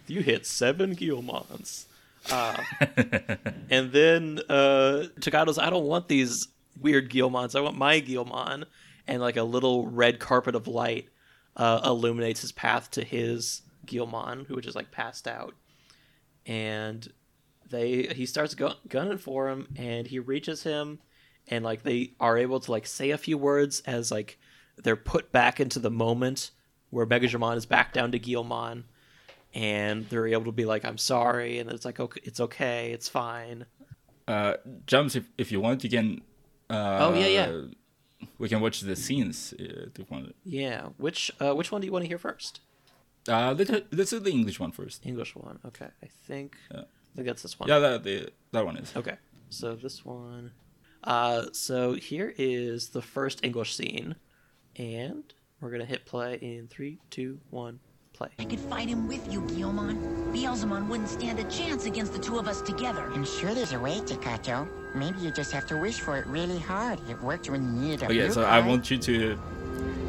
[0.05, 1.85] you hit seven Guilmons.
[2.29, 2.55] Uh,
[3.71, 6.49] and then uh Takato's I don't want these
[6.79, 7.55] weird Guilmons.
[7.55, 8.65] I want my Guilmon.
[9.07, 11.09] And like a little red carpet of light
[11.57, 15.55] uh, illuminates his path to his Guilmon, who just like passed out
[16.45, 17.11] and
[17.69, 18.55] they he starts
[18.87, 20.99] gunning for him and he reaches him
[21.47, 24.37] and like they are able to like say a few words as like
[24.83, 26.51] they're put back into the moment
[26.89, 28.83] where Megidramon is back down to Guilmon
[29.53, 33.09] and they're able to be like I'm sorry and it's like okay it's okay it's
[33.09, 33.65] fine
[34.27, 34.53] Uh,
[34.87, 36.21] Jumps, if, if you want, you can.
[36.69, 37.51] Uh, Oh, yeah, yeah.
[38.37, 40.33] We can watch the scenes uh, if you want.
[40.45, 42.61] yeah which uh, which one do you want to hear first
[43.27, 45.05] Uh, let's, let's do the English one first.
[45.05, 46.81] English one okay I think Yeah.
[46.81, 48.91] I think that's this one Yeah, that, the, that one is.
[48.95, 49.17] Okay,
[49.49, 50.51] so this one.
[51.03, 54.15] Uh, so here is the first English scene,
[54.77, 55.23] and
[55.59, 57.79] we're gonna hit play in three, two, one,
[58.13, 58.29] play.
[58.39, 60.33] I could fight him with you, Guilmon.
[60.33, 63.09] Beelzemon wouldn't stand a chance against the two of us together.
[63.13, 64.67] I'm sure there's a way, Takato.
[64.95, 66.99] Maybe you just have to wish for it really hard.
[67.09, 69.37] It worked when you needed a Okay, blue so I want you to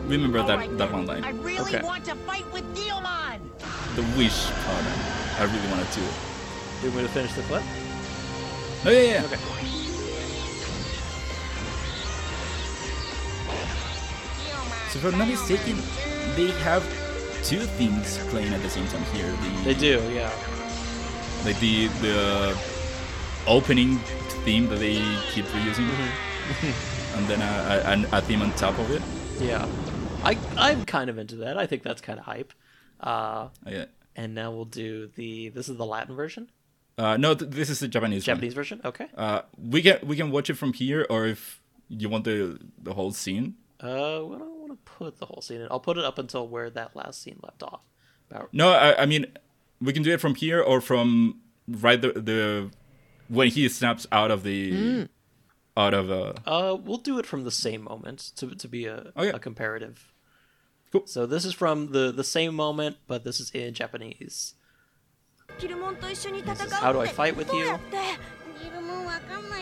[0.09, 1.25] remember All that, right, that one line.
[1.25, 1.83] I really Okay.
[1.83, 3.39] want to fight with Guilmon.
[3.97, 4.85] The wish part.
[5.39, 6.01] I really wanted to.
[6.01, 6.07] Do
[6.87, 7.63] you want me to finish the clip?
[8.87, 9.25] Oh, yeah, yeah.
[9.25, 9.39] Okay.
[14.91, 15.77] So if I'm not mistaken,
[16.37, 16.83] they have
[17.45, 19.31] two themes playing at the same time here.
[19.31, 20.31] The, They do, yeah.
[21.45, 22.57] Like the the
[23.47, 23.99] opening
[24.45, 24.97] theme that they
[25.33, 25.89] keep reusing,
[26.45, 27.17] Mm-hmm.
[27.19, 29.01] and then a, a, a theme on top of it.
[29.41, 29.65] Yeah.
[30.25, 31.59] I I'm kind of into that.
[31.59, 32.53] I think that's kind of hype.
[33.01, 33.87] Uh, yeah.
[34.17, 35.51] and now we'll do the.
[35.51, 36.51] This is the Latin version,
[36.97, 38.23] Uh, no, th- this is the Japanese.
[38.27, 38.37] one.
[38.37, 38.81] Japanese version.
[38.85, 39.09] Okay.
[39.17, 42.95] Uh, we can we can watch it from here, or if you want the the
[42.95, 43.57] whole scene.
[43.81, 45.69] Uh, well, I don't want to put the whole scene in.
[45.71, 47.81] I'll put it up until where that last scene left off.
[48.31, 49.27] About No, I, I mean
[49.81, 52.71] we can do it from here or from right the the
[53.29, 55.03] when he snaps out of the Hmm.
[55.77, 59.13] out of uh Uh, we'll do it from the same moment to to be a,
[59.17, 59.33] Oh, yeah.
[59.35, 60.14] a comparative.
[60.95, 61.07] Cool.
[61.07, 64.55] So this is from the the same moment, but this is in Japanese.
[65.59, 67.77] This is how do I fight with you?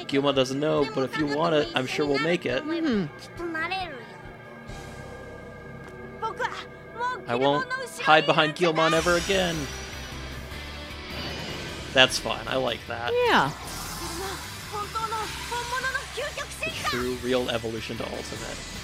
[0.08, 2.62] Gilma doesn't know, but if you want it, I'm sure we'll make it.
[2.62, 3.06] Mm-hmm.
[7.26, 7.66] I won't
[8.02, 9.56] hide behind Guilmon ever again.
[11.94, 12.46] That's fun.
[12.46, 13.10] I like that.
[13.26, 13.50] Yeah.
[16.60, 18.81] The true, real evolution to Ultimate.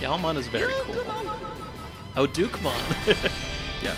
[0.00, 0.96] Yalmon is very cool.
[2.16, 2.74] Oh, Dukemon.
[3.82, 3.94] yeah.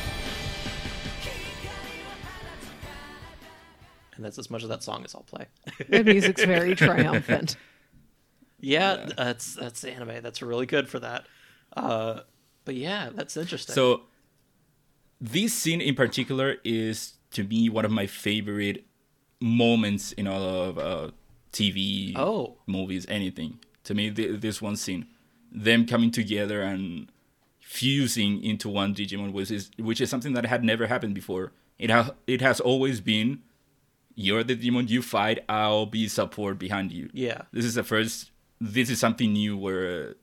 [4.17, 5.47] and that's as much of that song as I'll play.
[5.89, 7.57] The music's very triumphant.
[8.61, 10.23] yeah, that's that's anime.
[10.23, 11.27] That's really good for that.
[11.77, 12.21] Uh,
[12.65, 13.75] but yeah, that's interesting.
[13.75, 14.03] So
[15.21, 18.85] this scene in particular is to me one of my favorite
[19.41, 21.11] moments in all of uh,
[21.53, 22.57] TV, Oh.
[22.67, 23.59] movies, anything.
[23.85, 25.07] To me, th- this one scene,
[25.53, 27.11] them coming together and
[27.61, 31.53] fusing into one Digimon, which is which is something that had never happened before.
[31.79, 33.43] It ha- it has always been,
[34.15, 37.11] you're the Digimon, you fight, I'll be support behind you.
[37.13, 37.43] Yeah.
[37.53, 38.31] This is the first.
[38.61, 40.17] This is something new where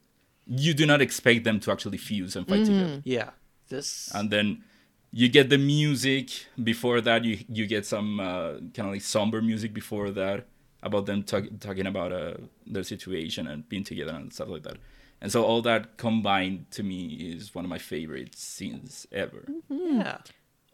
[0.47, 3.31] you do not expect them to actually fuse and fight together yeah,
[3.67, 4.63] this and then
[5.11, 6.29] you get the music
[6.63, 10.45] before that you you get some uh, kind of like somber music before that
[10.83, 12.35] about them talk, talking about uh,
[12.65, 14.77] their situation and being together and stuff like that
[15.21, 19.45] and so all that combined to me is one of my favorite scenes ever.
[19.49, 20.01] Mm-hmm.
[20.01, 20.17] Yeah.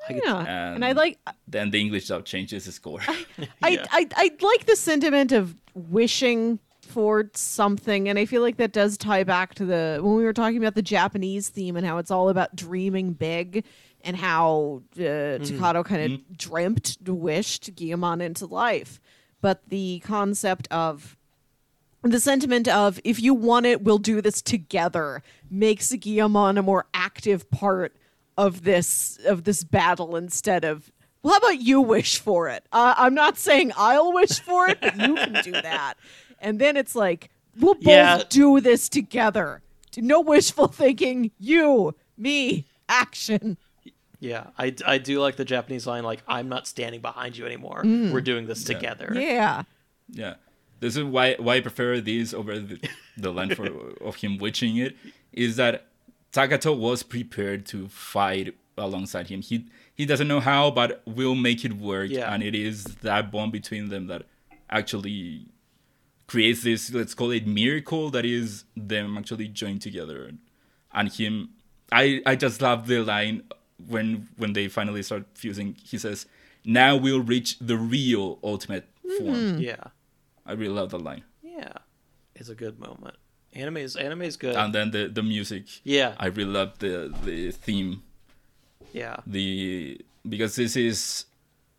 [0.10, 1.18] I Yeah, and I like
[1.48, 3.00] Then the English dub changes the score.
[3.62, 3.86] I, Yeah.
[3.92, 8.98] I I like the sentiment of wishing for something, and I feel like that does
[8.98, 12.12] tie back to the when we were talking about the Japanese theme and how it's
[12.12, 13.64] all about dreaming big,
[14.04, 15.44] and how uh, mm-hmm.
[15.44, 16.34] Takato kind of mm-hmm.
[16.34, 19.00] dreamt, wished Guilmon into life.
[19.42, 21.18] But the concept of
[22.12, 26.86] the sentiment of if you want it, we'll do this together makes Guilmon a more
[26.94, 27.96] active part
[28.38, 32.66] of this of this battle instead of well, how about you wish for it?
[32.74, 35.94] Uh, I'm not saying I'll wish for it, but you can do that.
[36.40, 38.24] And then it's like we'll both Yeah.
[38.30, 39.62] do this together.
[39.96, 41.32] No wishful thinking.
[41.40, 43.58] You, me, action.
[44.20, 47.82] Yeah, I, I do like the Japanese line, like, I'm not standing behind you anymore.
[47.84, 49.12] We're doing this together.
[49.14, 49.64] Yeah.
[50.10, 50.36] Yeah,
[50.84, 52.80] this is why why I prefer these over the,
[53.18, 53.68] the line for
[54.02, 54.96] of him witching it
[55.32, 55.88] is that
[56.32, 59.42] Takato was prepared to fight alongside him.
[59.42, 62.10] He he doesn't know how, but will make it work.
[62.10, 62.34] Yeah.
[62.34, 64.24] And it is that bond between them that
[64.70, 65.48] actually
[66.28, 70.32] creates this let's call it miracle that is them actually joined together
[70.94, 71.50] and him
[71.92, 73.44] I I just love the line
[73.88, 75.76] when when they finally start fusing.
[75.84, 76.26] He says,
[76.66, 78.88] "Now we'll reach the real ultimate
[79.18, 79.62] form." Mm.
[79.62, 79.84] Yeah.
[80.46, 81.24] I really love that line.
[81.42, 81.74] Yeah.
[82.36, 83.16] It's a good moment.
[83.54, 84.56] Anime is anime is good.
[84.56, 85.66] And then the the music.
[85.84, 86.16] yeah.
[86.18, 88.02] I really love the the theme.
[88.92, 89.18] yeah.
[89.28, 91.26] The because this is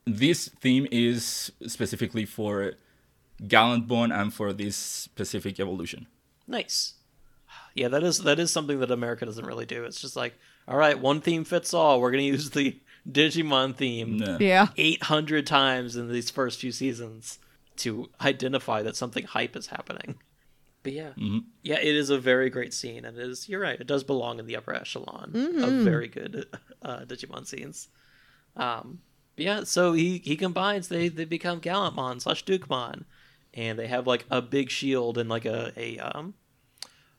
[0.07, 2.75] this theme is specifically for
[3.43, 6.07] Gallantmon and for this specific evolution.
[6.47, 6.95] Nice.
[7.75, 9.85] Yeah, that is that is something that America doesn't really do.
[9.85, 10.35] It's just like,
[10.69, 12.01] all right, one theme fits all.
[12.01, 12.79] We're gonna use the
[13.11, 14.39] Digimon theme Yeah.
[14.39, 14.67] Yeah.
[14.77, 17.39] 800 times in these first few seasons
[17.77, 20.17] to identify that something hype is happening.
[20.83, 21.13] But yeah,
[21.63, 23.49] yeah, it is a very great scene, and it is.
[23.49, 25.31] You're right; it does belong in the upper echelon
[25.65, 26.47] of very good
[26.83, 27.89] uh, Digimon scenes.
[28.55, 29.01] Um,
[29.37, 30.89] yeah, so he he combines.
[30.89, 33.05] They they become Gallantmon slash Dukemon,
[33.55, 36.35] and they have like a big shield and like a a um.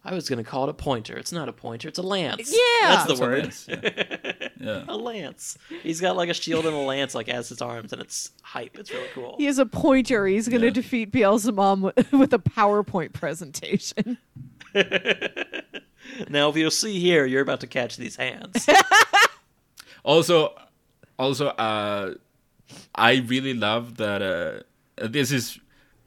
[0.05, 1.17] I was gonna call it a pointer.
[1.17, 1.87] It's not a pointer.
[1.87, 2.51] It's a lance.
[2.53, 2.95] Yeah.
[2.95, 3.39] that's the It's a word.
[3.43, 4.47] lance, yeah.
[4.61, 4.83] Yeah.
[4.87, 5.57] a lance.
[5.83, 8.77] He's got like a shield and a lance like as his arms, and it's hype.
[8.79, 9.35] It's really cool.
[9.37, 10.25] He has a pointer.
[10.27, 10.73] He's going to Yeah.
[10.73, 14.17] defeat Beelzebub with, with a PowerPoint presentation.
[16.29, 18.69] Now, if you'll see here, you're about to catch these hands.
[20.03, 20.53] Also,
[21.17, 22.13] also, uh,
[22.93, 24.21] I really love that.
[24.21, 25.59] Uh, this is.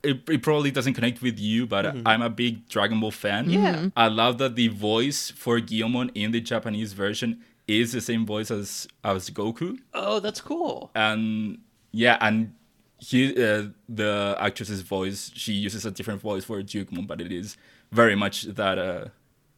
[0.03, 3.51] It, it probably doesn't connect with you, but I'm a big Dragon Ball fan.
[3.51, 3.89] Yeah.
[3.97, 8.51] I love that the voice for Guilmon in the Japanese version is the same voice
[8.51, 10.91] as as Goku, oh, that's cool.
[10.95, 11.59] and
[11.93, 12.55] yeah, and
[12.99, 17.57] he uh, the actress's voice she uses a different voice for Dukemon, but it is
[17.93, 19.05] very much that uh,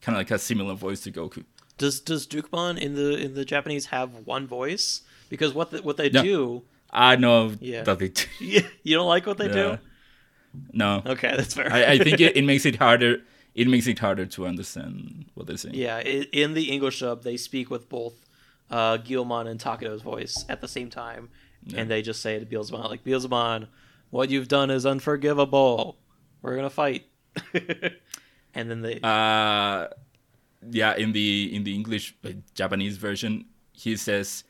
[0.01, 1.45] kind of like a similar voice to Goku.
[1.79, 5.03] Does does Dukemon in the in the Japanese have one voice?
[5.29, 6.23] Because what the, what they No.
[6.23, 7.83] do, I know Yeah.
[7.85, 8.11] that they.
[8.83, 9.53] you don't like what they Yeah.
[9.77, 9.79] do.
[10.73, 11.73] No, Okay, that's fair.
[11.73, 13.23] I, I think it, it makes it harder.
[13.55, 15.75] It makes it harder to understand what they're saying.
[15.75, 18.15] yeah, in the English dub, they speak with both
[18.71, 21.31] uh, Guilmon and Takato's voice at the same time,
[21.75, 23.67] and they just say to Beelzebub, like Beelzebub,
[24.11, 25.97] what you've done is unforgivable.
[26.43, 27.07] We're gonna fight.
[28.55, 29.89] and then they Uh,
[30.71, 30.95] yeah.
[30.97, 34.45] In the in the English uh, Japanese version, he says,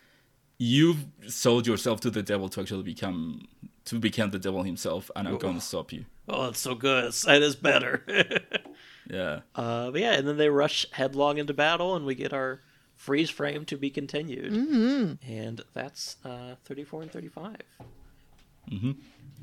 [0.58, 3.48] "You've sold yourself to the devil to actually become
[3.86, 7.06] to become the devil himself, and I'm going to stop you." Oh, it's so good.
[7.06, 8.04] It's- better.
[9.12, 9.40] Yeah.
[9.56, 12.60] uh, but yeah, and then they rush headlong into battle, and we get our
[12.94, 14.52] freeze frame to be continued.
[14.52, 15.14] Mm-hmm.
[15.28, 17.56] And that's uh, 34 and 35.
[18.70, 18.92] Mm-hmm.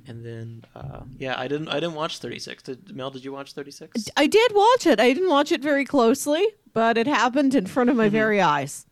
[0.07, 1.68] And then, uh, yeah, I didn't.
[1.68, 2.64] I didn't watch 36.
[2.64, 3.11] Did Mel?
[3.11, 4.07] Did you watch 36?
[4.15, 5.01] I did watch it.
[5.01, 8.85] I didn't watch it very closely, but it happened in front of my very eyes.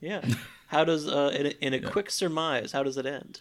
[0.00, 0.20] Yeah.
[0.66, 2.72] How does uh, in a, in a quick surmise?
[2.72, 3.40] How does it end?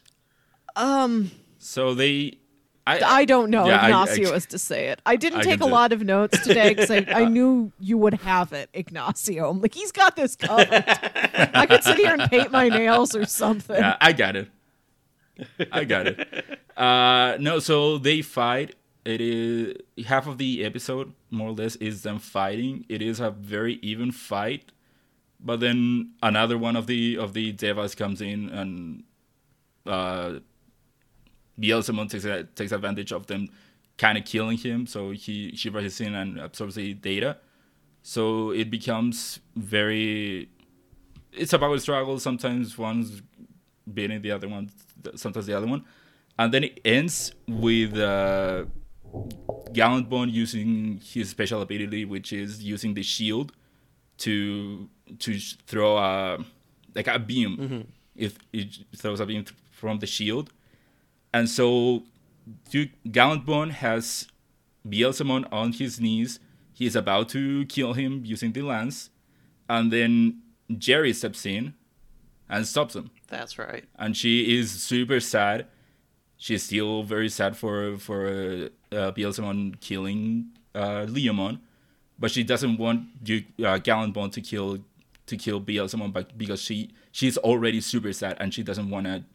[0.77, 2.37] Um, So they,
[2.85, 3.65] I, I don't know.
[3.67, 5.01] Yeah, Ignacio I- has to say it.
[5.05, 8.13] I didn't I take a lot of notes today because I, I knew you would
[8.15, 9.49] have it, Ignacio.
[9.49, 10.69] I'm like, he's got this covered.
[10.71, 13.75] I could sit here and paint my nails or something.
[13.75, 14.49] Yeah, I got it.
[15.71, 16.59] I got it.
[16.75, 18.75] Uh, no, so they fight.
[19.03, 19.75] It is
[20.05, 22.85] half of the episode, more or less, is them fighting.
[22.89, 24.71] It is a very even fight,
[25.39, 29.03] but then another one of the of the devas comes in and
[29.85, 30.39] uh,
[31.59, 33.49] Beelzebub takes a, takes advantage of them,
[33.97, 34.87] kind of killing him.
[34.87, 37.37] So he she rushes in and absorbs the data.
[38.03, 40.49] So it becomes very.
[41.31, 42.19] It's a power struggle.
[42.19, 43.21] Sometimes one's
[43.91, 44.69] beating the other one,
[45.15, 45.83] sometimes the other one,
[46.37, 48.65] and then it ends with uh,
[49.71, 53.51] Gallantmon using his special ability, which is using the shield
[54.19, 54.89] to
[55.19, 56.37] to throw a
[56.95, 57.57] like a beam.
[58.15, 60.51] If it throws a beam from the shield,
[61.33, 62.03] and so
[62.69, 64.27] Duke Gallantmon has
[64.87, 66.39] Beelzemon on his knees.
[66.73, 69.09] He is about to kill him using the lance,
[69.67, 70.41] and then
[70.71, 71.73] Jeri steps in
[72.49, 73.85] and stops him That's right.
[73.97, 75.67] and she is super sad.
[76.37, 81.59] She's still very sad for for uh, Beelzemon killing uh, Leomon,
[82.19, 84.79] but she doesn't want Duke uh, Gallantmon to kill
[85.25, 89.25] to kill Beelzemon, but because she she's already super sad and she doesn't wanna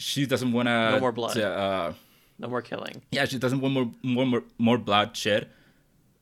[0.00, 1.36] she doesn't wanna No more blood.
[1.38, 1.92] uh,
[2.38, 2.96] No more killing.
[3.12, 5.42] yeah, she doesn't want more more more, more bloodshed,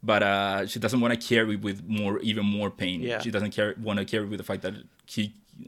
[0.02, 3.00] but uh, she doesn't want to carry with more even more pain.
[3.02, 3.20] Yeah.
[3.24, 4.74] She doesn't carry want to carry with the fact that
[5.06, 5.22] he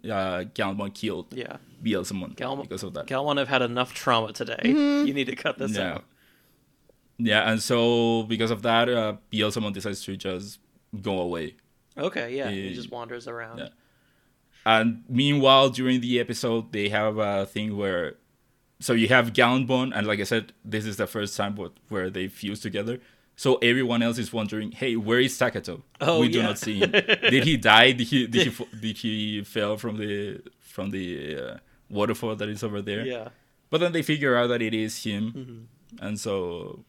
[0.05, 1.57] uh, Gallantmon killed Yeah.
[1.85, 3.07] Beelzemon Galmo- because of that.
[3.07, 4.61] Galwan have had enough trauma today.
[4.63, 5.07] Mm-hmm.
[5.09, 5.95] You need to cut this Yeah.
[5.95, 6.05] out.
[7.19, 10.59] Yeah, and so because of that, uh, Beelzemon decides to just
[11.03, 11.55] go away.
[11.99, 12.49] Okay, yeah.
[12.51, 13.59] He Eh, just wanders around.
[13.59, 13.69] yeah.
[14.67, 18.17] And meanwhile, during the episode, they have a thing where,
[18.79, 22.11] so you have Gallantmon, and like I said, this is the first time what, where
[22.11, 23.01] they fuse together.
[23.37, 25.83] So everyone else is wondering, hey, where is Takato?
[26.01, 26.91] Oh, we do not see him.
[26.91, 27.93] did he die?
[27.93, 31.57] Did he did he did he fell from the from the uh,
[31.89, 33.05] waterfall that is over there?
[33.07, 33.29] Yeah.
[33.71, 36.07] But then they figure out that it is him, Mm-hmm.
[36.07, 36.85] and so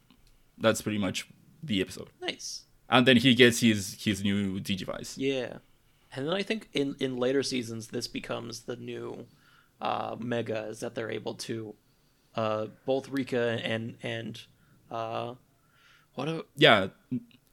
[0.58, 1.26] that's pretty much
[1.64, 2.10] the episode.
[2.22, 2.64] Nice.
[2.90, 5.14] And then he gets his his new Digivice.
[5.18, 5.60] Yeah.
[6.16, 9.26] And then I think in, in later seasons, this becomes the new
[9.80, 11.74] uh, mega is that they're able to
[12.36, 14.40] uh, both Rika and and
[14.90, 15.36] uh,
[16.16, 16.88] what a, Yeah,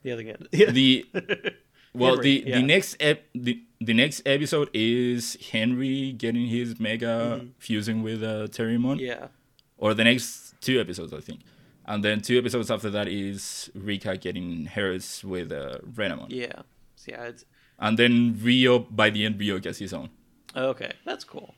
[0.03, 0.37] the other guy.
[0.53, 0.71] Yeah.
[0.73, 1.07] the
[1.95, 2.57] well Henry, the yeah.
[2.57, 8.49] the next ep- the, the next episode is Henry getting his mega fusing with uh,
[8.49, 9.01] Terriermon, Mm-hmm.
[9.01, 9.29] yeah.
[9.77, 11.41] or the next two episodes I think,
[11.87, 16.63] and then two episodes after that is Rika getting hers with uh, Renamon, Yeah.
[16.97, 17.25] So, yeah.
[17.25, 17.45] It's,
[17.79, 20.11] and then Ryo by the end Ryo gets his own.
[20.57, 20.93] okay.
[21.05, 21.55] That's cool.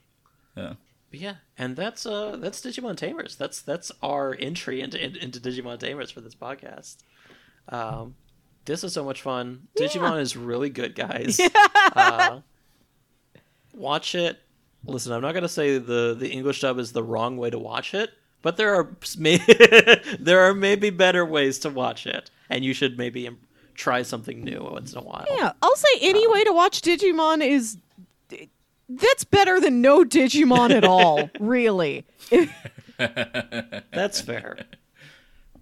[0.56, 0.74] Yeah.
[1.10, 3.34] But yeah, and that's uh that's Digimon Tamers.
[3.36, 6.98] That's that's our entry into into Digimon Tamers for this podcast.
[7.68, 8.14] Um,
[8.64, 9.66] this is so much fun.
[9.76, 11.40] Digimon is really good, guys.
[11.96, 12.40] Uh,
[13.74, 14.38] watch it.
[14.84, 17.92] Listen, I'm not gonna say the the English dub is the wrong way to watch
[17.94, 18.10] it,
[18.42, 19.44] but there are may-
[20.20, 23.40] there are maybe better ways to watch it, and you should maybe im-
[23.80, 25.26] try something new once in a while.
[25.36, 27.78] Yeah, I'll say any way to watch Digimon is
[28.88, 32.04] that's better than no Digimon at all, really.
[32.98, 34.58] That's fair.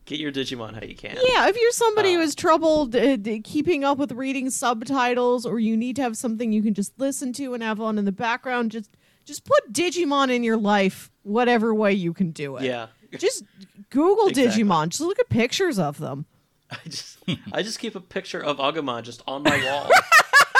[0.06, 1.16] Get your Digimon how you can.
[1.22, 5.76] Yeah, if you're somebody who has trouble uh, keeping up with reading subtitles, or you
[5.76, 8.70] need to have something you can just listen to and have on in the background,
[8.72, 8.90] just
[9.26, 12.64] just put Digimon in your life, whatever way you can do it.
[12.64, 12.86] Yeah.
[13.18, 13.44] Just
[13.90, 14.64] Google Exactly.
[14.64, 14.88] Digimon.
[14.88, 16.24] Just look at pictures of them.
[16.70, 17.18] I just
[17.52, 19.90] I just keep a picture of Agumon just on my wall.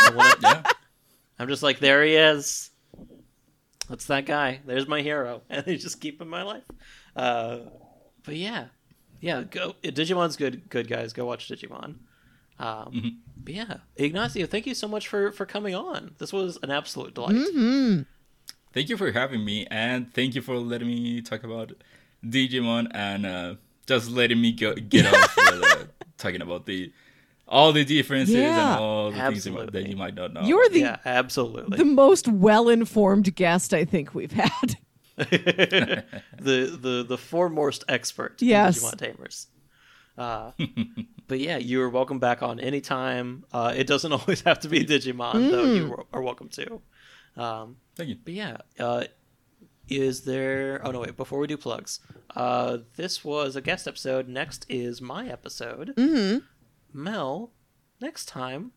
[0.07, 0.63] And when I- Yeah.
[1.41, 2.71] I'm just like, there he is.
[3.89, 4.61] That's that guy.
[4.67, 6.65] There's my hero, and they just keep in my life.
[7.15, 7.59] Uh,
[8.25, 8.67] but yeah,
[9.21, 9.43] yeah.
[9.43, 9.75] Go.
[9.83, 10.69] Digimon's good.
[10.69, 11.13] Good guys.
[11.13, 11.97] Go watch Digimon.
[12.59, 16.17] Um, But yeah, Ignacio, thank you so much for for coming on.
[16.19, 18.05] This was an absolute delight.
[18.75, 21.73] Thank you for having me, and thank you for letting me talk about
[22.25, 23.55] Digimon and uh,
[23.87, 25.85] just letting me go, get off with uh,
[26.19, 26.93] talking about the
[27.47, 28.75] all the differences Yeah.
[28.75, 30.43] and all the things that, you might not know.
[30.43, 31.79] You're the Yeah, absolutely.
[31.79, 34.77] the most well informed guest I think we've had.
[35.19, 36.05] the
[36.81, 38.83] the the foremost expert Yes.
[38.83, 39.47] in Digimon Tamers.
[40.17, 40.51] Uh,
[41.29, 43.45] but yeah, you are welcome back on anytime.
[43.53, 45.65] Uh, it doesn't always have to be Digimon, though.
[45.73, 46.83] You are- are welcome to.
[47.37, 48.17] Um, Thank you.
[48.25, 49.05] but yeah, uh,
[49.89, 50.81] is there?
[50.85, 51.17] Oh no, wait.
[51.17, 52.01] Before we do plugs,
[52.37, 54.29] uh, this was a guest episode.
[54.29, 55.95] Next is my episode.
[55.97, 56.39] Mm-hmm.
[56.93, 57.53] Mel,
[58.01, 58.73] next time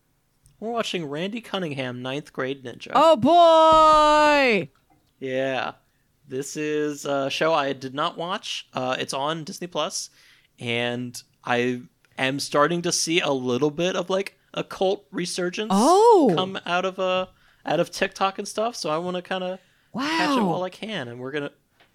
[0.60, 2.92] we're watching Randy Cunningham, Ninth Grade Ninja.
[2.94, 4.70] Oh boy!
[5.18, 5.72] Yeah.
[6.28, 8.68] This is a show I did not watch.
[8.72, 10.08] Uh, it's on Disney Plus,
[10.58, 11.82] and I
[12.16, 16.32] am starting to see a little bit of like a cult resurgence Oh.
[16.34, 17.26] come out of uh
[17.66, 18.76] out of TikTok and stuff.
[18.76, 19.58] So I want to kind of
[20.00, 21.50] catch it while I can, and we're gonna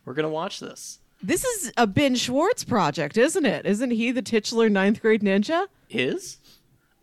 [0.06, 1.00] we're gonna watch this.
[1.22, 3.66] This is a Ben Schwartz project, isn't it?
[3.66, 5.68] Isn't he the titular ninth grade ninja?
[5.90, 6.38] Is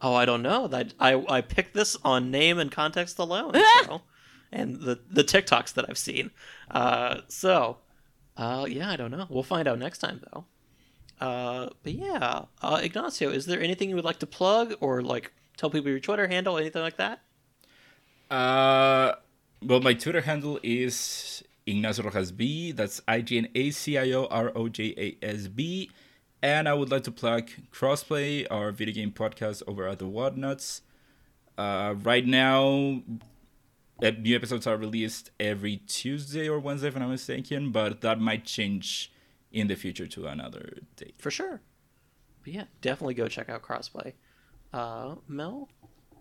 [0.01, 3.55] oh I don't know that I I picked this on name and context alone.
[3.85, 4.03] so
[4.53, 6.31] and the the TikToks that I've seen.
[6.71, 7.79] Uh, so
[8.37, 9.27] uh, yeah, I don't know.
[9.29, 10.45] We'll find out next time though.
[11.21, 15.33] Uh, but yeah, uh, Ignacio, is there anything you would like to plug or like
[15.57, 17.21] tell people your Twitter handle, anything like that?
[18.31, 19.15] Uh,
[19.65, 22.73] well, my Twitter handle is Ignacio Rojas B.
[22.73, 25.91] That's I G N A C I O R O J A S B.
[26.43, 30.83] And I would like to plug Crossplay, our video game podcast over at the Whatnuts.
[31.57, 33.01] Uh, right now,
[34.03, 38.21] uh, new episodes are released every Tuesday or Wednesday, if I'm not mistaken, but that
[38.21, 39.11] might change
[39.53, 41.15] in the future to another date.
[41.19, 41.63] For sure.
[42.43, 44.13] But yeah, definitely go check out Crossplay.
[44.73, 45.71] Uh, Mel,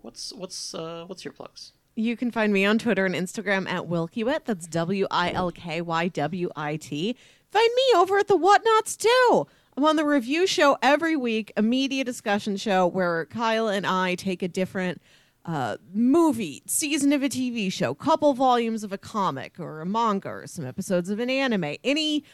[0.00, 1.72] what's what's uh, what's your plugs?
[1.96, 4.44] You can find me on Twitter and Instagram at Wilkywit.
[4.44, 7.16] That's W I L K Y W I T.
[7.50, 9.46] Find me over at the Whatnots too.
[9.76, 14.14] I'm on the review show every week, a media discussion show where Kyle and I
[14.14, 15.00] take a different
[15.44, 20.28] uh, movie, season of a TV show, couple volumes of a comic or a manga
[20.28, 22.24] or some episodes of an anime, any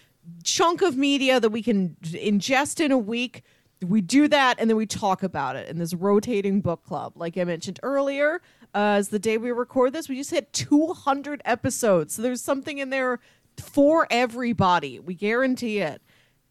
[0.42, 3.42] chunk of media that we can ingest in a week.
[3.82, 7.14] We do that and then we talk about it in this rotating book club.
[7.16, 8.42] Like I mentioned earlier,
[8.74, 12.14] uh, as the day we record this, we just hit 200 episodes.
[12.14, 13.18] So there's something in there
[13.56, 14.98] for everybody.
[14.98, 16.02] We guarantee it.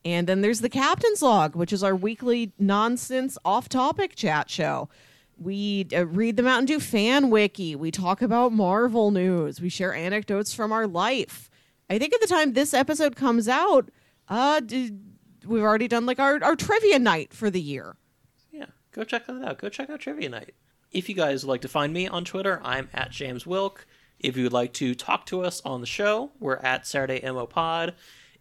[0.06, 4.90] And then there's the Captain's Log, which is our weekly nonsense off topic chat show.
[5.38, 7.76] We uh, read the Mountain Dew fan wiki.
[7.76, 9.62] We talk about Marvel news.
[9.62, 11.50] We share anecdotes from our life.
[11.90, 13.90] I think at the time this episode comes out,
[14.28, 14.92] uh, d-
[15.46, 17.96] we've already done like our, our trivia night for the year.
[18.52, 19.58] Yeah, go check that out.
[19.60, 20.54] Go check out Trivia Night.
[20.92, 23.86] If you guys would like to find me on Twitter, I'm at James Wilk.
[24.20, 27.46] If you would like to talk to us on the show, we're at Saturday MO
[27.46, 27.94] Pod.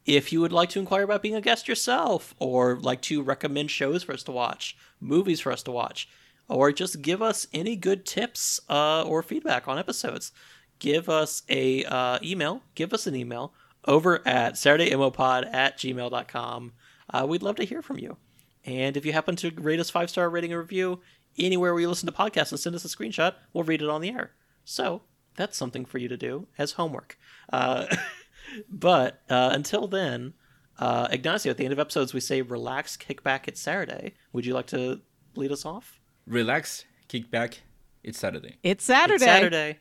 [0.07, 3.71] If you would like to inquire about being a guest yourself, or like to recommend
[3.71, 6.09] shows for us to watch, movies for us to watch,
[6.49, 10.33] or just give us any good tips uh, or feedback on episodes,
[10.79, 12.63] give us a uh, email.
[12.75, 13.53] Give us an email
[13.85, 16.73] over at SaturdayMOPod at gmail.com.
[17.11, 18.17] Uh, we'd love to hear from you.
[18.65, 21.01] And if you happen to rate us five star rating and review
[21.39, 23.35] anywhere where you listen to podcasts and send us a screenshot.
[23.53, 24.33] We'll read it on the air.
[24.65, 25.03] So
[25.37, 27.19] that's something for you to do as homework.
[27.53, 27.87] Uh,
[28.69, 30.35] but uh, until then,
[30.79, 34.15] uh, Ignacio, at the end of episodes, we say relax, kick back, it's Saturday.
[34.33, 35.01] Would you like to
[35.37, 35.99] lead us off?
[36.27, 37.63] Relax, kick back,
[38.05, 38.57] it's Saturday.
[38.63, 39.15] It's Saturday.
[39.15, 39.79] It's Saturday.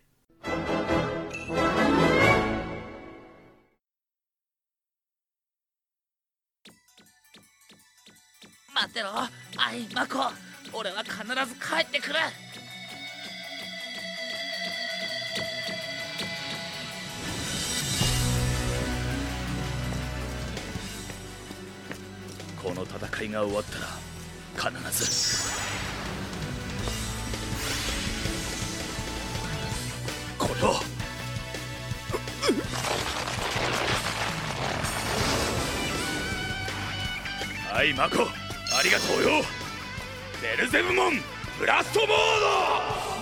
[8.75, 9.29] Matero,
[10.79, 11.25] 俺は必ず
[11.55, 12.19] 帰ってくる。
[22.61, 25.51] この戦いが終わったら必ず。
[30.37, 30.75] これを
[37.73, 38.27] はいマコ。
[38.77, 39.56] ありがとうよ。
[40.41, 41.13] ベルゼブモン
[41.57, 43.16] ブラストボード